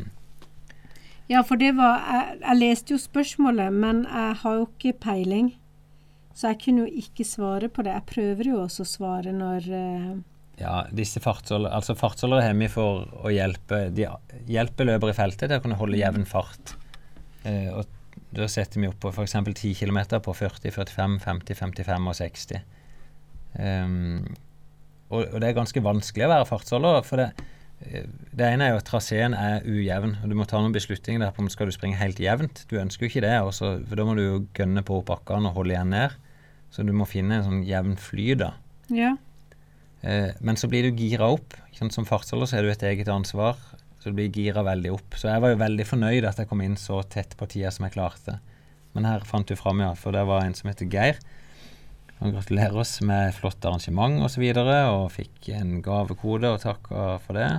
ja, 1.31 1.42
for 1.47 1.59
det 1.59 1.73
var 1.79 2.03
jeg, 2.07 2.40
jeg 2.42 2.59
leste 2.59 2.95
jo 2.95 2.99
spørsmålet, 3.03 3.75
men 3.75 4.05
jeg 4.07 4.35
har 4.42 4.59
jo 4.59 4.66
ikke 4.66 4.99
peiling. 5.03 5.53
Så 6.37 6.53
jeg 6.53 6.61
kunne 6.66 6.85
jo 6.85 7.03
ikke 7.03 7.25
svare 7.25 7.70
på 7.72 7.85
det. 7.87 7.94
Jeg 7.96 8.09
prøver 8.11 8.51
jo 8.51 8.62
også 8.66 8.85
å 8.85 8.90
svare 8.90 9.33
når 9.33 9.68
uh, 9.72 10.16
Ja, 10.61 10.83
disse 10.92 11.20
fartsholdere 11.25 11.72
Altså 11.79 11.96
fartsholdere 11.96 12.44
har 12.44 12.57
vi 12.57 12.68
for 12.72 13.07
å 13.25 13.33
hjelpe 13.33 13.87
De 13.96 14.05
hjelper 14.53 14.90
løpere 14.90 15.14
i 15.14 15.16
feltet 15.16 15.49
til 15.49 15.57
å 15.57 15.64
kunne 15.64 15.81
holde 15.81 16.01
jevn 16.01 16.29
fart. 16.29 16.77
Eh, 17.46 17.70
og 17.72 17.87
da 18.37 18.49
setter 18.51 18.83
vi 18.83 18.88
opp 18.90 18.99
på 19.01 19.12
f.eks. 19.12 19.37
10 19.38 19.77
km 19.79 20.01
på 20.25 20.35
40, 20.35 20.72
45, 20.75 21.18
50, 21.25 21.59
55 21.61 22.11
og 22.11 22.16
60. 22.18 22.64
Um, 23.57 24.25
og, 25.09 25.22
og 25.22 25.37
det 25.40 25.49
er 25.49 25.57
ganske 25.57 25.81
vanskelig 25.85 26.27
å 26.27 26.33
være 26.33 26.49
fartsholder, 26.49 26.99
for 27.07 27.22
det, 27.22 27.46
eh, 27.87 28.09
det 28.37 28.49
ene 28.51 28.66
er 28.66 28.75
jo 28.75 28.81
at 28.83 28.88
traseen 28.90 29.37
er 29.38 29.64
ujevn, 29.64 30.18
og 30.20 30.33
du 30.33 30.37
må 30.37 30.49
ta 30.49 30.61
noen 30.61 30.75
beslutninger 30.75 31.22
der 31.22 31.33
på 31.33 31.44
om 31.44 31.51
skal 31.53 31.70
du 31.70 31.77
springe 31.77 32.01
helt 32.01 32.20
jevnt. 32.20 32.64
Du 32.68 32.77
ønsker 32.83 33.07
jo 33.07 33.12
ikke 33.12 33.25
det, 33.25 33.37
også, 33.46 33.77
for 33.87 34.01
da 34.01 34.09
må 34.09 34.18
du 34.18 34.25
jo 34.25 34.42
gønne 34.59 34.85
på 34.87 35.01
bakkene 35.07 35.53
og 35.53 35.62
holde 35.62 35.77
igjen 35.77 35.94
ned. 35.94 36.18
Så 36.71 36.85
du 36.87 36.93
må 36.97 37.07
finne 37.09 37.39
en 37.39 37.47
sånn 37.47 37.63
jevn 37.67 37.97
fly, 38.01 38.35
da. 38.41 38.53
Ja. 38.93 39.15
Eh, 40.03 40.35
men 40.41 40.59
så 40.61 40.69
blir 40.71 40.87
du 40.87 41.01
gira 41.01 41.31
opp. 41.35 41.57
Sånn. 41.77 41.93
Som 41.95 42.09
fartsholder 42.09 42.51
så 42.51 42.59
er 42.59 42.67
du 42.67 42.73
et 42.73 42.85
eget 42.89 43.11
ansvar, 43.13 43.59
så 44.01 44.11
du 44.11 44.19
blir 44.19 44.33
gira 44.33 44.65
veldig 44.67 44.93
opp. 44.95 45.17
Så 45.19 45.31
jeg 45.31 45.43
var 45.45 45.55
jo 45.55 45.63
veldig 45.63 45.87
fornøyd 45.89 46.29
at 46.29 46.41
jeg 46.41 46.51
kom 46.51 46.63
inn 46.65 46.77
så 46.81 47.03
tett 47.03 47.37
på 47.39 47.49
tida 47.53 47.73
som 47.75 47.89
jeg 47.89 47.97
klarte. 47.97 48.39
Men 48.97 49.09
her 49.09 49.27
fant 49.29 49.49
du 49.49 49.57
fram, 49.59 49.83
ja, 49.85 49.93
for 49.99 50.17
det 50.17 50.25
var 50.29 50.45
en 50.45 50.57
som 50.57 50.71
heter 50.71 50.89
Geir. 50.93 51.21
Han 52.19 52.33
gratulerer 52.33 52.79
oss 52.81 52.95
med 53.05 53.35
flott 53.37 53.65
arrangement 53.69 54.23
osv., 54.23 54.25
og, 54.25 54.31
så 54.33 54.41
videre, 54.41 54.77
og 54.89 55.11
fikk 55.13 55.51
en 55.59 55.81
gavekode 55.85 56.49
og 56.49 56.63
takka 56.63 57.19
for 57.27 57.37
det. 57.37 57.51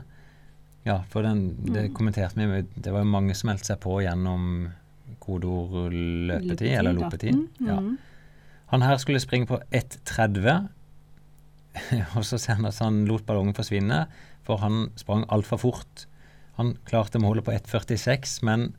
Ja, 0.88 1.02
for 1.12 1.28
den, 1.28 1.52
det 1.67 1.89
kommenterte 1.93 2.39
vi 2.39 2.62
Det 2.80 2.93
var 2.93 3.04
jo 3.04 3.12
mange 3.12 3.36
som 3.36 3.50
meldte 3.52 3.74
seg 3.74 3.82
på 3.84 4.00
gjennom 4.06 4.70
kodeord 5.22 5.93
løpetid, 5.93 6.72
eller 6.80 6.96
lopetid. 6.96 7.36
18. 7.60 7.67
Ja. 7.67 7.78
Han 8.71 8.84
her 8.84 8.97
skulle 8.99 9.21
springe 9.23 9.47
på 9.47 9.60
1,30, 9.75 10.67
og 12.17 12.25
så 12.27 12.39
ser 12.41 12.60
han 12.60 12.67
at 12.67 12.80
han 12.84 13.06
lot 13.08 13.25
ballongen 13.27 13.56
forsvinne, 13.56 14.06
for 14.47 14.60
han 14.63 14.89
sprang 14.99 15.25
altfor 15.32 15.62
fort. 15.62 16.08
Han 16.58 16.75
klarte 16.89 17.21
målet 17.21 17.45
på 17.47 17.53
1,46, 17.53 18.39
men 18.47 18.71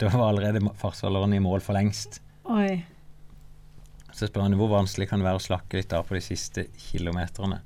da 0.00 0.10
var 0.12 0.30
allerede 0.30 0.64
fartsholderen 0.76 1.36
i 1.36 1.42
mål 1.42 1.62
for 1.64 1.76
lengst. 1.76 2.20
Oi. 2.52 2.82
Så 4.16 4.28
spør 4.28 4.46
han 4.46 4.56
hvor 4.56 4.72
vanskelig 4.72 5.10
kan 5.10 5.20
det 5.20 5.28
være 5.28 5.40
å 5.40 5.46
slakke 5.46 5.78
litt 5.78 5.92
av 5.96 6.06
på 6.08 6.16
de 6.16 6.22
siste 6.24 6.66
kilometerne. 6.88 7.60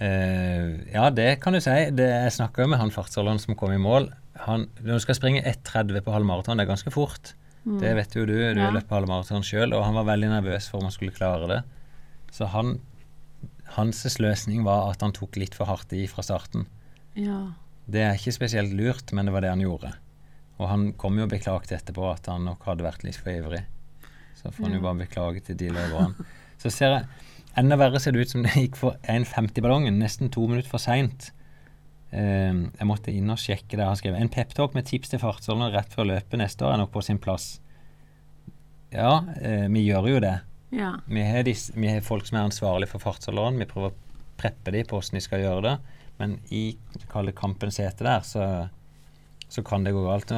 Uh, 0.00 0.80
ja, 0.88 1.10
det 1.12 1.34
kan 1.42 1.52
du 1.52 1.60
si. 1.60 1.76
Det, 1.92 2.06
jeg 2.08 2.36
snakka 2.38 2.68
med 2.70 2.80
han 2.80 2.94
fartsholderen 2.94 3.42
som 3.42 3.58
kom 3.58 3.74
i 3.74 3.80
mål. 3.80 4.08
Han, 4.46 4.68
når 4.80 4.96
du 4.96 5.04
skal 5.04 5.18
springe 5.18 5.44
1,30 5.44 6.00
på 6.06 6.14
halvmaraton, 6.14 6.56
det 6.56 6.64
er 6.64 6.72
ganske 6.72 6.94
fort. 6.94 7.34
Det 7.64 7.90
vet 7.96 8.14
jo 8.16 8.24
du, 8.26 8.32
du 8.54 8.60
Ja. 8.60 8.70
på 8.72 8.96
halvmaraton 8.96 9.42
sjøl, 9.44 9.74
og 9.76 9.84
han 9.84 9.94
var 9.94 10.04
veldig 10.08 10.28
nervøs 10.32 10.68
for 10.70 10.78
om 10.80 10.84
han 10.88 10.92
skulle 10.94 11.12
klare 11.12 11.46
det. 11.48 11.62
Så 12.32 12.46
han, 12.48 12.78
hans 13.76 14.18
løsning 14.18 14.64
var 14.64 14.90
at 14.90 15.00
han 15.04 15.12
tok 15.12 15.36
litt 15.36 15.54
for 15.54 15.66
hardt 15.68 15.92
i 15.92 16.06
fra 16.06 16.22
starten. 16.22 16.66
Ja. 17.14 17.52
Det 17.90 18.00
er 18.00 18.14
ikke 18.16 18.32
spesielt 18.32 18.72
lurt, 18.72 19.12
men 19.12 19.26
det 19.26 19.34
var 19.34 19.40
det 19.44 19.50
han 19.50 19.60
gjorde. 19.60 19.92
Og 20.60 20.68
han 20.68 20.92
kom 21.00 21.18
jo 21.18 21.24
og 21.24 21.30
beklagte 21.32 21.76
etterpå 21.76 22.04
at 22.12 22.26
han 22.26 22.44
nok 22.44 22.64
hadde 22.68 22.84
vært 22.84 23.04
litt 23.04 23.16
for 23.16 23.32
ivrig. 23.32 23.64
Så 24.40 24.52
får 24.52 24.64
han 24.68 24.74
jo 24.78 24.80
bare 24.84 25.00
beklage 25.02 25.40
til 25.44 25.56
de 25.60 25.68
løperne. 25.74 26.26
Så 26.60 26.70
ser 26.72 26.96
jeg 26.96 27.06
Enda 27.58 27.74
verre 27.74 27.98
ser 27.98 28.12
det 28.14 28.20
ut 28.22 28.30
som 28.30 28.44
det 28.46 28.52
gikk 28.54 28.76
for 28.78 28.94
1,50-ballongen, 29.10 29.96
nesten 29.98 30.28
to 30.30 30.44
minutter 30.46 30.70
for 30.70 30.78
seint. 30.78 31.32
Eh, 32.12 32.52
jeg 32.78 32.86
måtte 32.88 33.12
inn 33.14 33.30
og 33.30 33.38
sjekke 33.38 33.76
det. 33.78 33.86
Han 33.86 33.96
skrev 33.98 34.16
en 34.18 34.28
peptalk 34.32 34.74
med 34.74 34.86
tips 34.90 35.12
til 35.12 35.20
fartsholderne 35.22 35.72
rett 35.76 35.92
før 35.94 36.08
løpet 36.10 36.40
neste 36.42 36.66
år 36.66 36.74
er 36.74 36.82
nok 36.82 36.92
på 36.94 37.02
sin 37.06 37.18
plass. 37.22 37.60
Ja, 38.90 39.24
eh, 39.40 39.68
vi 39.70 39.84
gjør 39.86 40.08
jo 40.10 40.20
det. 40.24 40.36
Ja. 40.74 40.96
Vi 41.06 41.22
har, 41.26 41.42
dis- 41.46 41.70
vi 41.74 41.88
har 41.90 42.00
folk 42.06 42.26
som 42.26 42.38
er 42.38 42.48
ansvarlige 42.48 42.90
for 42.90 43.02
fartsholderne. 43.02 43.58
Vi 43.62 43.68
prøver 43.70 43.90
å 43.92 44.18
preppe 44.40 44.72
dem 44.74 44.86
på 44.86 44.98
hvordan 44.98 45.18
de 45.18 45.20
skal 45.24 45.40
gjøre 45.44 45.62
det. 45.68 45.76
Men 46.20 46.38
i 46.50 46.76
kalde 47.08 47.32
kampens 47.32 47.78
hete 47.80 48.04
der, 48.04 48.20
så, 48.26 48.68
så 49.48 49.62
kan 49.64 49.84
det 49.86 49.94
gå 49.96 50.02
galt. 50.04 50.30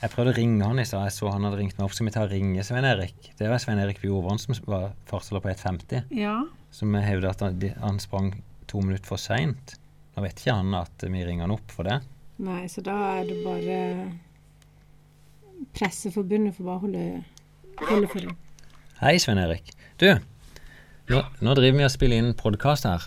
Jeg 0.00 0.10
prøvde 0.14 0.30
å 0.32 0.36
ringe 0.38 0.64
han 0.64 0.78
i 0.78 0.84
stad. 0.86 1.04
Jeg 1.08 1.16
så 1.18 1.30
han 1.34 1.44
hadde 1.44 1.58
ringt 1.58 1.76
meg 1.78 1.84
opp. 1.88 1.94
Skal 1.96 2.06
vi 2.08 2.14
ta 2.14 2.22
og 2.24 2.30
ringe 2.32 2.62
Svein 2.64 2.86
Erik? 2.86 3.32
Det 3.38 3.50
var 3.50 3.58
Svein 3.62 3.82
Erik 3.82 3.98
Bjorvann 4.00 4.38
som 4.38 4.54
var 4.70 4.92
fartsholder 5.10 5.42
på 5.44 5.52
1,50. 5.56 6.06
ja. 6.22 6.38
Som 6.70 6.92
hevder 6.94 7.30
at 7.30 7.40
han, 7.40 7.54
han 7.80 7.96
sprang 7.98 8.26
to 8.68 8.82
minutter 8.84 9.08
for 9.08 9.16
seint. 9.16 9.78
Nå 10.18 10.24
vet 10.24 10.40
ikke 10.42 10.50
han 10.58 10.72
at 10.74 11.02
vi 11.06 11.20
ringer 11.22 11.46
han 11.46 11.52
opp 11.54 11.70
for 11.70 11.86
det. 11.86 12.00
Nei, 12.42 12.64
så 12.66 12.82
da 12.82 12.94
er 13.20 13.28
det 13.28 13.36
bare 13.44 13.76
Presseforbundet 15.78 16.56
får 16.56 16.66
bare 16.66 16.82
holde, 16.82 17.02
holde 17.86 18.08
for 18.10 18.26
det. 18.26 18.32
Hei, 18.98 19.12
Svein 19.22 19.38
Erik. 19.38 19.70
Du, 20.02 20.08
nå, 21.12 21.20
nå 21.22 21.54
driver 21.54 21.78
vi 21.78 21.86
og 21.86 21.92
spiller 21.94 22.18
inn 22.18 22.32
podkast 22.34 22.88
her. 22.90 23.06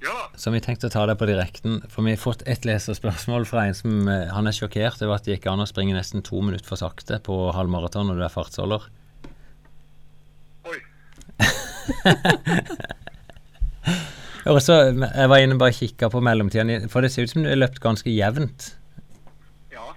Ja, 0.00 0.16
Så 0.40 0.54
vi 0.56 0.64
tenkte 0.64 0.88
å 0.88 0.94
ta 0.94 1.04
det 1.10 1.18
på 1.20 1.28
direkten, 1.28 1.82
for 1.92 2.08
vi 2.08 2.16
har 2.16 2.22
fått 2.24 2.46
et 2.48 2.64
leserspørsmål 2.64 3.44
fra 3.48 3.66
en 3.68 3.76
som 3.76 4.08
eh, 4.08 4.32
han 4.32 4.48
er 4.48 4.56
sjokkert 4.56 5.04
over 5.04 5.18
at 5.18 5.28
det 5.28 5.36
gikk 5.36 5.50
an 5.52 5.66
å 5.66 5.68
springe 5.68 5.92
nesten 5.96 6.24
to 6.24 6.40
minutter 6.40 6.64
for 6.64 6.80
sakte 6.80 7.20
på 7.28 7.52
halvmaraton 7.52 8.08
når 8.08 8.16
du 8.22 8.24
er 8.24 8.36
fartsholder. 8.40 8.88
oi. 10.64 10.80
Og 14.44 14.60
så, 14.60 14.74
Jeg 14.92 15.28
var 15.30 15.40
inne 15.40 15.56
og 15.56 15.62
bare 15.62 15.72
kikka 15.72 16.10
på 16.12 16.20
mellomtiden, 16.24 16.88
for 16.92 17.04
det 17.04 17.12
ser 17.12 17.24
ut 17.24 17.32
som 17.32 17.44
du 17.44 17.48
har 17.48 17.60
løpt 17.60 17.80
ganske 17.80 18.12
jevnt. 18.12 18.74
Ja. 19.72 19.92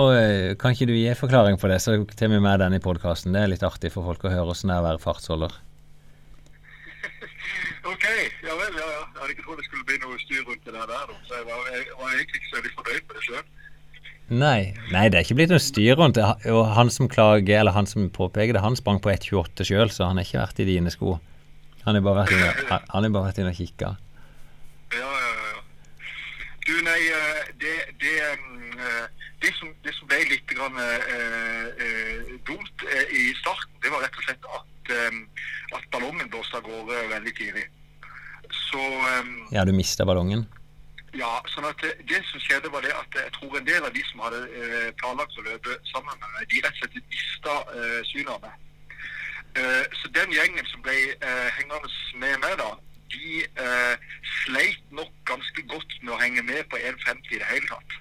Og 0.00 0.14
eh, 0.16 0.54
Kan 0.60 0.72
ikke 0.72 0.88
du 0.88 0.94
gi 0.96 1.08
en 1.10 1.18
forklaring 1.18 1.60
på 1.60 1.68
det, 1.68 1.82
så 1.84 1.98
tar 2.16 2.32
vi 2.32 2.40
med 2.40 2.60
den 2.64 2.78
i 2.78 2.82
podkasten. 2.82 3.36
Det 3.36 3.42
er 3.44 3.52
litt 3.52 3.66
artig 3.66 3.92
for 3.92 4.08
folk 4.08 4.24
å 4.24 4.32
høre 4.32 4.54
åssen 4.54 4.72
det 4.72 4.78
er 4.78 4.84
å 4.84 4.88
være 4.90 5.04
fartsholder. 5.04 5.58
Ok, 7.88 8.04
ja 8.44 8.52
vel, 8.52 8.74
ja, 8.76 8.84
ja. 8.84 9.04
Jeg 9.14 9.20
hadde 9.22 9.32
ikke 9.32 9.44
trodd 9.46 9.60
det 9.60 9.64
skulle 9.64 9.86
bli 9.88 9.96
noe 10.02 10.18
styr 10.20 10.42
rundt 10.44 10.66
det 10.66 10.74
der, 10.74 10.90
da. 10.90 11.14
så 11.24 11.38
jeg 11.38 11.46
var, 11.46 11.62
jeg 11.72 11.86
var 11.96 12.10
egentlig 12.10 12.40
ikke 12.40 12.50
så 12.50 12.56
veldig 12.58 12.72
fornøyd 12.74 13.06
med 13.06 13.14
det 13.16 13.22
sjøl. 13.24 13.46
Nei, 14.28 14.58
nei, 14.92 15.04
det 15.08 15.16
er 15.16 15.24
ikke 15.24 15.36
blitt 15.38 15.54
noe 15.54 15.62
styr 15.62 15.96
rundt 15.96 16.18
det. 16.18 16.26
Og 16.52 16.60
han 16.76 16.92
som 16.92 17.08
klager, 17.08 17.62
eller 17.62 17.72
han 17.72 17.88
som 17.88 18.10
påpeker 18.12 18.52
det, 18.52 18.64
han 18.64 18.76
sprang 18.76 19.00
på 19.00 19.12
1,28 19.14 19.68
sjøl, 19.70 19.92
så 19.94 20.10
han 20.10 20.20
har 20.20 20.28
ikke 20.28 20.42
vært 20.42 20.60
i 20.60 20.68
dine 20.68 20.92
sko. 20.92 21.16
Han 21.88 21.96
er 21.96 22.04
bare 22.04 22.20
vært 22.26 22.34
inne, 22.36 22.78
han 22.92 23.06
er 23.06 23.12
bare 23.14 23.30
vært 23.30 23.38
inne 23.40 23.52
og 23.54 23.56
kikka. 23.56 23.94
Ja, 24.92 25.08
ja, 25.08 25.30
ja. 25.52 25.60
Du, 26.68 26.74
nei, 26.84 26.98
eh, 27.16 27.46
det, 27.62 27.74
det, 28.02 28.12
mm, 28.42 28.74
eh, 28.76 29.28
det, 29.40 29.52
som, 29.56 29.70
det 29.86 29.94
som 29.96 30.10
ble 30.10 30.18
litt 30.28 30.44
grann, 30.52 30.76
eh, 30.84 31.64
eh, 31.86 32.34
dumt 32.44 32.84
eh, 32.92 33.14
i 33.16 33.22
starten, 33.40 33.72
det 33.80 33.92
var 33.94 34.04
rett 34.04 34.20
og 34.20 34.26
slett 34.26 34.50
at, 34.58 34.92
at 35.78 35.88
ballongen 35.94 36.28
blåste 36.32 36.60
av 36.60 36.68
gårde 36.68 37.00
veldig 37.14 37.34
tidlig. 37.40 37.64
Så 38.68 38.84
Ja, 39.56 39.64
du 39.64 39.72
mista 39.76 40.04
ballongen? 40.08 40.44
ja, 41.16 41.30
sånn 41.48 41.64
at 41.64 41.80
det, 41.80 41.94
det 42.08 42.20
som 42.28 42.40
skjedde 42.44 42.68
var 42.70 42.84
det 42.84 42.92
at 42.92 43.16
jeg 43.16 43.32
tror 43.38 43.56
en 43.56 43.64
del 43.66 43.84
av 43.88 43.94
de 43.96 44.02
som 44.10 44.20
hadde 44.26 44.42
planlagt 45.00 45.40
å 45.40 45.44
løpe 45.46 45.78
sammen 45.88 46.20
med 46.20 46.34
meg, 46.36 46.50
de 46.52 46.60
rett 46.66 46.76
og 46.76 46.92
slett 46.92 47.12
mista 47.16 47.54
synet 48.12 48.34
av 48.36 48.44
meg. 48.44 48.67
Eh, 49.56 49.84
så 50.00 50.10
den 50.14 50.34
gjengen 50.34 50.66
som 50.66 50.82
ble 50.84 50.96
eh, 51.14 51.48
hengende 51.58 51.90
med 52.20 52.36
meg 52.44 52.58
da, 52.60 52.68
de 53.14 53.40
eh, 53.44 54.10
sleit 54.44 54.84
nok 54.92 55.12
ganske 55.30 55.64
godt 55.72 55.96
med 56.02 56.12
å 56.14 56.20
henge 56.20 56.44
med 56.44 56.68
på 56.68 56.76
1,50 56.76 57.32
i 57.32 57.40
det 57.40 57.50
hele 57.54 57.72
tatt. 57.72 57.98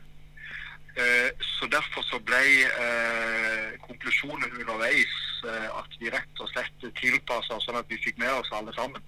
Så 1.45 1.67
derfor 1.69 2.01
så 2.01 2.17
ble 2.25 2.39
eh, 2.65 3.75
konklusjonen 3.83 4.49
underveis 4.49 5.11
eh, 5.45 5.67
at 5.69 5.97
vi 6.01 6.09
rett 6.09 6.41
og 6.41 6.49
slett 6.49 6.87
tilpassa 6.97 7.59
sånn 7.61 7.77
at 7.77 7.85
vi 7.91 7.99
fikk 8.01 8.17
med 8.17 8.33
oss 8.33 8.49
alle 8.57 8.73
sammen. 8.73 9.03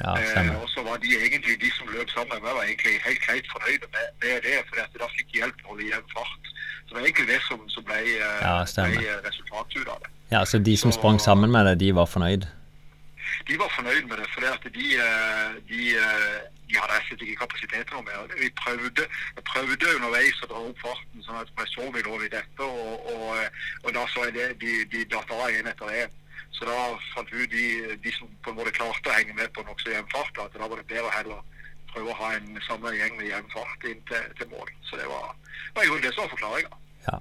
Ja, 0.00 0.14
Eh, 0.18 0.62
og 0.62 0.68
så 0.70 0.82
var 0.82 0.96
de 1.02 1.10
egentlig, 1.18 1.60
de 1.60 1.70
som 1.74 1.88
løp 1.90 2.10
sammen 2.10 2.34
med 2.34 2.42
meg, 2.42 2.54
var 2.54 2.62
egentlig 2.62 3.00
helt 3.02 3.22
greit 3.26 3.46
fornøyde 3.52 3.86
med, 3.94 4.06
med 4.22 4.36
det, 4.46 4.58
for 4.68 5.00
da 5.02 5.08
fikk 5.16 5.32
de 5.32 5.40
hjelp 5.40 5.56
til 5.58 5.66
å 5.66 5.72
holde 5.72 5.88
jevn 5.88 6.12
fart. 6.14 6.52
Så 6.86 6.90
det 6.90 6.96
var 6.98 7.06
egentlig 7.06 7.28
det 7.32 7.40
som, 7.48 7.64
som 7.74 7.86
ble, 7.88 7.98
eh, 8.18 8.44
Ja, 8.44 8.54
ble 8.62 9.16
resultatet 9.26 9.80
ut 9.80 9.90
av 9.94 9.98
det. 10.04 10.12
Ja, 10.30 10.44
Så 10.46 10.58
de 10.58 10.76
som 10.76 10.92
sprang 10.92 11.20
sammen 11.20 11.50
med 11.50 11.66
deg, 11.66 11.78
de 11.80 11.94
var 11.94 12.06
fornøyd? 12.06 12.46
De 13.48 13.56
var 13.58 13.70
fornøyd 13.76 14.04
med 14.10 14.16
det, 14.20 14.28
for 14.34 14.44
at 14.44 14.64
de, 14.74 14.86
eh, 15.00 15.52
de, 15.70 15.80
eh, 15.96 16.38
de 16.68 16.76
hadde 16.76 16.92
rett 16.92 17.02
og 17.02 17.08
slett 17.08 17.24
ikke 17.24 17.40
kapasitet 17.44 17.86
til 17.86 17.96
noe 17.96 18.04
mer. 18.04 18.34
Vi 18.40 18.50
prøvde, 18.60 19.06
prøvde 19.50 19.94
underveis 19.96 20.42
å 20.44 20.50
dra 20.50 20.60
opp 20.68 20.80
farten, 20.84 21.24
sånn 21.24 21.40
at 21.40 21.52
jeg 21.58 21.72
så 21.72 21.90
vi 21.94 22.02
lå 22.04 22.20
i 22.24 22.32
dette, 22.32 22.60
og, 22.60 23.08
og, 23.14 23.26
eh, 23.38 23.48
og 23.84 23.94
da 23.96 24.04
så 24.12 24.26
jeg 24.28 24.34
det, 24.36 24.48
de, 24.60 24.72
de 24.92 25.04
datt 25.14 25.32
av 25.32 25.48
en 25.48 25.70
etter 25.72 25.94
en. 26.02 26.16
Så 26.56 26.68
da 26.68 26.76
fant 27.14 27.32
vi 27.32 27.44
ut 27.44 27.50
de, 27.52 27.96
de 28.04 28.12
som 28.16 28.28
på 28.44 28.52
en 28.52 28.58
måte 28.60 28.74
klarte 28.76 29.08
å 29.08 29.16
henge 29.16 29.36
med 29.36 29.52
på 29.56 29.64
nokså 29.64 29.94
jevn 29.94 30.12
fart, 30.12 30.44
at 30.44 30.52
da 30.56 30.68
var 30.68 30.80
det 30.80 30.90
bedre 30.92 31.12
heller 31.16 31.40
prøve 31.92 32.12
å 32.12 32.18
ha 32.20 32.34
en 32.36 32.60
samme 32.66 32.92
gjeng 32.94 33.16
med 33.16 33.30
jevn 33.30 33.50
fart 33.54 33.88
inn 33.88 34.00
til, 34.10 34.28
til 34.38 34.50
mål. 34.52 34.70
Så 34.88 35.00
det 35.00 35.08
var, 35.08 35.32
var 35.76 35.88
jo 35.88 35.98
det 36.02 36.12
som 36.14 36.24
var 36.24 36.32
forklaringa. 36.34 36.80
Ja. 37.08 37.18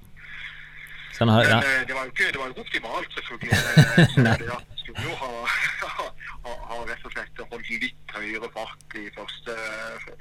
Sånn 1.17 1.31
har, 1.33 1.47
ja. 1.49 1.59
eh, 1.65 1.85
det 1.89 1.95
var 1.97 2.05
jo 2.05 2.11
ikke, 2.13 2.27
det 2.33 2.39
var 2.41 2.49
jo 2.49 2.53
ikke 2.53 2.65
optimalt, 2.67 3.15
selvfølgelig. 3.17 3.53
Eh, 3.53 4.11
så 4.13 4.25
det 4.27 4.81
skulle 4.83 5.07
jo 5.07 5.15
ha, 5.17 5.31
ha, 5.97 6.05
ha 6.69 6.77
rett 6.85 7.07
og 7.07 7.15
slett 7.15 7.41
holdt 7.51 7.71
litt 7.81 8.13
høyere 8.17 8.49
fart 8.53 8.97
i 9.01 9.07
første 9.15 9.55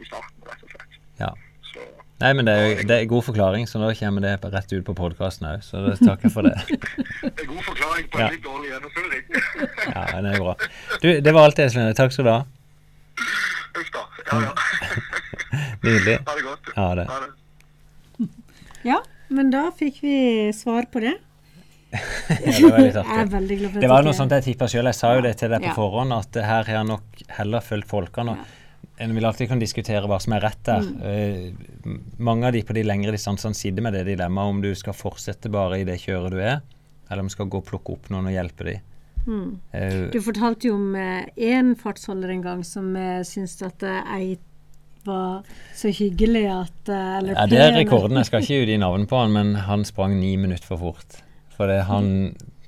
i 0.00 0.08
starten, 0.08 0.40
rett 0.48 0.64
og 0.64 0.72
slett. 0.72 0.98
ja. 1.20 1.32
Så 1.66 1.82
Nei, 2.22 2.30
men 2.32 2.46
det 2.48 2.52
er, 2.56 2.66
jo- 2.70 2.84
det 2.88 2.94
er 2.96 3.08
god 3.10 3.24
forklaring, 3.26 3.66
så 3.68 3.76
nå 3.82 3.90
kommer 3.98 4.22
det 4.24 4.30
rett 4.54 4.70
ut 4.72 4.84
på 4.86 4.94
podkasten 4.96 5.44
òg. 5.50 5.60
Så 5.66 5.82
det 5.84 5.98
takker 6.00 6.32
for 6.32 6.46
det. 6.48 6.54
det 6.70 7.42
er 7.42 7.48
god 7.50 7.60
forklaring 7.66 8.06
på 8.08 8.16
en 8.16 8.24
Ja. 8.24 8.28
litt 8.32 8.44
dårlig 8.46 8.70
gjennomføring. 8.72 9.24
Ja, 9.96 10.20
det 10.24 10.30
er 10.32 10.40
bra. 10.40 10.54
Du, 11.02 11.08
det 11.20 11.34
var 11.36 11.50
alt 11.50 11.56
det, 11.60 11.66
Svein. 11.74 11.92
Takk 11.98 12.12
skal 12.16 12.24
du 12.24 12.30
ha. 12.32 12.38
Uff 13.76 13.90
da. 13.92 14.06
Ja, 14.30 14.38
ja. 14.46 14.54
Nydelig. 15.84 16.16
Ha 16.24 16.34
det 16.38 16.46
godt. 16.48 16.72
Ha 16.78 16.88
det. 17.02 17.06
Ha 17.12 17.18
det. 17.26 18.28
Ja, 18.88 18.98
men 19.28 19.50
da 19.50 19.70
fikk 19.74 20.02
vi 20.04 20.18
svar 20.56 20.88
på 20.92 21.00
det. 21.04 21.16
Ja, 21.96 22.52
det 22.52 22.62
var 22.66 22.80
Jeg 22.82 23.20
er 23.22 23.28
veldig 23.30 23.56
glad 23.60 23.72
for 23.72 23.80
Det 23.80 23.88
var 23.88 24.04
noe 24.04 24.14
sånt 24.16 24.32
jeg 24.34 24.44
tippa 24.48 24.66
sjøl. 24.68 24.88
Jeg 24.90 24.98
sa 24.98 25.12
jo 25.16 25.22
det 25.24 25.36
til 25.40 25.52
deg 25.54 25.62
på 25.62 25.70
Ja. 25.70 25.74
forhånd, 25.76 26.12
at 26.12 26.30
det 26.34 26.44
her 26.44 26.64
har 26.66 26.74
jeg 26.80 26.88
nok 26.88 27.22
heller 27.38 27.60
fulgt 27.64 27.88
folkene. 27.88 28.34
og 28.34 28.98
En 28.98 29.14
vil 29.14 29.24
alltid 29.24 29.48
kunne 29.48 29.60
diskutere 29.60 30.08
hva 30.08 30.18
som 30.20 30.32
er 30.36 30.40
rett 30.40 30.62
der. 30.64 30.82
Mm. 30.82 31.02
Eh, 31.02 31.94
mange 32.18 32.46
av 32.46 32.52
de 32.52 32.62
på 32.62 32.74
de 32.74 32.82
lengre 32.82 33.12
distansene 33.12 33.54
sitter 33.54 33.82
med 33.82 33.92
det 33.94 34.04
dilemmaet 34.08 34.50
om 34.50 34.60
du 34.62 34.74
skal 34.74 34.96
fortsette 34.96 35.48
bare 35.52 35.80
i 35.80 35.84
det 35.84 35.98
kjøret 36.00 36.32
du 36.32 36.38
er, 36.40 36.60
eller 37.10 37.20
om 37.22 37.28
du 37.30 37.34
skal 37.36 37.46
gå 37.52 37.58
og 37.62 37.66
plukke 37.70 37.92
opp 37.92 38.10
noen 38.10 38.26
og 38.26 38.32
hjelpe 38.34 38.64
dem. 38.64 38.80
Mm. 39.26 39.58
Uh, 39.74 40.10
Du 40.12 40.20
fortalte 40.22 40.68
jo 40.68 40.74
om 40.74 40.94
én 40.96 41.74
fartsholder 41.78 42.30
en 42.30 42.42
gang 42.42 42.64
som 42.64 42.92
uh, 42.96 43.22
syntes 43.26 43.62
at 43.62 43.82
eh, 43.82 44.14
ei 44.16 44.38
var 45.06 45.46
så 45.76 45.92
hyggelig 45.94 46.44
at 46.52 46.90
eh, 46.92 47.14
eller 47.20 47.38
Ja, 47.38 47.46
det 47.50 47.62
er 47.62 47.74
rekorden. 47.78 48.18
Jeg 48.20 48.28
skal 48.30 48.44
ikke 48.44 48.66
gi 48.68 48.76
navn 48.82 49.06
på 49.10 49.22
han, 49.22 49.32
men 49.34 49.54
han 49.66 49.86
sprang 49.88 50.18
ni 50.18 50.34
minutter 50.40 50.66
for 50.68 50.82
fort. 50.82 51.18
Fordi 51.56 51.80
han 51.88 52.10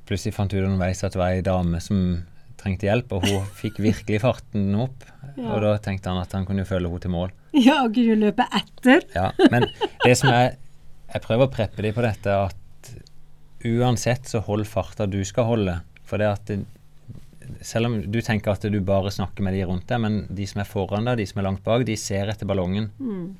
plutselig 0.09 0.35
fant 0.37 0.55
ut 0.55 0.63
underveis 0.63 1.05
at 1.05 1.15
det 1.15 1.21
var 1.21 1.37
ei 1.37 1.45
dame 1.45 1.81
som 1.85 2.23
trengte 2.59 2.89
hjelp, 2.89 3.13
og 3.15 3.27
hun 3.29 3.45
fikk 3.59 3.79
virkelig 3.83 4.23
farten 4.25 4.73
opp. 4.81 5.05
Ja. 5.37 5.53
Og 5.55 5.61
da 5.63 5.75
tenkte 5.83 6.11
han 6.11 6.23
at 6.23 6.33
han 6.35 6.47
kunne 6.49 6.67
følge 6.67 6.89
henne 6.91 7.05
til 7.05 7.15
mål. 7.15 7.35
Ja, 7.55 7.83
og 7.85 7.95
kunne 7.97 8.17
løpe 8.19 8.47
etter. 8.59 9.05
Ja, 9.15 9.31
Men 9.53 9.69
det 10.05 10.17
som 10.21 10.33
er 10.35 10.57
Jeg 11.09 11.23
prøver 11.25 11.47
å 11.47 11.53
preppe 11.53 11.81
dem 11.81 11.95
på 11.97 12.03
dette 12.05 12.35
at 12.37 12.91
uansett 13.65 14.29
så 14.29 14.43
hold 14.45 14.67
farta 14.69 15.07
du 15.09 15.23
skal 15.25 15.47
holde. 15.49 15.79
For 16.05 16.21
det 16.21 16.29
at 16.29 16.51
det, 16.51 16.59
selv 17.65 17.89
om 17.89 17.99
du 18.13 18.21
tenker 18.25 18.55
at 18.55 18.65
du 18.65 18.79
bare 18.85 19.13
snakker 19.15 19.45
med 19.45 19.57
de 19.57 19.65
rundt 19.69 19.89
deg, 19.91 20.01
men 20.05 20.23
de 20.31 20.47
som 20.49 20.63
er 20.63 20.69
foran 20.69 21.09
deg, 21.09 21.21
de 21.21 21.27
som 21.29 21.41
er 21.41 21.49
langt 21.49 21.63
bak, 21.67 21.85
de 21.89 21.97
ser 21.99 22.31
etter 22.33 22.49
ballongen. 22.49 22.91
Mm. 22.99 23.37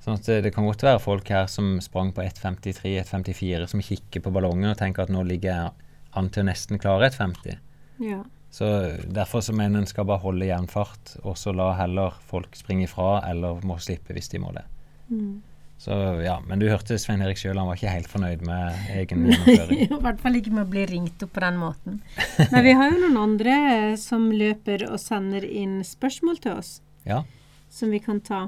Sånn 0.00 0.16
at 0.16 0.28
det, 0.44 0.52
kan 0.54 0.64
godt 0.64 0.84
være 0.86 1.02
folk 1.02 1.28
her 1.28 1.48
som 1.52 1.74
sprang 1.84 2.14
på 2.16 2.24
1,53, 2.24 2.94
1,54, 3.02 3.66
som 3.68 3.84
kikker 3.84 4.24
på 4.24 4.32
ballongen 4.32 4.70
og 4.72 4.78
tenker 4.80 5.04
at 5.04 5.12
nå 5.12 5.24
ligger 5.28 5.50
jeg 5.50 5.88
an 6.16 6.30
til 6.32 6.44
å 6.44 6.48
nesten 6.48 6.80
klare 6.80 7.10
1,50. 7.10 7.60
Ja. 8.06 8.22
Så 8.50 8.66
Derfor 9.06 9.44
så 9.44 9.52
mener 9.54 9.82
en 9.82 9.90
skal 9.90 10.08
bare 10.08 10.24
holde 10.24 10.48
jevn 10.48 10.70
fart, 10.72 11.14
og 11.22 11.36
så 11.38 11.52
la 11.54 11.70
heller 11.78 12.16
folk 12.30 12.56
springe 12.58 12.88
ifra 12.88 13.20
eller 13.28 13.60
må 13.66 13.76
slippe 13.82 14.16
hvis 14.16 14.32
de 14.32 14.40
må 14.42 14.54
det. 14.56 14.64
Mm. 15.10 15.36
Så 15.80 15.94
ja, 16.20 16.34
Men 16.44 16.60
du 16.60 16.66
hørte 16.68 16.98
Svein 17.00 17.22
Erik 17.24 17.38
sjøl, 17.40 17.56
han 17.56 17.64
var 17.70 17.78
ikke 17.78 17.88
helt 17.94 18.08
fornøyd 18.12 18.42
med 18.44 18.90
egen 19.00 19.22
gjennomføring. 19.30 19.78
I 19.86 20.00
hvert 20.04 20.20
fall 20.20 20.36
ikke 20.36 20.52
med 20.52 20.66
å 20.66 20.70
bli 20.74 20.82
ringt 20.90 21.22
opp 21.24 21.32
på 21.32 21.40
den 21.40 21.56
måten. 21.56 22.00
Men 22.52 22.64
vi 22.66 22.74
har 22.76 22.90
jo 22.92 22.98
noen 23.06 23.16
andre 23.22 23.54
eh, 23.70 23.94
som 24.00 24.26
løper 24.28 24.84
og 24.90 24.98
sender 25.00 25.46
inn 25.48 25.78
spørsmål 25.88 26.42
til 26.44 26.58
oss, 26.58 26.74
Ja. 27.08 27.22
som 27.72 27.94
vi 27.96 28.02
kan 28.04 28.20
ta. 28.20 28.42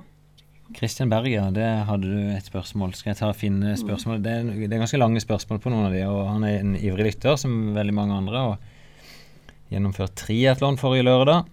Kristian 0.77 1.09
Berger, 1.12 1.49
det 1.57 1.71
hadde 1.88 2.09
du 2.12 2.29
et 2.37 2.47
spørsmål. 2.49 2.92
Skal 2.97 3.12
jeg 3.14 3.18
ta 3.23 3.31
og 3.33 3.37
finne 3.40 3.75
spørsmål? 3.81 4.21
Det 4.25 4.33
er, 4.37 4.53
det 4.66 4.68
er 4.73 4.85
ganske 4.85 5.01
lange 5.01 5.21
spørsmål 5.25 5.61
på 5.64 5.73
noen 5.73 5.88
av 5.88 5.97
de, 5.97 6.05
og 6.09 6.21
han 6.35 6.45
er 6.49 6.61
en 6.61 6.77
ivrig 6.77 7.11
lytter, 7.11 7.37
som 7.40 7.73
veldig 7.77 7.97
mange 7.97 8.16
andre. 8.21 8.45
og 8.53 9.73
Gjennomført 9.73 10.14
triatlon 10.21 10.77
forrige 10.81 11.09
lørdag. 11.09 11.49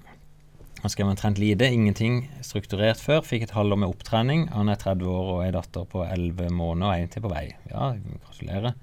Han 0.81 0.91
skrev 0.93 1.09
omtrent 1.11 1.37
lite, 1.41 1.67
ingenting 1.67 2.21
strukturert 2.45 3.01
før. 3.03 3.19
Fikk 3.27 3.43
et 3.43 3.51
halvår 3.55 3.81
med 3.81 3.91
opptrening. 3.91 4.45
Han 4.55 4.69
er 4.71 4.79
30 4.79 5.09
år 5.11 5.31
og 5.33 5.41
ei 5.43 5.51
datter 5.51 5.83
på 5.91 6.05
11 6.05 6.49
måneder 6.55 6.93
og 6.93 7.01
en 7.03 7.11
til 7.11 7.25
på 7.25 7.31
vei. 7.33 7.49
Ja, 7.71 7.89
gratulerer. 8.23 8.77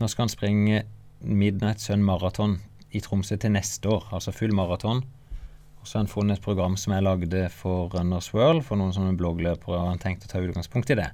Nå 0.00 0.08
skal 0.10 0.24
han 0.26 0.32
springe 0.32 0.82
Midnight 1.20 1.80
Sun 1.84 2.02
Marathon 2.02 2.58
i 2.90 3.00
Tromsø 3.04 3.36
til 3.38 3.52
neste 3.54 3.86
år, 3.92 4.08
altså 4.16 4.32
full 4.34 4.54
maraton. 4.56 5.04
Og 5.80 5.86
så 5.88 5.96
har 5.96 6.02
han 6.02 6.10
funnet 6.12 6.36
et 6.38 6.44
program 6.44 6.74
som 6.76 6.92
jeg 6.92 7.04
lagde 7.06 7.44
for 7.54 7.86
Runners 7.94 8.32
World, 8.34 8.64
for 8.66 8.76
noen 8.76 8.90
sånne 8.92 9.14
bloggløpere, 9.16 9.78
og 9.78 9.92
han 9.92 10.00
tenkte 10.02 10.26
å 10.26 10.32
ta 10.32 10.42
utgangspunkt 10.44 10.90
i 10.92 10.96
det. 10.98 11.06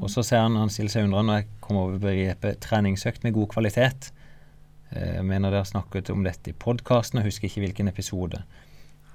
Og 0.00 0.08
så 0.12 0.22
ser 0.24 0.44
han, 0.46 0.54
han 0.56 0.70
stiller 0.72 0.94
seg 0.94 1.08
undrende 1.08 1.32
når 1.32 1.42
jeg 1.42 1.48
kommer 1.66 1.88
over 1.88 1.98
begrepet 2.06 2.60
treningsøkt 2.64 3.26
med 3.26 3.34
god 3.36 3.50
kvalitet. 3.52 4.12
Eh, 4.92 5.16
Jeg 5.18 5.24
mener 5.26 5.50
dere 5.50 5.64
har 5.64 5.68
snakket 5.68 6.08
om 6.14 6.22
dette 6.24 6.52
i 6.54 6.56
podkasten, 6.56 7.18
og 7.20 7.26
husker 7.28 7.50
ikke 7.50 7.64
hvilken 7.66 7.88
episode. 7.92 8.40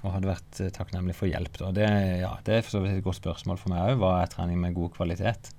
Og 0.02 0.12
hadde 0.16 0.26
vært 0.32 0.60
eh, 0.60 0.70
takknemlig 0.74 1.14
for 1.14 1.30
hjelp. 1.30 1.56
Da. 1.60 1.70
Det, 1.76 1.88
ja, 2.22 2.32
det 2.46 2.54
er 2.56 2.62
for 2.66 2.74
så 2.76 2.80
vidt 2.82 2.96
et 2.98 3.04
godt 3.06 3.20
spørsmål 3.20 3.58
for 3.60 3.70
meg 3.70 3.92
òg. 3.92 4.00
Hva 4.02 4.12
er 4.22 4.32
trening 4.32 4.58
med 4.60 4.74
god 4.74 4.90
kvalitet? 4.96 5.52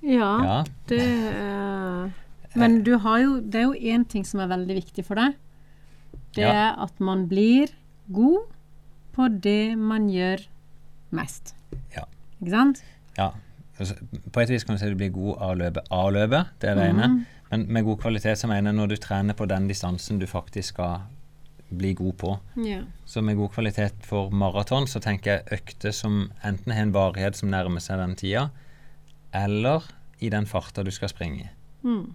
Ja, 0.00 0.30
Ja, 0.40 0.58
det 0.88 1.00
er, 1.04 2.10
Men 2.56 2.78
du 2.82 2.94
har 2.98 3.18
jo 3.20 3.34
Det 3.44 3.60
er 3.60 3.66
jo 3.66 3.74
én 3.74 4.06
ting 4.08 4.24
som 4.24 4.40
er 4.40 4.48
veldig 4.48 4.74
viktig 4.78 5.04
for 5.04 5.14
deg. 5.20 5.34
Det 6.34 6.42
Ja. 6.46 6.52
er 6.70 6.82
at 6.82 6.98
man 7.00 7.26
blir 7.28 7.68
god 8.10 8.46
på 9.12 9.28
det 9.42 9.76
man 9.78 10.08
gjør 10.08 10.46
mest. 11.12 11.54
Ja. 11.94 12.04
Ikke 12.40 12.50
sant? 12.50 12.82
ja. 13.18 13.30
Altså, 13.78 13.94
På 14.32 14.40
et 14.40 14.48
vis 14.50 14.64
kan 14.64 14.74
du 14.76 14.78
si 14.80 14.88
du 14.88 14.94
blir 14.96 15.10
god 15.12 15.36
av 15.38 15.50
å 15.50 15.58
løpe 15.58 15.80
av 15.90 16.10
løpet, 16.12 16.46
det 16.60 16.70
er 16.70 16.74
det 16.76 16.88
ene. 16.90 17.26
Men 17.50 17.66
med 17.72 17.84
god 17.84 17.98
kvalitet 18.00 18.36
så 18.38 18.46
mener 18.48 18.70
jeg 18.70 18.76
når 18.76 18.88
du 18.88 18.96
trener 18.96 19.34
på 19.34 19.46
den 19.48 19.68
distansen 19.68 20.18
du 20.18 20.26
faktisk 20.26 20.74
skal 20.74 21.00
bli 21.70 21.92
god 21.98 22.16
på. 22.20 22.34
Ja. 22.64 22.82
Så 23.08 23.22
med 23.22 23.38
god 23.38 23.52
kvalitet 23.54 24.06
for 24.06 24.32
maraton 24.34 24.88
så 24.90 25.02
tenker 25.02 25.38
jeg 25.38 25.60
økter 25.60 25.94
som 25.94 26.22
enten 26.46 26.74
har 26.74 26.86
en 26.86 26.94
varighet 26.94 27.38
som 27.38 27.52
nærmer 27.52 27.82
seg 27.84 28.00
den 28.02 28.16
tida, 28.18 28.48
eller 29.36 29.86
i 30.20 30.30
den 30.32 30.48
farta 30.50 30.84
du 30.86 30.90
skal 30.94 31.12
springe. 31.12 31.50
Mm. 31.82 32.08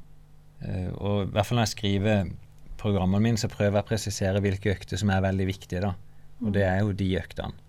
Uh, 0.66 0.92
og 0.96 1.16
i 1.26 1.30
hvert 1.34 1.48
fall 1.48 1.60
når 1.60 1.68
jeg 1.68 1.76
skriver 1.76 2.34
programmene 2.80 3.24
mine, 3.24 3.42
så 3.42 3.50
prøver 3.52 3.80
jeg 3.80 3.86
å 3.86 3.90
presisere 3.90 4.42
hvilke 4.44 4.76
økter 4.76 5.00
som 5.02 5.12
er 5.14 5.24
veldig 5.26 5.48
viktige, 5.50 5.82
da. 5.88 5.96
Og 6.44 6.52
det 6.56 6.66
er 6.68 6.84
jo 6.84 6.92
de 6.96 7.16
øktene. 7.22 7.64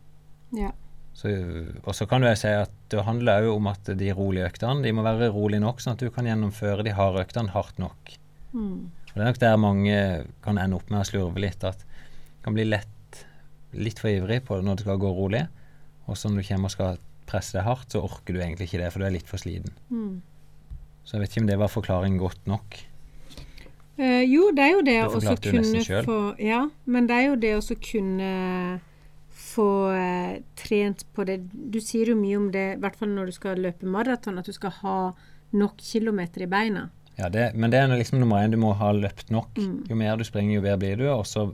ja. 0.57 0.73
Så, 1.17 1.31
og 1.81 1.95
så 1.97 2.05
kan 2.05 2.21
du 2.21 2.29
si 2.37 2.51
at 2.53 2.73
det 2.93 3.01
handler 3.07 3.47
òg 3.47 3.55
om 3.55 3.71
at 3.71 3.89
de 3.97 4.11
rolige 4.13 4.51
øktene 4.51 4.85
de 4.85 4.91
må 4.93 5.01
være 5.07 5.31
rolige 5.33 5.63
nok, 5.63 5.81
sånn 5.81 5.97
at 5.97 6.03
du 6.05 6.11
kan 6.13 6.29
gjennomføre 6.29 6.85
de 6.85 6.93
harde 6.93 7.23
øktene 7.25 7.55
hardt 7.55 7.79
nok. 7.81 8.11
Mm. 8.53 8.91
Og 9.17 9.21
Det 9.21 9.25
er 9.25 9.31
nok 9.31 9.39
der 9.41 9.57
mange 9.57 10.01
kan 10.45 10.59
ende 10.61 10.77
opp 10.77 10.91
med 10.93 11.01
å 11.01 11.09
slurve 11.09 11.41
litt. 11.41 11.63
At 11.65 11.81
du 11.81 12.43
kan 12.45 12.53
bli 12.53 12.67
lett 12.69 13.23
litt 13.73 14.01
for 14.03 14.13
ivrig 14.13 14.43
på 14.45 14.59
når 14.61 14.77
det 14.77 14.85
skal 14.85 15.01
gå 15.01 15.13
rolig. 15.17 15.47
Og 16.05 16.19
så 16.21 16.29
når 16.29 16.43
du 16.43 16.49
kommer 16.51 16.69
og 16.69 16.75
skal 16.75 16.99
presse 17.27 17.57
deg 17.57 17.65
hardt, 17.65 17.89
så 17.95 18.03
orker 18.05 18.37
du 18.37 18.43
egentlig 18.43 18.69
ikke 18.69 18.83
det, 18.83 18.91
for 18.93 19.01
du 19.01 19.07
er 19.09 19.15
litt 19.17 19.31
for 19.31 19.41
sliten. 19.41 19.73
Mm. 19.89 20.21
Så 21.09 21.17
jeg 21.17 21.23
vet 21.23 21.33
ikke 21.33 21.43
om 21.47 21.49
det 21.49 21.57
var 21.63 21.73
forklaringen 21.73 22.21
godt 22.21 22.45
nok. 22.51 22.77
Eh, 23.97 24.27
jo, 24.29 24.51
det 24.53 24.67
er 24.67 24.75
jo 24.75 24.85
det 24.85 24.99
Det 25.01 25.33
å 25.33 25.37
kunne 25.41 26.03
få 26.05 26.19
Ja, 26.43 26.67
men 26.85 27.09
det 27.09 27.17
er 27.17 27.27
jo 27.31 27.39
det 27.41 27.55
å 27.57 27.79
kunne 27.81 28.31
få 29.33 29.71
eh, 29.97 30.43
trent 30.61 31.07
på 31.17 31.25
det. 31.25 31.39
Du 31.57 31.81
sier 31.81 32.13
jo 32.13 32.19
mye 32.21 32.37
om 32.37 32.51
det, 32.53 32.67
i 32.77 32.83
hvert 32.85 33.01
fall 33.01 33.15
når 33.17 33.33
du 33.33 33.37
skal 33.39 33.65
løpe 33.65 33.89
maraton, 33.89 34.37
at 34.37 34.45
du 34.45 34.53
skal 34.53 34.77
ha 34.83 34.99
nok 35.57 35.81
kilometer 35.81 36.45
i 36.45 36.51
beina. 36.51 36.91
Ja, 37.17 37.31
det, 37.33 37.51
men 37.55 37.73
det 37.73 37.81
er 37.81 37.93
liksom 37.97 38.21
nummer 38.21 38.43
én. 38.45 38.53
Du 38.53 38.61
må 38.61 38.75
ha 38.77 38.91
løpt 38.93 39.31
nok. 39.33 39.57
Mm. 39.57 39.87
Jo 39.89 39.97
mer 39.97 40.19
du 40.21 40.25
springer, 40.29 40.59
jo 40.59 40.65
bedre 40.65 40.81
blir 40.83 41.01
du. 41.01 41.07
Og 41.15 41.25
så 41.29 41.49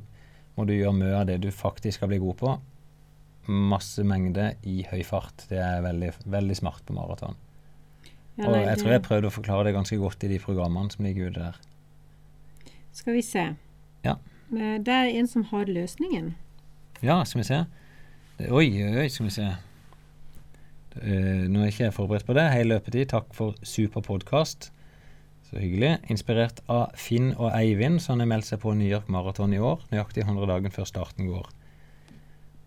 må 0.56 0.66
du 0.66 0.74
gjøre 0.74 0.96
mye 0.96 1.14
av 1.20 1.28
det 1.30 1.38
du 1.44 1.50
faktisk 1.54 2.00
skal 2.00 2.10
bli 2.10 2.20
god 2.22 2.38
på. 2.40 2.54
Masse 3.46 4.02
mengde 4.06 4.52
i 4.68 4.82
høy 4.90 5.02
fart. 5.06 5.46
Det 5.50 5.60
er 5.62 5.84
veldig, 5.84 6.12
veldig 6.34 6.58
smart 6.58 6.82
på 6.86 6.96
maraton. 6.98 7.38
Ja, 8.38 8.48
og 8.48 8.56
jeg 8.56 8.78
tror 8.80 8.94
jeg 8.94 9.04
prøvde 9.04 9.28
å 9.28 9.34
forklare 9.34 9.68
det 9.68 9.76
ganske 9.76 9.98
godt 10.00 10.24
i 10.24 10.30
de 10.32 10.40
programmene 10.42 10.90
som 10.94 11.04
ligger 11.06 11.30
ute 11.30 11.46
der. 11.50 11.58
Skal 12.96 13.16
vi 13.16 13.22
se. 13.24 13.50
Ja. 14.04 14.16
Det 14.52 14.92
er 14.92 15.10
en 15.12 15.28
som 15.28 15.44
har 15.52 15.70
løsningen. 15.70 16.34
Ja, 17.04 17.22
skal 17.24 17.42
vi 17.42 17.48
se. 17.48 17.60
Oi, 18.42 18.66
oi, 18.82 18.92
oi, 19.04 19.08
skal 19.12 19.28
vi 19.28 19.34
se. 19.34 19.48
Uh, 20.92 21.48
nå 21.48 21.62
er 21.62 21.68
jeg 21.68 21.74
ikke 21.74 21.84
jeg 21.86 21.96
forberedt 21.96 22.26
på 22.28 22.36
det. 22.36 22.48
Hei, 22.52 22.64
løpetid. 22.66 23.08
Takk 23.12 23.30
for 23.36 23.56
super 23.66 24.04
podkast. 24.04 24.72
Så 25.52 25.60
hyggelig. 25.60 25.98
Inspirert 26.08 26.62
av 26.72 26.94
Finn 26.96 27.34
og 27.34 27.50
Eivind, 27.52 28.00
han 28.08 28.22
har 28.24 28.28
meldt 28.30 28.48
seg 28.48 28.62
på 28.62 28.72
New 28.72 28.88
York 28.88 29.10
Marathon 29.12 29.52
i 29.52 29.58
år. 29.60 29.82
Nøyaktig 29.90 30.24
100 30.24 30.48
dager 30.48 30.72
før 30.72 30.86
starten 30.88 31.26
går. 31.28 31.50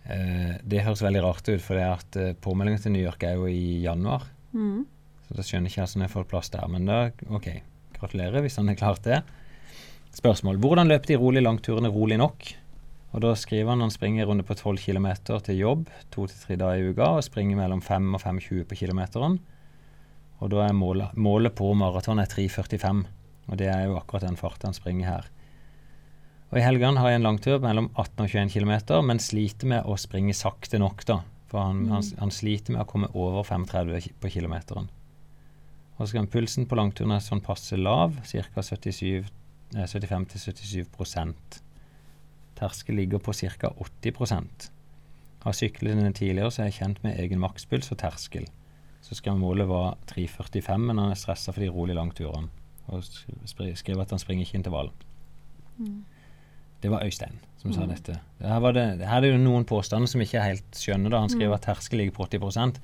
Eh, 0.06 0.52
det 0.62 0.84
høres 0.86 1.02
veldig 1.02 1.24
rart 1.26 1.50
ut, 1.50 1.64
for 1.66 1.80
det 1.80 1.82
er 1.82 1.96
at 1.96 2.20
eh, 2.22 2.36
påmeldingen 2.46 2.84
til 2.84 2.94
New 2.94 3.02
York 3.02 3.26
er 3.26 3.40
jo 3.40 3.48
i 3.50 3.82
januar. 3.82 4.28
Mm. 4.54 4.84
Så 5.26 5.38
da 5.40 5.46
skjønner 5.48 5.74
ikke 5.74 5.82
jeg 5.82 5.90
hvordan 5.90 6.06
jeg 6.06 6.14
får 6.14 6.28
plass 6.30 6.54
der. 6.54 6.68
Men 6.70 6.86
da, 6.86 7.00
OK. 7.34 7.50
Gratulerer 7.96 8.46
hvis 8.46 8.60
han 8.62 8.70
har 8.70 8.78
klart 8.78 9.02
det. 9.08 9.24
Spørsmål. 10.14 10.62
Hvordan 10.62 10.94
løp 10.94 11.10
de 11.10 11.18
rolig 11.18 11.42
langturene 11.42 11.90
rolig 11.90 12.22
nok? 12.22 12.52
Og 13.16 13.24
da 13.24 13.34
skriver 13.40 13.72
han 13.72 13.82
han 13.82 13.94
springer 13.96 14.30
runde 14.30 14.46
på 14.46 14.54
12 14.54 14.78
km 14.84 15.10
til 15.26 15.58
jobb 15.58 15.90
to 16.14 16.28
til 16.30 16.38
tre 16.38 16.60
dager 16.60 16.84
i 16.84 16.94
uka, 16.94 17.16
og 17.18 17.26
springer 17.26 17.58
mellom 17.58 17.82
5 17.82 18.14
og 18.14 18.22
5,20 18.22 18.66
på 18.70 18.78
kilometeren. 18.84 19.40
Og 20.44 20.52
da 20.52 20.66
er 20.66 20.76
målet, 20.76 21.14
målet 21.16 21.56
på 21.56 21.70
maraton 21.78 22.20
er 22.20 22.32
3,45. 22.32 23.06
Og 23.46 23.60
det 23.62 23.70
er 23.72 23.86
jo 23.88 24.00
akkurat 24.00 24.26
den 24.26 24.40
farten 24.40 24.68
han 24.70 24.78
springer 24.78 25.08
her. 25.08 25.26
Og 26.52 26.58
i 26.60 26.66
helgene 26.66 27.02
har 27.02 27.10
jeg 27.12 27.20
en 27.20 27.28
langtur 27.28 27.58
mellom 27.64 27.88
18 27.96 28.24
og 28.24 28.28
21 28.30 28.50
km, 28.54 28.74
men 29.06 29.24
sliter 29.24 29.68
med 29.70 29.82
å 29.90 29.94
springe 30.00 30.34
sakte 30.38 30.78
nok, 30.82 31.00
da. 31.08 31.18
For 31.52 31.60
han, 31.62 31.78
han, 31.92 32.04
han 32.20 32.32
sliter 32.34 32.72
med 32.76 32.84
å 32.84 32.90
komme 32.90 33.10
over 33.14 33.42
5,30 33.48 34.10
på 34.22 34.28
kilometeren. 34.34 34.88
Og 35.96 36.02
så 36.04 36.10
skal 36.12 36.32
pulsen 36.32 36.64
på 36.68 36.78
langturen 36.78 37.14
er 37.16 37.22
sånn 37.24 37.44
passe 37.44 37.76
lav, 37.80 38.12
ca. 38.28 38.62
75-77% 38.66 41.62
Terskel 42.56 42.96
ligger 43.00 43.20
på 43.20 43.34
ca. 43.36 43.70
80% 43.72 44.72
Har 45.46 45.54
syklet 45.56 46.16
tidligere, 46.16 46.52
så 46.52 46.62
er 46.62 46.66
jeg 46.70 46.80
kjent 46.80 47.04
med 47.04 47.20
egen 47.20 47.40
makspuls 47.44 47.92
og 47.92 47.98
terskel. 48.04 48.46
Så 49.06 49.16
skrev 49.20 49.38
målet 49.38 49.68
var 49.70 49.98
3,45, 50.10 50.78
men 50.82 50.98
han 50.98 51.12
er 51.14 51.20
stressa 51.20 51.54
for 51.54 51.62
de 51.62 51.70
rolige 51.70 51.96
langturene. 52.00 52.50
Og 52.90 53.04
sk- 53.06 53.76
skrev 53.78 54.00
at 54.02 54.10
han 54.14 54.20
springer 54.22 54.46
ikke 54.48 54.58
intervall. 54.58 54.90
Det 56.82 56.90
var 56.92 57.04
Øystein 57.06 57.40
som 57.58 57.74
sa 57.74 57.86
dette. 57.90 58.20
Her, 58.42 58.60
var 58.62 58.72
det, 58.76 58.84
her 59.02 59.18
er 59.18 59.22
det 59.22 59.32
jo 59.32 59.38
noen 59.42 59.66
påstander 59.66 60.08
som 60.10 60.22
ikke 60.22 60.38
er 60.38 60.52
helt 60.52 60.78
skjønne. 60.78 61.10
da 61.10 61.20
Han 61.24 61.30
skrev 61.34 61.54
at 61.56 61.62
terskel 61.66 61.98
ligger 62.02 62.14
på 62.14 62.28
80 62.30 62.80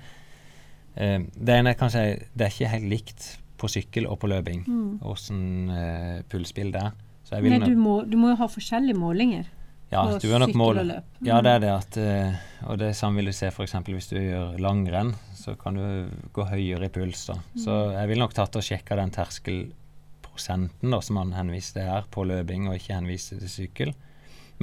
eh, 0.96 1.20
Det 1.38 1.56
ene 1.58 1.70
er 1.70 1.78
kanskje 1.78 2.02
det 2.34 2.48
er 2.48 2.50
ikke 2.56 2.72
helt 2.72 2.90
likt 2.90 3.28
på 3.62 3.70
sykkel 3.70 4.08
og 4.10 4.18
på 4.20 4.28
løping 4.32 4.64
åssen 5.06 5.70
eh, 5.70 6.22
pulsbildet 6.30 6.82
er. 6.82 6.92
Så 7.24 7.36
jeg 7.36 7.44
vil 7.44 7.60
Nei, 7.60 7.68
du 7.70 7.76
må, 7.78 8.00
du 8.10 8.18
må 8.18 8.30
jo 8.34 8.36
ha 8.42 8.48
forskjellige 8.50 8.98
målinger. 8.98 9.46
Ja, 9.92 10.04
du 10.24 10.30
er 10.32 10.40
nok 10.40 10.54
mål. 10.56 10.80
og. 10.82 10.92
Ja, 11.28 11.42
det 11.44 11.52
er 11.52 11.64
det 11.64 11.72
at 11.74 11.98
eh, 12.00 12.36
Og 12.72 12.78
det 12.80 12.94
samme 12.96 13.20
vil 13.20 13.32
du 13.32 13.36
se 13.36 13.50
f.eks. 13.52 13.76
hvis 13.90 14.08
du 14.12 14.18
gjør 14.22 14.56
langrenn, 14.64 15.14
så 15.36 15.58
kan 15.60 15.76
du 15.76 16.12
gå 16.34 16.46
høyere 16.48 16.88
i 16.88 16.94
puls. 16.94 17.26
da. 17.28 17.36
Så 17.60 17.78
jeg 17.98 18.12
vil 18.12 18.22
nok 18.24 18.36
tatt 18.38 18.56
og 18.56 18.64
sjekka 18.64 18.96
den 19.00 19.12
terskelprosenten 19.12 20.96
da, 20.96 21.02
som 21.04 21.20
han 21.20 21.36
henviste 21.36 21.84
her, 21.84 22.08
på 22.14 22.24
løping, 22.30 22.70
og 22.70 22.78
ikke 22.80 22.96
henviste 23.02 23.40
til 23.42 23.52
sykkel. 23.52 23.94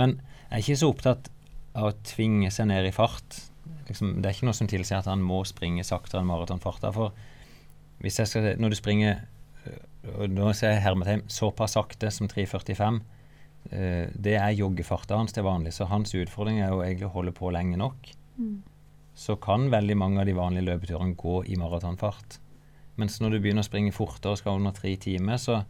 Men 0.00 0.16
jeg 0.48 0.54
er 0.56 0.64
ikke 0.64 0.80
så 0.80 0.92
opptatt 0.94 1.30
av 1.76 1.90
å 1.90 1.96
tvinge 2.06 2.50
seg 2.54 2.70
ned 2.70 2.88
i 2.88 2.94
fart. 2.94 3.42
Liksom, 3.88 4.18
det 4.22 4.30
er 4.30 4.36
ikke 4.36 4.48
noe 4.48 4.56
som 4.56 4.70
tilsier 4.70 5.02
at 5.02 5.10
han 5.10 5.20
må 5.24 5.42
springe 5.48 5.84
saktere 5.84 6.22
enn 6.22 6.30
maratonfarta. 6.30 6.94
For 6.94 7.12
hvis 8.00 8.20
jeg 8.22 8.30
skal, 8.30 8.48
når 8.62 8.72
du 8.72 8.78
springer 8.78 9.20
øh, 9.66 9.78
og 10.14 10.32
nå 10.32 10.52
ser 10.56 10.76
jeg 10.76 10.84
hermetegn 10.86 11.26
såpass 11.32 11.76
sakte 11.76 12.10
som 12.14 12.30
3.45 12.30 12.80
eh, 12.80 13.17
Det 13.68 14.32
er 14.32 14.54
joggefarta 14.56 15.18
hans 15.18 15.34
til 15.36 15.44
vanlig, 15.44 15.74
så 15.76 15.84
hans 15.90 16.14
utfordring 16.16 16.62
er 16.62 16.70
jo 16.72 16.80
egentlig 16.80 17.08
å 17.10 17.14
holde 17.18 17.34
på 17.36 17.50
lenge 17.52 17.76
nok. 17.76 18.06
Så 19.12 19.36
kan 19.44 19.66
veldig 19.68 19.96
mange 20.00 20.22
av 20.22 20.28
de 20.28 20.36
vanlige 20.38 20.64
løpeturene 20.70 21.18
gå 21.18 21.42
i 21.52 21.58
maratonfart. 21.60 22.38
Mens 22.96 23.20
når 23.20 23.34
du 23.34 23.40
begynner 23.42 23.66
å 23.66 23.68
springe 23.68 23.92
fortere 23.92 24.32
og 24.32 24.40
skal 24.40 24.56
under 24.58 24.72
tre 24.72 24.94
timer, 24.96 25.36
så, 25.36 25.60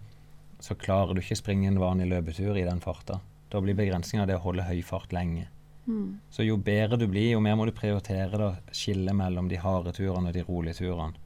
så 0.62 0.76
klarer 0.78 1.16
du 1.16 1.24
ikke 1.24 1.40
springe 1.40 1.66
en 1.68 1.80
vanlig 1.82 2.06
løpetur 2.12 2.56
i 2.56 2.66
den 2.68 2.80
farta. 2.84 3.18
Da 3.50 3.60
blir 3.64 3.76
begrensninga 3.76 4.28
det 4.28 4.38
å 4.38 4.44
holde 4.46 4.68
høy 4.68 4.78
fart 4.86 5.12
lenge. 5.16 5.48
Så 6.30 6.44
jo 6.44 6.58
bedre 6.60 6.98
du 7.00 7.06
blir, 7.08 7.30
jo 7.32 7.40
mer 7.40 7.56
må 7.56 7.64
du 7.64 7.72
prioritere 7.76 8.40
da, 8.40 8.48
skille 8.76 9.14
mellom 9.16 9.48
de 9.48 9.60
harde 9.60 9.94
turene 9.96 10.28
og 10.28 10.36
de 10.36 10.44
rolige 10.44 10.82
turene. 10.82 11.24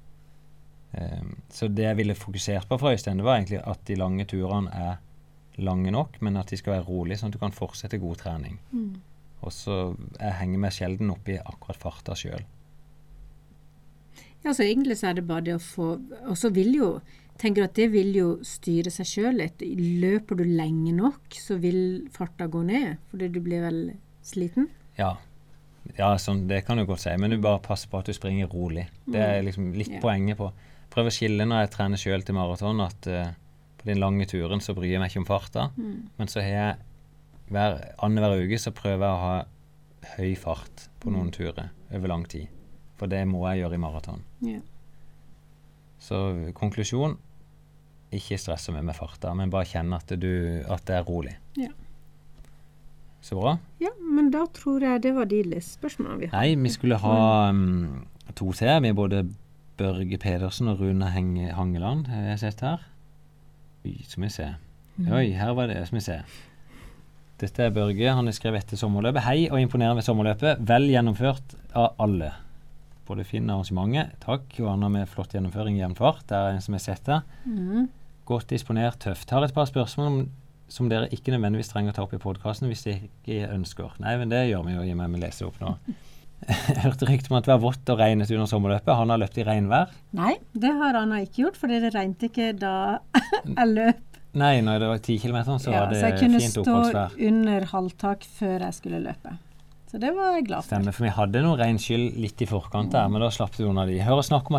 Um, 0.93 1.33
så 1.51 1.67
det 1.73 1.87
jeg 1.87 1.99
ville 1.99 2.15
fokusert 2.15 2.69
på 2.69 2.77
fra 2.79 2.93
Øystein, 2.93 3.19
det 3.19 3.27
var 3.27 3.39
egentlig 3.41 3.63
at 3.65 3.81
de 3.89 3.97
lange 3.97 4.27
turene 4.29 4.71
er 4.77 5.01
lange 5.59 5.91
nok, 5.93 6.21
men 6.25 6.37
at 6.41 6.49
de 6.53 6.57
skal 6.57 6.79
være 6.79 6.87
rolige, 6.89 7.19
sånn 7.21 7.33
at 7.33 7.37
du 7.37 7.43
kan 7.43 7.53
fortsette 7.57 7.99
god 8.01 8.17
trening. 8.23 8.59
Og 9.43 9.53
så 9.53 9.97
jeg 10.21 10.37
henger 10.39 10.59
meg 10.63 10.73
sjelden 10.73 11.11
opp 11.13 11.29
i 11.29 11.37
akkurat 11.39 11.77
farta 11.83 12.15
sjøl. 12.17 12.45
Ja, 14.45 14.53
så 14.55 14.65
egentlig 14.65 14.97
så 14.99 15.11
er 15.11 15.19
det 15.21 15.27
bare 15.29 15.45
det 15.47 15.53
å 15.55 15.63
få 15.63 15.85
Og 16.27 16.35
så 16.39 16.49
vil 16.51 16.73
jo 16.75 16.87
tenker 17.39 17.65
at 17.67 17.75
det 17.79 17.89
vil 17.93 18.11
jo 18.15 18.29
styre 18.47 18.91
seg 18.93 19.07
sjøl 19.09 19.39
litt. 19.41 19.63
Løper 19.63 20.39
du 20.39 20.45
lenge 20.47 20.93
nok, 20.95 21.33
så 21.35 21.57
vil 21.59 22.09
farta 22.15 22.47
gå 22.51 22.61
ned, 22.69 22.99
fordi 23.11 23.29
du 23.35 23.39
blir 23.43 23.65
vel 23.65 23.79
sliten. 24.23 24.69
Ja. 24.99 25.17
ja, 25.99 26.13
sånn, 26.23 26.45
det 26.47 26.61
kan 26.67 26.79
du 26.79 26.85
godt 26.87 27.03
si, 27.03 27.15
men 27.19 27.33
du 27.33 27.39
bare 27.43 27.63
passer 27.65 27.91
på 27.91 27.99
at 27.99 28.07
du 28.07 28.15
springer 28.15 28.51
rolig. 28.53 28.85
Det 29.11 29.19
er 29.25 29.43
liksom 29.43 29.73
litt 29.75 29.91
Ja. 29.97 30.03
poenget 30.05 30.39
på 30.39 30.53
Prøv 30.93 31.07
å 31.09 31.13
skille 31.15 31.47
når 31.49 31.63
jeg 31.63 31.71
trener 31.73 31.97
sjøl 31.97 32.23
til 32.23 32.35
maraton, 32.37 32.81
at 32.85 33.07
eh, 33.09 33.31
på 33.83 33.91
den 33.91 34.01
lange 34.01 34.27
turen 34.31 34.63
så 34.63 34.75
bryr 34.77 34.95
jeg 34.95 35.03
meg 35.03 35.11
ikke 35.11 35.25
om 35.25 35.29
farta, 35.29 35.69
men 35.77 36.31
så 36.31 36.41
har 36.41 36.53
jeg 36.55 36.81
hver 37.53 37.79
annenhver 38.03 38.45
uke 38.47 38.59
så 38.61 38.73
prøver 38.75 39.05
jeg 39.05 39.13
å 39.13 39.23
ha 39.23 39.35
høy 40.17 40.33
fart 40.39 40.87
på 41.03 41.13
noen 41.13 41.31
turer 41.35 41.71
over 41.93 42.11
lang 42.11 42.25
tid. 42.31 42.49
For 42.99 43.11
det 43.11 43.23
må 43.29 43.43
jeg 43.51 43.63
gjøre 43.63 43.77
i 43.77 43.83
maraton. 43.83 44.25
Yeah. 44.47 44.63
Så 46.03 46.19
konklusjon 46.57 47.19
ikke 48.13 48.39
stresse 48.41 48.73
med 48.75 48.85
med 48.87 48.97
farta, 48.97 49.33
men 49.37 49.53
bare 49.53 49.69
kjenne 49.69 49.99
at, 50.01 50.11
du, 50.21 50.63
at 50.69 50.85
det 50.89 50.99
er 50.99 51.07
rolig. 51.09 51.37
Yeah. 51.59 51.73
Så 53.23 53.37
bra. 53.39 53.55
ja, 53.79 53.93
men 54.03 54.33
da 54.35 54.49
tror 54.51 54.83
jeg 54.83 55.03
det 55.05 55.13
var 55.15 55.29
de 55.31 55.61
spørsmålene 55.63 56.19
vi 56.25 56.31
hadde. 56.31 56.39
Nei, 56.41 56.63
vi 56.65 56.73
skulle 56.75 56.99
ha 56.99 57.19
um, 57.55 58.03
to 58.35 58.51
til. 58.59 58.73
Vi 58.83 58.91
er 58.91 58.97
både 58.99 59.23
Børge 59.79 60.19
Pedersen 60.19 60.69
og 60.73 60.83
Rune 60.83 61.13
Hangeland 61.15 61.55
Hangeland, 61.55 62.11
har 62.11 62.41
sett 62.41 62.65
her. 62.67 62.83
Oi, 63.83 63.97
skal 64.07 64.27
vi 64.27 64.31
se. 64.31 64.49
Oi, 65.11 65.27
her 65.35 65.53
var 65.59 65.71
det. 65.71 65.81
Skal 65.89 65.99
vi 65.99 66.05
se. 66.05 66.19
Dette 67.43 67.65
er 67.67 67.75
Børge. 67.75 68.13
Han 68.15 68.29
har 68.29 68.37
skrevet 68.37 68.63
etter 68.63 68.79
sommerløpet. 68.79 69.25
Hei 69.27 69.49
og 69.49 69.59
imponerende 69.59 69.99
med 69.99 70.07
sommerløpet. 70.07 70.63
Vel 70.69 70.87
gjennomført 70.93 71.57
av 71.75 71.97
alle. 72.03 72.31
Både 73.09 73.27
Finn 73.27 73.51
arrangementet, 73.51 74.15
takk, 74.23 74.47
og 74.61 74.69
han 74.71 74.87
har 74.87 74.93
med 74.95 75.11
flott 75.11 75.35
gjennomføring 75.35 75.81
i 75.81 75.83
jevn 75.83 75.99
fart. 75.99 76.23
Det 76.31 76.39
er 76.39 76.55
en 76.55 76.63
som 76.63 76.77
har 76.79 76.85
sett 76.85 77.03
det. 77.09 77.19
Mm. 77.49 77.89
Godt 78.31 78.55
disponert, 78.55 79.01
tøft. 79.03 79.35
Har 79.35 79.43
et 79.43 79.55
par 79.57 79.67
spørsmål 79.67 80.13
om, 80.13 80.21
som 80.71 80.87
dere 80.89 81.11
ikke 81.13 81.35
nødvendigvis 81.35 81.73
trenger 81.73 81.91
å 81.93 81.97
ta 81.97 82.07
opp 82.07 82.15
i 82.15 82.23
podkasten 82.23 82.71
hvis 82.71 82.87
dere 82.87 83.11
ikke 83.11 83.51
ønsker. 83.51 83.99
Nei, 84.05 84.15
men 84.21 84.31
det 84.31 84.47
gjør 84.53 84.63
vi 84.69 84.77
jo 84.77 84.87
i 84.87 84.95
og 84.95 85.01
med 85.03 85.17
vi 85.17 85.25
leser 85.25 85.51
opp 85.51 85.59
nå. 85.61 85.75
Jeg 86.73 86.81
hørte 86.83 87.07
rykte 87.09 87.31
om 87.33 87.39
at 87.39 87.47
det 87.47 87.53
var 87.55 87.61
vått 87.63 87.93
og 87.93 88.01
regnet 88.01 88.31
under 88.35 88.49
sommerløpet. 88.51 88.95
Han 88.99 89.13
har 89.15 89.21
løpt 89.23 89.39
i 89.39 89.45
regnvær. 89.47 89.93
Nei, 90.19 90.33
det 90.53 90.73
har 90.81 90.99
han 90.99 91.15
ikke 91.21 91.45
gjort, 91.45 91.61
for 91.61 91.71
det 91.71 91.93
regnet 91.95 92.27
ikke 92.29 92.51
da 92.59 92.75
jeg 93.59 93.71
løp. 93.71 94.03
Nei, 94.41 94.55
når 94.65 94.81
det 94.81 94.89
var 94.89 95.01
ti 95.05 95.19
kilometer, 95.21 95.59
så 95.61 95.73
Ja, 95.73 95.85
var 95.85 95.93
det 95.93 96.01
så 96.01 96.09
jeg 96.09 96.21
kunne 96.23 96.41
stå 96.41 96.67
under 97.29 97.67
halvtak 97.75 98.25
før 98.41 98.65
jeg 98.65 98.79
skulle 98.79 99.03
løpe. 99.05 99.35
Så 99.93 99.99
det 100.01 100.09
var 100.17 100.39
jeg 100.39 100.47
glad 100.47 100.65
for. 100.65 100.71
Stemmer, 100.71 100.95
for 100.97 101.05
vi 101.05 101.11
hadde 101.13 101.41
noe 101.45 101.59
regnskyll 101.61 102.07
litt 102.17 102.41
i 102.41 102.47
forkant 102.49 102.95
der, 102.95 103.11
men 103.13 103.21
da 103.21 103.29
slapp 103.29 103.59
du 103.59 103.67
unna 103.69 103.85
de. 103.85 103.99
Hører 104.01 104.25
snakk 104.25 104.49
om 104.49 104.57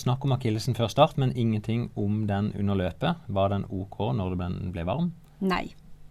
snakk 0.00 0.26
om 0.26 0.34
akillesen 0.34 0.74
før 0.74 0.90
start, 0.90 1.14
men 1.22 1.30
ingenting 1.38 1.86
om 1.94 2.24
den 2.26 2.50
under 2.58 2.80
løpet. 2.82 3.22
Var 3.30 3.54
den 3.54 3.68
OK 3.70 4.00
når 4.18 4.34
den 4.42 4.58
ble 4.74 4.86
varm? 4.90 5.12
Nei. 5.38 5.68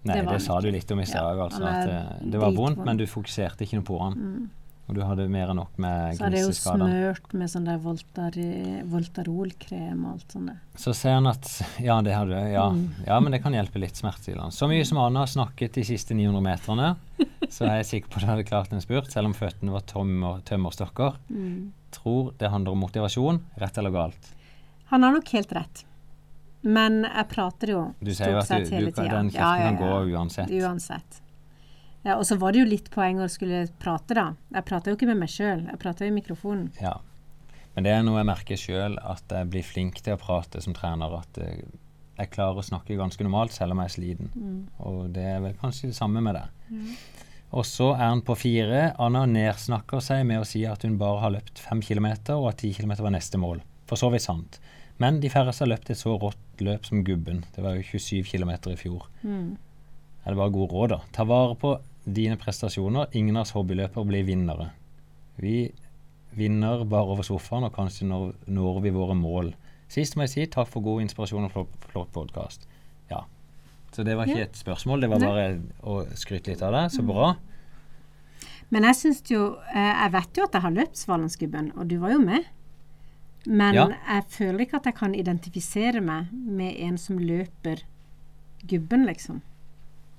Nei, 0.07 0.15
Det 0.15 0.29
det, 0.29 0.39
sa 0.41 0.61
du 0.63 0.69
litt 0.71 0.91
om 0.95 1.01
i 1.03 1.05
stad, 1.05 1.39
altså. 1.43 1.65
At 1.67 1.89
eh, 1.91 2.29
det 2.31 2.39
var 2.39 2.53
vondt, 2.55 2.79
men 2.87 2.97
du 2.97 3.03
fokuserte 3.09 3.65
ikke 3.65 3.81
noe 3.81 3.87
på 3.87 3.99
han. 3.99 4.49
Og 4.89 4.95
du 4.97 5.03
hadde 5.05 5.27
mer 5.29 5.51
enn 5.51 5.59
nok 5.59 5.75
med 5.77 6.15
Så 6.17 6.23
hadde 6.25 6.39
jeg 6.39 6.47
jo 6.47 6.53
smurt 6.57 7.33
med 7.37 7.51
sånn 7.51 7.65
der 7.67 7.77
Voltari- 7.77 8.79
Voltarolkrem 8.89 9.99
og 10.07 10.15
alt 10.15 10.33
sånt. 10.33 10.55
Så 10.81 10.95
ser 10.97 11.19
han 11.19 11.29
at 11.29 11.45
Ja, 11.87 11.99
det 12.01 12.15
hadde 12.15 12.33
du. 12.33 12.47
Ja. 12.55 12.63
Mm. 12.73 12.87
ja, 13.05 13.19
men 13.21 13.35
det 13.35 13.41
kan 13.43 13.53
hjelpe 13.53 13.77
litt 13.83 13.99
smertestillende. 13.99 14.49
Så 14.55 14.65
mye 14.71 14.87
som 14.89 14.97
Anna 15.03 15.27
har 15.27 15.29
snakket 15.29 15.77
de 15.77 15.83
siste 15.91 16.17
900 16.17 16.41
meterne, 16.41 16.89
så 17.53 17.67
er 17.67 17.75
jeg 17.83 17.89
sikker 17.91 18.09
på 18.09 18.17
at 18.17 18.25
du 18.25 18.31
hadde 18.31 18.47
klart 18.49 18.73
en 18.73 18.81
spurt, 18.81 19.11
selv 19.13 19.29
om 19.29 19.37
føttene 19.37 19.75
var 19.75 19.85
tømmer, 19.85 20.41
tømmerstokker. 20.49 21.19
Mm. 21.29 21.69
Tror 21.93 22.33
det 22.41 22.49
handler 22.49 22.73
om 22.73 22.81
motivasjon, 22.87 23.43
rett 23.61 23.77
eller 23.77 23.93
galt. 23.93 24.33
Han 24.89 25.05
har 25.05 25.13
nok 25.13 25.29
helt 25.37 25.53
rett. 25.53 25.85
Men 26.61 27.03
jeg 27.05 27.27
prater 27.31 27.71
jo 27.71 27.81
Du 28.03 28.11
sier 28.11 28.35
stort 28.41 28.49
sett 28.49 28.73
hele 28.75 28.91
tida. 28.91 29.09
den 29.15 29.31
kjeften 29.31 29.77
kan 29.77 29.77
gå 29.79 29.99
uansett. 30.11 30.51
Uansett. 30.59 31.21
Ja, 32.03 32.15
og 32.15 32.25
så 32.27 32.35
var 32.39 32.55
det 32.55 32.63
jo 32.63 32.69
litt 32.69 32.89
poeng 32.91 33.19
å 33.19 33.27
skulle 33.31 33.65
prate, 33.79 34.15
da. 34.15 34.25
Jeg 34.55 34.65
prater 34.67 34.91
jo 34.91 34.97
ikke 34.99 35.09
med 35.09 35.19
meg 35.19 35.31
sjøl, 35.31 35.65
jeg 35.67 35.79
prater 35.81 36.07
jo 36.07 36.13
i 36.13 36.15
mikrofonen. 36.15 36.69
Ja. 36.79 36.95
Men 37.75 37.85
det 37.85 37.91
er 37.93 38.03
noe 38.03 38.21
jeg 38.21 38.27
merker 38.27 38.59
sjøl, 38.59 38.97
at 39.03 39.35
jeg 39.35 39.49
blir 39.51 39.67
flink 39.67 39.99
til 40.03 40.15
å 40.15 40.19
prate 40.19 40.63
som 40.63 40.75
trener. 40.75 41.13
At 41.19 41.39
eh, 41.43 41.61
jeg 42.19 42.31
klarer 42.33 42.59
å 42.59 42.65
snakke 42.65 42.97
ganske 42.99 43.23
normalt 43.23 43.55
selv 43.55 43.75
om 43.75 43.83
jeg 43.83 43.91
er 43.91 43.95
sliten. 43.95 44.31
Mm. 44.35 44.61
Og 44.89 45.01
det 45.15 45.27
er 45.35 45.43
vel 45.43 45.55
kanskje 45.59 45.91
det 45.91 45.99
samme 45.99 46.23
med 46.23 46.39
det. 46.39 46.45
Og 47.55 47.65
så 47.65 47.91
er 47.95 48.05
han 48.11 48.23
på 48.25 48.35
fire. 48.37 48.81
Anna 49.01 49.25
nedsnakker 49.29 50.03
seg 50.03 50.25
med 50.29 50.43
å 50.43 50.47
si 50.47 50.65
at 50.69 50.83
hun 50.85 50.99
bare 51.01 51.23
har 51.23 51.35
løpt 51.37 51.61
fem 51.63 51.81
kilometer, 51.83 52.37
og 52.37 52.51
at 52.53 52.61
ti 52.63 52.73
kilometer 52.75 53.05
var 53.05 53.15
neste 53.15 53.41
mål. 53.41 53.63
For 53.89 53.99
så 53.99 54.11
vidt 54.13 54.27
sant. 54.27 54.59
Men 54.99 55.19
de 55.23 55.29
færreste 55.31 55.63
har 55.63 55.71
løpt 55.71 55.89
et 55.93 55.97
så 55.99 56.17
rått 56.19 56.63
løp 56.65 56.85
som 56.85 57.03
Gubben. 57.07 57.45
Det 57.55 57.63
var 57.63 57.77
jo 57.77 57.83
27 57.87 58.23
kilometer 58.27 58.73
i 58.73 58.79
fjor. 58.79 59.05
Mm. 59.23 59.53
Er 60.25 60.33
det 60.33 60.37
bare 60.41 60.51
gode 60.51 60.73
råd, 60.75 60.89
da? 60.91 60.97
Ta 61.15 61.23
vare 61.23 61.55
på 61.55 61.77
dine 62.05 62.35
prestasjoner. 62.41 63.07
Ingen 63.15 63.37
av 63.39 63.45
oss 63.47 63.53
hobbyløpere 63.55 64.03
blir 64.09 64.25
vinnere. 64.27 64.71
Vi 65.39 65.69
vinner 66.35 66.83
bare 66.85 67.13
over 67.15 67.23
sofaen, 67.23 67.63
og 67.69 67.73
kanskje 67.77 68.05
når, 68.09 68.33
når 68.51 68.81
vi 68.83 68.91
våre 68.93 69.15
mål. 69.15 69.53
Sist 69.89 70.17
må 70.19 70.27
jeg 70.27 70.33
si 70.35 70.45
takk 70.51 70.67
for 70.69 70.83
god 70.85 71.01
inspirasjon 71.05 71.47
og 71.47 71.53
flott, 71.55 71.87
flott 71.93 72.11
podkast. 72.13 72.67
Ja. 73.09 73.23
Så 73.95 74.03
det 74.05 74.17
var 74.19 74.27
ikke 74.29 74.43
Ja. 74.43 74.49
et 74.51 74.59
spørsmål, 74.59 75.01
det 75.01 75.09
var 75.09 75.23
bare 75.23 75.47
å 75.81 76.03
skryte 76.19 76.51
litt 76.51 76.61
av 76.61 76.75
det. 76.75 76.83
Så 76.93 77.01
bra. 77.07 77.31
Men 78.69 78.83
jeg 78.85 78.95
syns 78.99 79.23
jo 79.31 79.55
eh, 79.73 79.95
Jeg 80.03 80.11
vet 80.13 80.37
jo 80.37 80.43
at 80.45 80.53
jeg 80.53 80.61
har 80.61 80.75
løpt 80.75 80.99
Svalandsgubben, 80.99 81.71
og 81.79 81.87
du 81.89 81.97
var 82.03 82.11
jo 82.13 82.19
med. 82.21 82.43
Men 83.45 83.75
Ja. 83.75 83.87
jeg 84.07 84.23
føler 84.29 84.59
ikke 84.65 84.77
at 84.77 84.85
jeg 84.85 84.95
kan 84.95 85.15
identifisere 85.15 86.01
meg 86.01 86.31
med 86.31 86.75
en 86.77 86.97
som 86.97 87.17
løper 87.17 87.83
gubben, 88.67 89.05
liksom. 89.05 89.41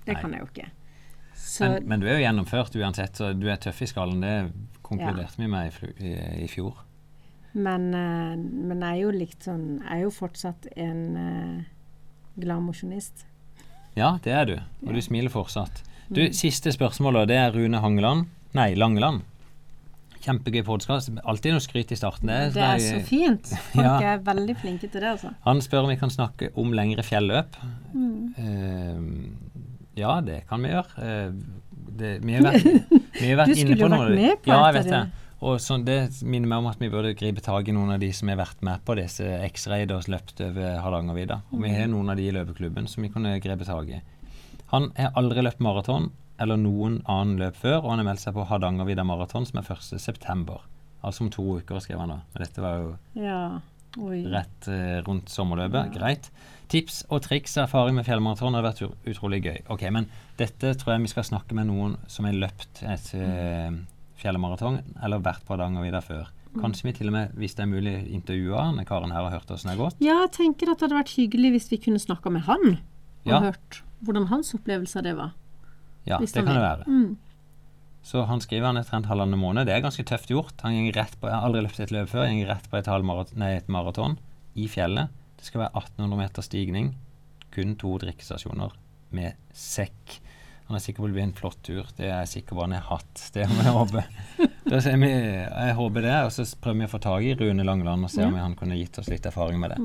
Det 0.07 0.15
Nei. 0.15 0.21
kan 0.23 0.33
jeg 0.33 0.41
jo 0.41 0.47
ikke. 0.47 0.71
Men, 1.61 1.89
men 1.89 2.01
du 2.01 2.07
er 2.07 2.19
jo 2.19 2.25
gjennomført 2.25 2.77
uansett, 2.77 3.17
så 3.17 3.33
du 3.37 3.49
er 3.51 3.57
tøff 3.61 3.83
i 3.83 3.89
skallen. 3.89 4.21
Det 4.21 4.53
konkluderte 4.83 5.41
vi 5.41 5.49
med 5.51 5.73
i, 5.73 5.91
i, 6.11 6.15
i 6.45 6.49
fjor. 6.51 6.81
Men, 7.53 7.89
uh, 7.95 8.37
men 8.39 8.81
jeg 8.81 8.91
er 8.91 9.01
jo 9.01 9.11
likt 9.11 9.43
sånn 9.43 9.81
Jeg 9.81 9.97
er 9.97 10.03
jo 10.05 10.11
fortsatt 10.15 10.69
en 10.79 11.01
uh, 11.17 11.63
glad 12.39 12.63
mosjonist. 12.63 13.25
Ja, 13.99 14.19
det 14.23 14.35
er 14.37 14.45
du. 14.47 14.57
Og 14.87 14.95
du 14.95 15.01
smiler 15.03 15.33
fortsatt. 15.33 15.83
Du, 16.11 16.23
Siste 16.35 16.73
spørsmål, 16.75 17.23
og 17.23 17.29
Det 17.31 17.39
er 17.39 17.51
Rune 17.55 17.83
Hangeland. 17.83 18.29
Nei, 18.55 18.73
Langeland. 18.79 19.27
Kjempegøy 20.21 20.63
podkast. 20.67 21.09
Alltid 21.25 21.55
noe 21.55 21.63
skryt 21.65 21.93
i 21.95 21.97
starten. 21.97 22.29
Det, 22.29 22.53
Det 22.55 22.63
er 22.63 22.77
så 22.83 22.97
sånn- 22.99 23.07
fint. 23.09 23.47
Folk 23.73 23.85
Ja. 23.85 24.01
er 24.15 24.19
veldig 24.19 24.57
flinke 24.61 24.91
til 24.91 25.01
det, 25.01 25.09
altså. 25.17 25.35
Han 25.47 25.61
spør 25.61 25.85
om 25.85 25.89
vi 25.89 25.97
kan 25.97 26.11
snakke 26.11 26.51
om 26.57 26.73
lengre 26.73 27.03
fjelløp. 27.03 27.57
Mm. 27.95 28.35
Uh, 28.37 29.31
ja, 29.97 30.21
det 30.21 30.47
kan 30.49 30.61
vi 30.63 30.69
gjøre. 30.69 30.99
Uh, 30.99 31.33
det, 31.97 32.21
vi 32.23 32.33
har 32.35 32.43
vært, 32.43 32.65
vi 33.21 33.29
har 33.31 33.37
vært 33.41 33.47
Du 33.47 33.55
skulle 33.55 33.77
jo 33.81 33.89
vært 33.89 34.15
med 34.15 34.43
på 34.43 34.53
ja, 34.53 34.61
jeg 34.71 34.75
vet 34.85 34.91
det. 34.93 35.11
Og 35.43 35.57
sånn, 35.59 35.87
det 35.87 36.23
minner 36.23 36.49
meg 36.49 36.59
om 36.59 36.67
at 36.67 36.79
vi 36.79 36.91
burde 36.93 37.15
gripe 37.17 37.41
tak 37.41 37.67
i 37.67 37.73
noen 37.73 37.95
av 37.95 37.99
de 38.01 38.13
som 38.13 38.29
har 38.29 38.37
vært 38.37 38.61
med 38.61 38.85
på 38.85 38.95
disse 38.97 39.25
X-Raiders 39.25 40.07
løpt 40.13 40.39
over 40.45 40.77
Hardangervidda. 40.85 41.41
Og 41.55 41.63
vi 41.63 41.71
har 41.73 41.87
Mm. 41.89 41.93
noen 41.97 42.11
av 42.11 42.17
de 42.17 42.29
i 42.29 42.33
løpeklubben 42.33 42.87
som 42.87 43.03
vi 43.03 43.09
kunne 43.09 43.41
grepet 43.41 43.65
tak 43.67 43.89
i. 43.89 44.03
Han 44.69 44.93
har 44.99 45.13
aldri 45.17 45.41
løpt 45.43 45.59
maraton 45.61 46.11
eller 46.41 46.57
noen 46.61 47.01
annen 47.07 47.39
løp 47.41 47.57
før, 47.61 47.83
og 47.85 47.91
han 47.93 48.01
har 48.03 48.09
meldt 48.11 48.23
seg 48.25 48.35
på 48.37 48.47
Hardangervidda 48.49 49.05
maraton 49.07 49.47
som 49.49 49.61
er 49.61 49.67
1.9. 49.69 50.57
Altså 51.05 51.25
om 51.25 51.31
to 51.33 51.45
uker, 51.61 51.81
skrev 51.81 52.01
han 52.03 52.13
da. 52.13 52.19
Men 52.35 52.45
dette 52.47 52.65
var 52.65 52.81
jo 52.81 52.97
Ja. 53.21 53.43
Rett 53.99 54.69
uh, 54.71 55.01
rundt 55.03 55.29
sommerløpet. 55.33 55.95
Greit. 55.97 56.29
Tips 56.71 57.01
og 57.11 57.25
triks 57.25 57.57
og 57.59 57.65
erfaring 57.65 57.97
med 57.97 58.07
fjellmaraton 58.07 58.55
har 58.55 58.63
vært 58.63 58.85
utrolig 58.87 59.41
gøy. 59.43 59.57
Ok, 59.75 59.83
Men 59.91 60.07
dette 60.39 60.75
tror 60.79 60.93
jeg 60.95 61.03
vi 61.03 61.11
skal 61.11 61.27
snakke 61.27 61.57
med 61.59 61.67
noen 61.67 61.97
som 62.07 62.29
har 62.29 62.37
løpt 62.39 62.85
et 62.87 63.09
uh, 63.19 63.75
fjellmaraton, 64.21 64.79
eller 65.03 65.25
vært 65.25 65.43
på 65.47 65.57
Hardangervidda 65.57 66.03
før. 66.07 66.29
Kanskje 66.61 66.89
vi 66.89 66.93
til 66.99 67.11
og 67.11 67.15
med, 67.15 67.35
hvis 67.39 67.55
det 67.55 67.63
er 67.63 67.71
mulig, 67.71 67.97
intervjua 68.11 68.65
han 68.69 68.81
karen 68.87 69.13
her 69.15 69.23
og 69.27 69.31
hørt 69.35 69.51
åssen 69.55 69.71
det 69.71 69.77
har 69.77 69.85
gått. 69.85 70.01
Ja, 70.03 70.17
jeg 70.25 70.33
tenker 70.35 70.71
at 70.73 70.81
det 70.81 70.89
hadde 70.89 70.99
vært 70.99 71.13
hyggelig 71.15 71.53
hvis 71.55 71.69
vi 71.71 71.79
kunne 71.85 72.03
snakka 72.03 72.31
med 72.35 72.43
han, 72.49 72.79
og 73.27 73.31
Ja. 73.31 73.39
hørt 73.51 73.83
hvordan 74.03 74.27
hans 74.33 74.55
opplevelse 74.55 74.99
av 74.99 75.05
det 75.07 75.17
var. 75.19 75.31
Ja, 76.07 76.19
det 76.19 76.33
kan 76.47 76.55
det 76.57 76.63
være. 76.65 76.87
Mm. 76.87 77.17
Så 78.03 78.23
han 78.27 78.41
skriver 78.41 78.67
han 78.71 78.77
er 78.81 78.87
trent 78.89 79.07
halvannen 79.11 79.39
måned. 79.39 79.67
Det 79.69 79.75
er 79.75 79.83
ganske 79.85 80.05
tøft 80.09 80.31
gjort. 80.33 80.55
Han 80.65 80.73
gikk 80.73 80.97
rett 80.97 81.17
på, 81.21 81.29
Jeg 81.29 81.37
har 81.37 81.47
aldri 81.49 81.61
løpt 81.67 81.81
et 81.85 81.91
løp 81.93 82.09
før. 82.09 82.27
Han 82.27 82.39
gikk 82.39 82.49
rett 82.49 82.71
på 82.71 82.79
et, 82.79 82.87
halvmarat- 82.89 83.35
nei, 83.37 83.51
et 83.59 83.69
maraton 83.69 84.19
i 84.57 84.67
fjellet. 84.73 85.09
Det 85.37 85.45
skal 85.45 85.61
være 85.67 85.75
1800 85.77 86.17
meter 86.23 86.43
stigning. 86.43 86.95
Kun 87.53 87.77
to 87.77 87.99
drikkestasjoner 87.99 88.73
med 89.13 89.35
sekk. 89.53 90.21
Han 90.71 90.77
er 90.77 90.81
sikker 90.85 91.03
på 91.03 91.09
det 91.11 91.15
blir 91.19 91.23
en 91.27 91.33
flott 91.37 91.59
tur. 91.67 91.85
Det 91.97 92.07
er 92.07 92.21
jeg 92.23 92.29
sikker 92.45 92.55
på 92.57 92.61
han 92.63 92.73
har 92.73 92.87
hatt. 92.89 93.31
Det 93.35 93.47
må 93.51 93.65
jeg 93.67 93.75
håpe. 93.75 94.05
Da 94.71 94.81
ser 94.81 94.97
vi, 95.03 95.09
jeg 95.11 95.75
håper 95.75 96.01
det, 96.07 96.17
og 96.25 96.31
så 96.33 96.45
prøver 96.63 96.79
vi 96.79 96.87
å 96.87 96.93
få 96.93 97.01
tak 97.03 97.23
i 97.27 97.35
Rune 97.35 97.65
Langeland 97.67 98.05
og 98.07 98.11
se 98.13 98.23
om 98.25 98.35
han 98.39 98.55
kunne 98.55 98.79
gitt 98.79 98.99
oss 99.03 99.09
litt 99.11 99.27
erfaring 99.27 99.59
med 99.61 99.71
det. 99.75 99.81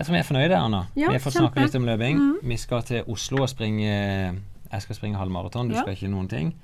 Mm. 0.00 0.02
Jeg 0.02 0.06
tror 0.06 0.14
vi 0.14 0.20
er 0.20 0.28
fornøyde, 0.28 0.56
Anna. 0.56 0.78
Ja, 0.96 1.08
vi 1.08 1.12
har 1.18 1.20
fått 1.20 1.34
kjempe. 1.36 1.50
snakke 1.52 1.64
litt 1.66 1.74
om 1.76 1.84
løping. 1.84 2.20
Vi 2.42 2.56
skal 2.56 2.82
til 2.88 3.04
Oslo 3.06 3.42
og 3.42 3.48
springe 3.52 3.84
Jeg 4.70 4.82
skal 4.82 4.96
springe 4.96 5.18
halvmaraton, 5.18 5.68
du 5.68 5.74
Ja. 5.74 5.82
skal 5.82 5.92
ikke 5.94 6.08
noen 6.10 6.28
ting. 6.28 6.54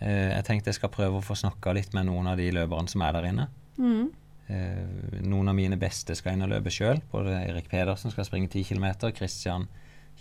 Uh, 0.00 0.30
jeg 0.30 0.44
tenkte 0.44 0.68
jeg 0.70 0.74
skal 0.78 0.88
prøve 0.88 1.18
å 1.18 1.22
få 1.22 1.34
snakka 1.34 1.74
litt 1.74 1.92
med 1.92 2.06
noen 2.06 2.28
av 2.28 2.36
de 2.38 2.50
løperne 2.54 2.88
som 2.88 3.02
er 3.02 3.12
der 3.12 3.24
inne. 3.26 3.48
Mm. 3.76 4.10
Uh, 4.48 5.20
noen 5.26 5.48
av 5.48 5.54
mine 5.54 5.76
beste 5.76 6.14
skal 6.14 6.32
inn 6.34 6.42
og 6.42 6.48
løpe 6.50 6.70
sjøl. 6.70 7.02
Både 7.10 7.34
Erik 7.48 7.68
Pedersen 7.68 8.10
skal 8.10 8.24
springe 8.24 8.48
10 8.48 8.64
km, 8.64 9.10
Christian 9.14 9.66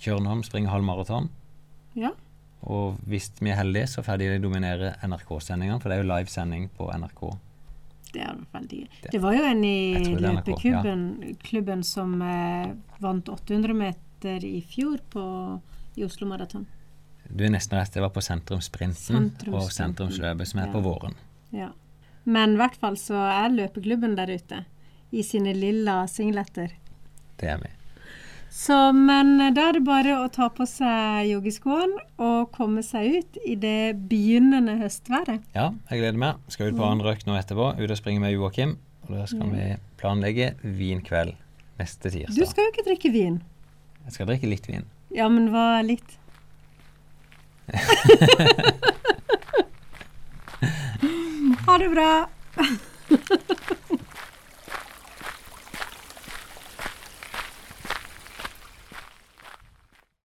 Kjørnholm 0.01 0.43
springer 0.43 0.70
halvmaraton. 0.72 1.30
Ja. 1.95 2.11
Og 2.63 2.97
hvis 3.07 3.32
vi 3.39 3.49
er 3.49 3.55
heldige, 3.61 3.88
så 3.88 4.03
får 4.03 4.18
de 4.18 4.39
dominere 4.39 4.95
NRK-sendingene, 5.03 5.80
for 5.80 5.89
det 5.89 5.97
er 5.99 6.03
jo 6.03 6.09
livesending 6.11 6.70
på 6.76 6.89
NRK. 6.91 7.38
Det 8.18 8.24
er 8.26 8.38
veldig 8.53 8.70
de. 8.72 8.80
Det- 9.03 9.11
Det 9.13 9.22
var 9.22 9.34
jo 9.38 9.43
en 9.45 9.63
i 9.63 10.15
løpeklubben 10.18 11.36
klubben 11.43 11.84
som 11.86 12.15
eh, 12.22 12.74
vant 12.99 13.30
800 13.30 13.74
meter 13.78 14.43
i 14.45 14.61
fjor 14.65 14.97
på, 15.13 15.24
i 15.97 16.03
Oslo 16.05 16.28
Maraton. 16.28 16.65
Du 17.30 17.43
er 17.43 17.49
nesten 17.53 17.78
rett, 17.78 17.91
det 17.93 18.01
var 18.01 18.09
på 18.15 18.22
sentrumssprinten 18.24 19.32
og 19.53 19.70
sentrumsløpet, 19.72 20.47
som 20.47 20.59
er 20.61 20.68
Ja. 20.68 20.72
på 20.74 20.82
våren. 20.82 21.13
Ja. 21.51 21.70
Men 22.26 22.53
i 22.53 22.57
hvert 22.57 22.76
fall 22.76 22.95
så 22.95 23.13
er 23.15 23.49
løpeklubben 23.53 24.15
der 24.15 24.28
ute 24.34 24.65
i 25.11 25.22
sine 25.24 25.53
lilla 25.53 26.05
singleter. 26.07 26.72
Det 27.38 27.47
er 27.49 27.57
vi. 27.61 27.70
Så, 28.57 28.73
men 28.89 29.35
da 29.53 29.67
er 29.69 29.75
det 29.77 29.83
bare 29.85 30.15
å 30.17 30.27
ta 30.33 30.47
på 30.49 30.65
seg 30.65 31.27
joggeskoene 31.29 32.01
og 32.25 32.47
komme 32.55 32.81
seg 32.81 33.19
ut 33.19 33.37
i 33.45 33.53
det 33.61 33.93
begynnende 34.09 34.79
høstværet. 34.79 35.45
Ja, 35.53 35.67
jeg 35.91 36.01
gleder 36.01 36.17
meg. 36.23 36.39
Skal 36.49 36.71
ut 36.71 36.79
på 36.79 36.87
annen 36.87 37.05
røyk 37.05 37.21
nå 37.27 37.37
etterpå. 37.37 37.75
Ut 37.77 37.85
og 37.93 37.99
springe 37.99 38.23
med 38.23 38.33
Joakim. 38.33 38.73
Og 39.05 39.13
da 39.13 39.27
skal 39.29 39.53
vi 39.53 39.67
planlegge 40.01 40.47
vinkveld 40.63 41.37
neste 41.77 42.09
tirsdag. 42.09 42.33
Du 42.33 42.49
skal 42.49 42.65
jo 42.65 42.73
ikke 42.73 42.87
drikke 42.89 43.13
vin. 43.13 43.37
Jeg 44.07 44.17
skal 44.17 44.31
drikke 44.31 44.49
litt 44.49 44.65
vin. 44.67 44.89
Ja, 45.13 45.29
men 45.29 45.51
hva 45.53 45.77
litt? 45.85 46.17
ha 51.67 51.77
det 51.77 51.89
bra. 51.93 52.11